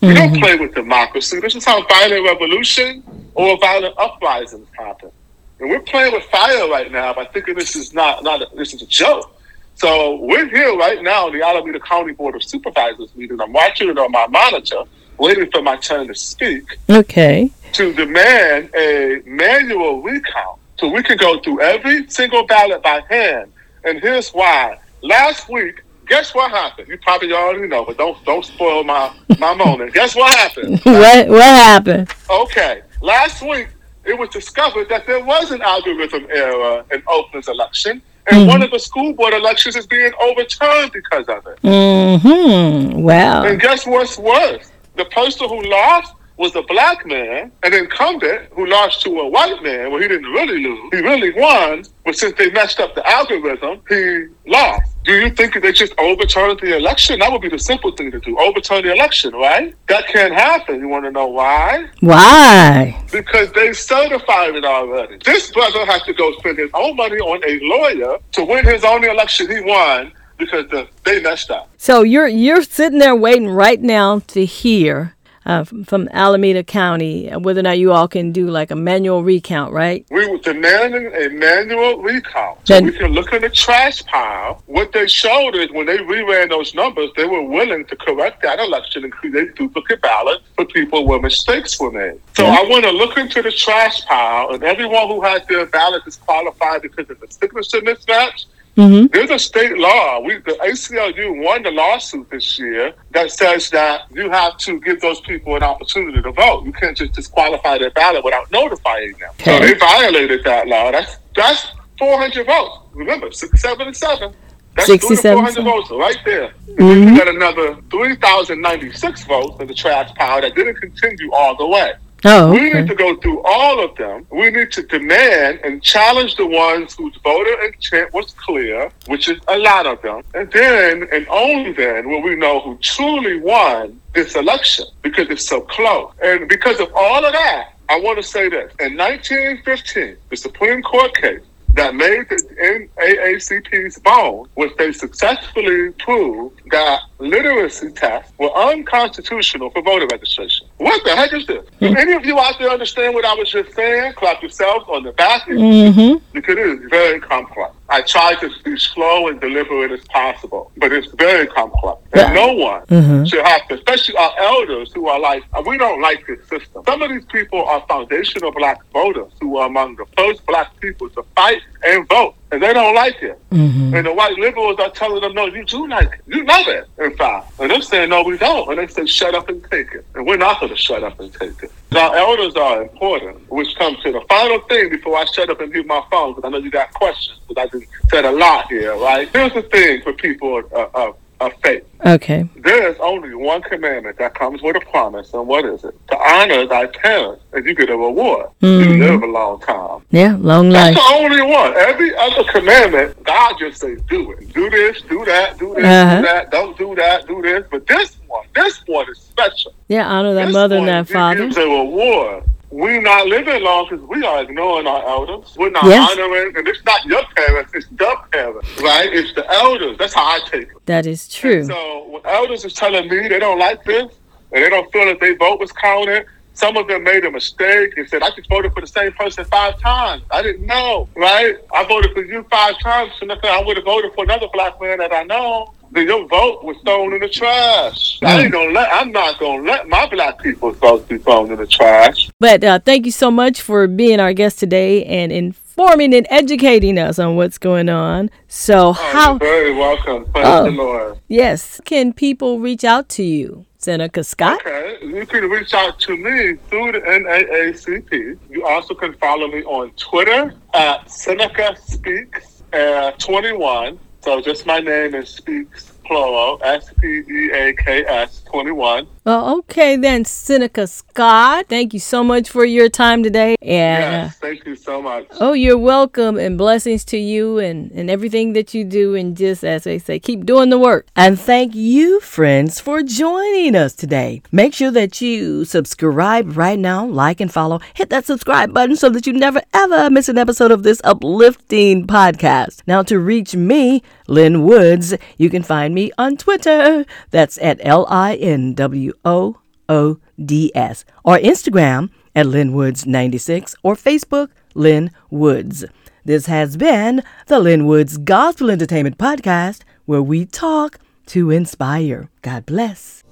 We 0.00 0.14
don't 0.14 0.30
mm-hmm. 0.30 0.42
play 0.42 0.56
with 0.56 0.74
democracy. 0.74 1.40
This 1.40 1.56
is 1.56 1.64
how 1.64 1.84
violent 1.86 2.24
revolution 2.24 3.02
or 3.34 3.58
violent 3.58 3.98
uprisings 3.98 4.68
happen. 4.78 5.10
And 5.58 5.68
we're 5.68 5.80
playing 5.80 6.12
with 6.12 6.22
fire 6.24 6.68
right 6.68 6.90
now 6.92 7.12
by 7.12 7.24
thinking 7.24 7.56
this 7.56 7.74
is 7.74 7.92
not, 7.92 8.22
not 8.22 8.42
a, 8.42 8.46
this 8.54 8.72
is 8.72 8.82
a 8.82 8.86
joke. 8.86 9.34
So 9.74 10.16
we're 10.20 10.48
here 10.48 10.76
right 10.76 11.02
now 11.02 11.28
in 11.28 11.38
the 11.38 11.44
Alameda 11.44 11.80
County 11.80 12.12
Board 12.12 12.36
of 12.36 12.44
Supervisors 12.44 13.14
meeting. 13.16 13.40
I'm 13.40 13.52
watching 13.52 13.88
it 13.88 13.98
on 13.98 14.12
my 14.12 14.26
monitor 14.28 14.84
waiting 15.18 15.50
for 15.50 15.62
my 15.62 15.76
turn 15.76 16.08
to 16.08 16.14
speak. 16.14 16.78
Okay. 16.88 17.50
To 17.72 17.92
demand 17.92 18.70
a 18.74 19.22
manual 19.26 20.02
recount 20.02 20.58
so 20.78 20.88
we 20.88 21.02
can 21.02 21.16
go 21.16 21.40
through 21.40 21.60
every 21.60 22.08
single 22.08 22.46
ballot 22.46 22.82
by 22.82 23.02
hand. 23.08 23.52
And 23.84 24.00
here's 24.00 24.30
why. 24.30 24.78
Last 25.02 25.48
week, 25.48 25.82
guess 26.08 26.34
what 26.34 26.50
happened? 26.50 26.88
You 26.88 26.98
probably 26.98 27.32
already 27.32 27.68
know, 27.68 27.84
but 27.84 27.98
don't 27.98 28.22
don't 28.24 28.44
spoil 28.44 28.82
my 28.84 29.12
my 29.38 29.54
moment. 29.54 29.92
Guess 29.94 30.16
what 30.16 30.36
happened? 30.38 30.80
what 30.84 31.28
what 31.28 31.42
happened? 31.42 32.10
Okay. 32.30 32.82
Last 33.00 33.42
week, 33.42 33.68
it 34.04 34.18
was 34.18 34.28
discovered 34.30 34.88
that 34.88 35.06
there 35.06 35.22
was 35.24 35.50
an 35.50 35.62
algorithm 35.62 36.26
error 36.30 36.84
in 36.90 37.02
Oakland's 37.06 37.48
election. 37.48 38.02
And 38.30 38.40
mm-hmm. 38.40 38.50
one 38.50 38.62
of 38.62 38.70
the 38.70 38.78
school 38.78 39.14
board 39.14 39.32
elections 39.32 39.74
is 39.74 39.86
being 39.86 40.12
overturned 40.20 40.92
because 40.92 41.26
of 41.28 41.46
it. 41.46 41.62
Mm-hmm. 41.62 43.00
Wow. 43.00 43.44
And 43.44 43.58
guess 43.58 43.86
what's 43.86 44.18
worse? 44.18 44.70
The 44.98 45.06
person 45.06 45.48
who 45.48 45.62
lost 45.62 46.12
was 46.36 46.54
a 46.54 46.62
black 46.62 47.04
man, 47.04 47.50
an 47.64 47.74
incumbent 47.74 48.48
who 48.52 48.64
lost 48.66 49.02
to 49.02 49.10
a 49.18 49.28
white 49.28 49.60
man. 49.62 49.90
Well, 49.90 50.00
he 50.00 50.06
didn't 50.06 50.30
really 50.30 50.62
lose. 50.62 50.90
He 50.92 51.00
really 51.00 51.32
won, 51.32 51.84
but 52.04 52.16
since 52.16 52.38
they 52.38 52.50
messed 52.50 52.78
up 52.78 52.94
the 52.94 53.06
algorithm, 53.08 53.80
he 53.88 54.26
lost. 54.46 54.94
Do 55.04 55.14
you 55.14 55.30
think 55.30 55.60
they 55.60 55.72
just 55.72 55.94
overturned 55.98 56.60
the 56.60 56.76
election? 56.76 57.18
That 57.18 57.32
would 57.32 57.40
be 57.40 57.48
the 57.48 57.58
simple 57.58 57.90
thing 57.92 58.12
to 58.12 58.20
do. 58.20 58.38
Overturn 58.38 58.84
the 58.84 58.92
election, 58.92 59.34
right? 59.34 59.74
That 59.88 60.06
can't 60.06 60.32
happen. 60.32 60.78
You 60.80 60.88
want 60.88 61.06
to 61.06 61.10
know 61.10 61.26
why? 61.26 61.88
Why? 62.00 63.04
Because 63.10 63.50
they 63.52 63.72
certified 63.72 64.54
it 64.54 64.64
already. 64.64 65.18
This 65.24 65.50
brother 65.50 65.84
has 65.86 66.02
to 66.02 66.12
go 66.12 66.32
spend 66.38 66.58
his 66.58 66.70
own 66.74 66.94
money 66.94 67.18
on 67.18 67.42
a 67.44 67.58
lawyer 67.62 68.18
to 68.32 68.44
win 68.44 68.64
his 68.64 68.84
own 68.84 69.04
election 69.04 69.50
he 69.50 69.60
won 69.62 70.12
because 70.38 70.68
the, 70.68 70.88
they 71.04 71.20
messed 71.20 71.50
up. 71.50 71.68
So 71.76 72.02
you're 72.02 72.28
you're 72.28 72.62
sitting 72.62 72.98
there 72.98 73.16
waiting 73.16 73.48
right 73.48 73.80
now 73.80 74.20
to 74.28 74.44
hear 74.44 75.14
uh, 75.48 75.64
from 75.64 76.08
Alameda 76.12 76.62
County 76.62 77.30
whether 77.30 77.60
or 77.60 77.62
not 77.62 77.78
you 77.78 77.92
all 77.92 78.06
can 78.06 78.32
do 78.32 78.48
like 78.48 78.70
a 78.70 78.76
manual 78.76 79.24
recount, 79.24 79.72
right? 79.72 80.06
We 80.10 80.28
were 80.28 80.38
demanding 80.38 81.06
a 81.06 81.28
manual 81.30 82.02
recount. 82.02 82.58
So 82.66 82.74
then, 82.74 82.84
we 82.84 82.92
can 82.92 83.12
look 83.12 83.32
in 83.32 83.42
the 83.42 83.48
trash 83.48 84.04
pile. 84.04 84.62
What 84.66 84.92
they 84.92 85.08
showed 85.08 85.54
is 85.56 85.70
when 85.72 85.86
they 85.86 85.98
reran 85.98 86.50
those 86.50 86.74
numbers, 86.74 87.10
they 87.16 87.24
were 87.24 87.42
willing 87.42 87.86
to 87.86 87.96
correct 87.96 88.42
that 88.42 88.58
election 88.58 89.04
and 89.04 89.12
create 89.12 89.54
duplicate 89.54 90.02
ballots 90.02 90.44
for 90.54 90.66
people 90.66 91.06
where 91.06 91.20
mistakes 91.20 91.80
were 91.80 91.90
made. 91.90 92.20
So 92.36 92.44
yeah. 92.44 92.58
I 92.60 92.68
want 92.68 92.84
to 92.84 92.90
look 92.90 93.16
into 93.16 93.40
the 93.40 93.50
trash 93.50 94.04
pile, 94.04 94.50
and 94.50 94.62
everyone 94.62 95.08
who 95.08 95.22
has 95.22 95.46
their 95.46 95.64
ballot 95.66 96.04
disqualified 96.04 96.82
because 96.82 97.08
of 97.08 97.18
the 97.20 97.26
signature 97.30 97.80
mismatch 97.80 98.44
Mm-hmm. 98.78 99.06
There's 99.12 99.30
a 99.30 99.38
state 99.40 99.76
law. 99.76 100.20
We, 100.20 100.38
the 100.38 100.52
ACLU 100.52 101.44
won 101.44 101.64
the 101.64 101.72
lawsuit 101.72 102.30
this 102.30 102.60
year 102.60 102.94
that 103.10 103.32
says 103.32 103.70
that 103.70 104.02
you 104.12 104.30
have 104.30 104.56
to 104.58 104.78
give 104.80 105.00
those 105.00 105.20
people 105.22 105.56
an 105.56 105.64
opportunity 105.64 106.22
to 106.22 106.30
vote. 106.30 106.64
You 106.64 106.72
can't 106.72 106.96
just 106.96 107.12
disqualify 107.12 107.78
their 107.78 107.90
ballot 107.90 108.22
without 108.22 108.48
notifying 108.52 109.14
them. 109.18 109.30
Okay. 109.40 109.58
So 109.58 109.66
they 109.66 109.74
violated 109.74 110.44
that 110.44 110.68
law. 110.68 110.92
That's 110.92 111.16
that's 111.34 111.72
400 111.98 112.46
votes. 112.46 112.78
Remember, 112.92 113.32
677. 113.32 114.32
That's 114.76 115.22
400 115.22 115.64
votes 115.64 115.90
right 115.90 116.18
there. 116.24 116.52
Mm-hmm. 116.68 117.08
You 117.08 117.18
got 117.18 117.26
another 117.26 117.80
3,096 117.90 119.24
votes 119.24 119.60
in 119.60 119.66
the 119.66 119.74
trash 119.74 120.14
pile 120.14 120.40
that 120.40 120.54
didn't 120.54 120.76
continue 120.76 121.32
all 121.32 121.56
the 121.56 121.66
way. 121.66 121.94
Oh, 122.24 122.50
okay. 122.50 122.60
We 122.60 122.72
need 122.72 122.88
to 122.88 122.94
go 122.94 123.16
through 123.16 123.42
all 123.44 123.84
of 123.84 123.96
them. 123.96 124.26
We 124.30 124.50
need 124.50 124.72
to 124.72 124.82
demand 124.82 125.60
and 125.62 125.82
challenge 125.82 126.34
the 126.36 126.46
ones 126.46 126.94
whose 126.96 127.16
voter 127.22 127.62
intent 127.62 128.12
was 128.12 128.32
clear, 128.32 128.90
which 129.06 129.28
is 129.28 129.38
a 129.46 129.58
lot 129.58 129.86
of 129.86 130.02
them. 130.02 130.22
And 130.34 130.50
then, 130.50 131.08
and 131.12 131.26
only 131.28 131.72
then, 131.72 132.08
will 132.08 132.22
we 132.22 132.34
know 132.34 132.60
who 132.60 132.76
truly 132.78 133.38
won 133.38 134.00
this 134.14 134.34
election 134.34 134.86
because 135.02 135.28
it's 135.30 135.46
so 135.46 135.60
close. 135.60 136.12
And 136.20 136.48
because 136.48 136.80
of 136.80 136.90
all 136.94 137.24
of 137.24 137.32
that, 137.32 137.74
I 137.88 138.00
want 138.00 138.18
to 138.18 138.22
say 138.22 138.48
this. 138.48 138.72
In 138.80 138.96
1915, 138.96 140.16
the 140.28 140.36
Supreme 140.36 140.82
Court 140.82 141.14
case 141.14 141.40
that 141.74 141.94
made 141.94 142.28
the 142.28 142.88
NAACP's 142.98 144.00
bone 144.00 144.48
was 144.56 144.72
they 144.76 144.90
successfully 144.92 145.90
proved 145.92 146.60
that 146.72 147.00
literacy 147.18 147.90
tests 147.92 148.32
were 148.38 148.52
unconstitutional 148.54 149.70
for 149.70 149.82
voter 149.82 150.06
registration. 150.10 150.66
What 150.78 151.02
the 151.04 151.16
heck 151.16 151.32
is 151.32 151.46
this? 151.46 151.64
Do 151.80 151.88
hmm. 151.88 151.96
any 151.96 152.12
of 152.12 152.24
you 152.24 152.38
out 152.38 152.58
there 152.58 152.70
understand 152.70 153.14
what 153.14 153.24
I 153.24 153.34
was 153.34 153.50
just 153.50 153.74
saying? 153.74 154.12
Clap 154.14 154.42
yourselves 154.42 154.86
on 154.88 155.02
the 155.02 155.12
back 155.12 155.42
mm-hmm. 155.46 156.24
because 156.32 156.56
it 156.56 156.66
is 156.66 156.90
very 156.90 157.20
complex. 157.20 157.74
I 157.90 158.02
try 158.02 158.34
to 158.34 158.50
be 158.64 158.76
slow 158.78 159.28
and 159.28 159.40
deliberate 159.40 159.90
as 159.92 160.04
possible, 160.08 160.70
but 160.76 160.92
it's 160.92 161.10
very 161.12 161.46
complex. 161.46 161.98
And 162.12 162.34
no 162.34 162.52
one 162.52 162.82
mm-hmm. 162.86 163.24
should 163.24 163.44
have 163.44 163.66
to, 163.68 163.74
especially 163.74 164.16
our 164.16 164.32
elders 164.38 164.92
who 164.92 165.08
are 165.08 165.18
like, 165.18 165.42
we 165.66 165.78
don't 165.78 166.02
like 166.02 166.26
this 166.26 166.46
system. 166.48 166.84
Some 166.84 167.00
of 167.00 167.10
these 167.10 167.24
people 167.26 167.64
are 167.64 167.84
foundational 167.88 168.52
black 168.52 168.80
voters 168.92 169.32
who 169.40 169.56
are 169.56 169.66
among 169.66 169.96
the 169.96 170.04
first 170.18 170.44
black 170.44 170.78
people 170.80 171.08
to 171.10 171.22
fight 171.34 171.62
and 171.82 172.06
vote 172.08 172.34
and 172.50 172.62
they 172.62 172.72
don't 172.72 172.94
like 172.94 173.22
it. 173.22 173.38
Mm-hmm. 173.50 173.94
And 173.94 174.06
the 174.06 174.12
white 174.12 174.38
liberals 174.38 174.78
are 174.78 174.90
telling 174.90 175.20
them, 175.20 175.34
no, 175.34 175.46
you 175.46 175.64
do 175.64 175.86
like 175.88 176.12
it. 176.12 176.20
You 176.26 176.44
love 176.44 176.66
it, 176.68 176.88
in 176.98 177.16
fact. 177.16 177.52
And 177.60 177.70
they're 177.70 177.82
saying, 177.82 178.08
no, 178.08 178.22
we 178.22 178.38
don't. 178.38 178.70
And 178.70 178.78
they 178.78 178.86
say, 178.92 179.06
shut 179.06 179.34
up 179.34 179.48
and 179.48 179.62
take 179.70 179.92
it. 179.92 180.06
And 180.14 180.26
we're 180.26 180.38
not 180.38 180.60
going 180.60 180.70
to 180.70 180.78
shut 180.78 181.02
up 181.02 181.20
and 181.20 181.32
take 181.32 181.62
it. 181.62 181.72
Now, 181.92 182.12
elders 182.12 182.54
are 182.56 182.82
important, 182.82 183.50
which 183.50 183.74
comes 183.76 184.02
to 184.02 184.12
the 184.12 184.22
final 184.28 184.60
thing 184.60 184.90
before 184.90 185.16
I 185.16 185.24
shut 185.26 185.50
up 185.50 185.60
and 185.60 185.70
mute 185.72 185.86
my 185.86 186.02
phone, 186.10 186.34
because 186.34 186.46
I 186.46 186.50
know 186.50 186.58
you 186.58 186.70
got 186.70 186.92
questions, 186.94 187.38
because 187.46 187.62
I 187.62 187.78
just 187.78 187.90
said 188.10 188.24
a 188.24 188.32
lot 188.32 188.68
here, 188.68 188.96
right? 188.96 189.28
Here's 189.30 189.52
the 189.52 189.62
thing 189.62 190.02
for 190.02 190.12
people 190.12 190.62
uh, 190.72 190.86
uh, 190.94 191.12
of 191.40 191.52
faith. 191.62 191.84
Okay. 192.04 192.48
There 192.56 192.88
is 192.88 192.96
only 193.00 193.34
one 193.34 193.62
commandment 193.62 194.18
that 194.18 194.34
comes 194.34 194.62
with 194.62 194.76
a 194.76 194.80
promise, 194.80 195.32
and 195.34 195.46
what 195.46 195.64
is 195.64 195.84
it? 195.84 195.94
To 196.08 196.18
honor 196.18 196.66
thy 196.66 196.86
parents, 196.86 197.42
and 197.52 197.64
you 197.64 197.74
get 197.74 197.90
a 197.90 197.96
reward. 197.96 198.50
Mm-hmm. 198.62 198.90
You 198.90 198.98
live 198.98 199.22
a 199.22 199.26
long 199.26 199.60
time. 199.60 200.04
Yeah, 200.10 200.36
long 200.38 200.70
life. 200.70 200.94
That's 200.94 201.08
the 201.08 201.14
only 201.14 201.42
one. 201.42 201.76
Every 201.76 202.14
other 202.16 202.44
commandment, 202.52 203.22
God 203.24 203.56
just 203.58 203.80
says, 203.80 204.00
do 204.08 204.32
it. 204.32 204.52
Do 204.52 204.70
this, 204.70 205.02
do 205.02 205.24
that, 205.24 205.58
do 205.58 205.74
this, 205.74 205.84
uh-huh. 205.84 206.16
do 206.16 206.22
that. 206.22 206.50
Don't 206.50 206.78
do 206.78 206.94
that, 206.94 207.26
do 207.26 207.42
this. 207.42 207.64
But 207.70 207.86
this 207.86 208.16
one, 208.26 208.46
this 208.54 208.78
one 208.86 209.10
is 209.10 209.18
special. 209.18 209.74
Yeah, 209.88 210.08
honor 210.08 210.34
thy 210.34 210.46
this 210.46 210.54
mother 210.54 210.76
and 210.76 210.88
thy 210.88 211.02
father. 211.04 211.44
Gives 211.44 211.56
a 211.56 211.62
reward 211.62 212.44
we're 212.70 213.00
not 213.00 213.26
living 213.26 213.62
long 213.62 213.86
because 213.88 214.04
we 214.06 214.24
are 214.24 214.42
ignoring 214.42 214.86
our 214.86 215.02
elders. 215.06 215.54
We're 215.56 215.70
not 215.70 215.84
yes. 215.84 216.10
honoring, 216.10 216.56
and 216.56 216.68
it's 216.68 216.84
not 216.84 217.04
your 217.06 217.22
parents, 217.34 217.72
it's 217.74 217.86
the 217.88 218.14
parents, 218.30 218.80
right? 218.80 219.12
It's 219.12 219.32
the 219.34 219.50
elders. 219.50 219.96
That's 219.98 220.14
how 220.14 220.24
I 220.24 220.40
take 220.46 220.68
it. 220.68 220.86
That 220.86 221.06
is 221.06 221.28
true. 221.28 221.58
And 221.58 221.66
so 221.66 222.08
when 222.08 222.26
elders 222.26 222.64
is 222.64 222.74
telling 222.74 223.08
me 223.08 223.28
they 223.28 223.38
don't 223.38 223.58
like 223.58 223.84
this, 223.84 224.12
and 224.52 224.64
they 224.64 224.68
don't 224.68 224.90
feel 224.92 225.06
that 225.06 225.20
their 225.20 225.36
vote 225.36 225.60
was 225.60 225.72
counted, 225.72 226.26
some 226.54 226.76
of 226.76 226.88
them 226.88 227.04
made 227.04 227.24
a 227.24 227.30
mistake 227.30 227.96
and 227.96 228.08
said, 228.08 228.22
I 228.22 228.30
just 228.30 228.48
voted 228.48 228.72
for 228.72 228.80
the 228.80 228.86
same 228.86 229.12
person 229.12 229.44
five 229.44 229.78
times. 229.78 230.24
I 230.30 230.42
didn't 230.42 230.66
know, 230.66 231.08
right? 231.14 231.56
I 231.72 231.84
voted 231.84 232.12
for 232.12 232.24
you 232.24 232.44
five 232.50 232.78
times, 232.80 233.12
and 233.20 233.30
I 233.30 233.62
would 233.62 233.76
have 233.76 233.84
voted 233.84 234.12
for 234.14 234.24
another 234.24 234.48
black 234.52 234.80
man 234.80 234.98
that 234.98 235.12
I 235.12 235.22
know 235.22 235.72
your 235.94 236.26
vote 236.26 236.64
was 236.64 236.76
thrown 236.84 237.12
in 237.12 237.20
the 237.20 237.28
trash. 237.28 238.18
I 238.22 238.42
ain't 238.42 238.52
gonna 238.52 238.70
let. 238.70 238.88
I'm 238.92 239.12
not 239.12 239.38
gonna 239.38 239.62
let 239.62 239.88
my 239.88 240.08
black 240.08 240.40
people's 240.40 240.76
vote 240.78 241.08
be 241.08 241.18
thrown 241.18 241.50
in 241.50 241.58
the 241.58 241.66
trash. 241.66 242.30
But 242.40 242.64
uh, 242.64 242.78
thank 242.80 243.06
you 243.06 243.12
so 243.12 243.30
much 243.30 243.60
for 243.60 243.86
being 243.86 244.20
our 244.20 244.32
guest 244.32 244.58
today 244.58 245.04
and 245.04 245.32
informing 245.32 246.14
and 246.14 246.26
educating 246.30 246.98
us 246.98 247.18
on 247.18 247.36
what's 247.36 247.58
going 247.58 247.88
on. 247.88 248.30
So 248.48 248.88
oh, 248.88 248.92
how? 248.92 249.38
very 249.38 249.74
welcome. 249.74 250.24
Praise 250.32 250.46
oh, 250.46 250.64
the 250.64 250.70
Lord. 250.70 251.18
Yes. 251.28 251.80
Can 251.84 252.12
people 252.12 252.58
reach 252.58 252.84
out 252.84 253.08
to 253.10 253.22
you? 253.22 253.64
Seneca 253.80 254.24
Scott. 254.24 254.60
Okay, 254.66 254.98
you 255.02 255.24
can 255.24 255.48
reach 255.48 255.72
out 255.72 256.00
to 256.00 256.16
me 256.16 256.56
through 256.68 256.92
the 256.92 256.98
NAACP. 256.98 258.36
You 258.50 258.66
also 258.66 258.92
can 258.92 259.14
follow 259.14 259.46
me 259.46 259.62
on 259.62 259.92
Twitter 259.92 260.52
at 260.74 261.08
Seneca 261.08 261.76
Speaks 261.80 262.58
uh, 262.72 263.12
21. 263.12 263.98
So 264.20 264.40
just 264.40 264.66
my 264.66 264.80
name 264.80 265.14
is 265.14 265.28
Speaks 265.30 265.92
plural, 266.04 266.60
S 266.62 266.92
P 267.00 267.06
E 267.06 267.50
A 267.52 267.72
K 267.74 268.04
S 268.04 268.42
21. 268.50 269.06
Well, 269.28 269.58
okay 269.58 269.96
then, 269.96 270.24
Seneca 270.24 270.86
Scott. 270.86 271.66
Thank 271.68 271.92
you 271.92 272.00
so 272.00 272.24
much 272.24 272.48
for 272.48 272.64
your 272.64 272.88
time 272.88 273.22
today. 273.22 273.56
And 273.60 274.02
yes, 274.02 274.32
uh, 274.32 274.38
thank 274.40 274.64
you 274.64 274.74
so 274.74 275.02
much. 275.02 275.26
Oh, 275.32 275.52
you're 275.52 275.76
welcome, 275.76 276.38
and 276.38 276.56
blessings 276.56 277.04
to 277.12 277.18
you 277.18 277.58
and, 277.58 277.92
and 277.92 278.08
everything 278.08 278.54
that 278.54 278.72
you 278.72 278.84
do. 278.84 279.14
And 279.14 279.36
just 279.36 279.64
as 279.64 279.84
they 279.84 279.98
say, 279.98 280.18
keep 280.18 280.46
doing 280.46 280.70
the 280.70 280.78
work. 280.78 281.08
And 281.14 281.38
thank 281.38 281.74
you, 281.74 282.20
friends, 282.20 282.80
for 282.80 283.02
joining 283.02 283.76
us 283.76 283.92
today. 283.92 284.40
Make 284.50 284.72
sure 284.72 284.92
that 284.92 285.20
you 285.20 285.66
subscribe 285.66 286.56
right 286.56 286.78
now, 286.78 287.04
like 287.04 287.42
and 287.42 287.52
follow. 287.52 287.82
Hit 287.92 288.08
that 288.08 288.24
subscribe 288.24 288.72
button 288.72 288.96
so 288.96 289.10
that 289.10 289.26
you 289.26 289.34
never 289.34 289.60
ever 289.74 290.08
miss 290.08 290.30
an 290.30 290.38
episode 290.38 290.70
of 290.70 290.84
this 290.84 291.02
uplifting 291.04 292.06
podcast. 292.06 292.80
Now, 292.86 293.02
to 293.02 293.18
reach 293.18 293.54
me, 293.54 294.02
Lynn 294.26 294.62
Woods, 294.62 295.12
you 295.36 295.50
can 295.50 295.62
find 295.62 295.94
me 295.94 296.12
on 296.16 296.38
Twitter. 296.38 297.04
That's 297.30 297.58
at 297.58 297.78
L 297.82 298.06
I 298.08 298.34
N 298.36 298.72
W 298.72 299.12
O 299.24 299.58
O 299.88 300.18
D 300.42 300.70
S, 300.74 301.04
or 301.24 301.38
Instagram 301.38 302.10
at 302.34 302.46
Lynn 302.46 302.72
Woods 302.72 303.06
96 303.06 303.74
or 303.82 303.94
Facebook 303.94 304.50
Lynn 304.74 305.10
Woods. 305.30 305.84
This 306.24 306.46
has 306.46 306.76
been 306.76 307.22
the 307.46 307.58
Lynn 307.58 307.86
Woods 307.86 308.18
Gospel 308.18 308.70
Entertainment 308.70 309.18
Podcast, 309.18 309.82
where 310.04 310.22
we 310.22 310.44
talk 310.44 310.98
to 311.26 311.50
inspire. 311.50 312.28
God 312.42 312.66
bless. 312.66 313.24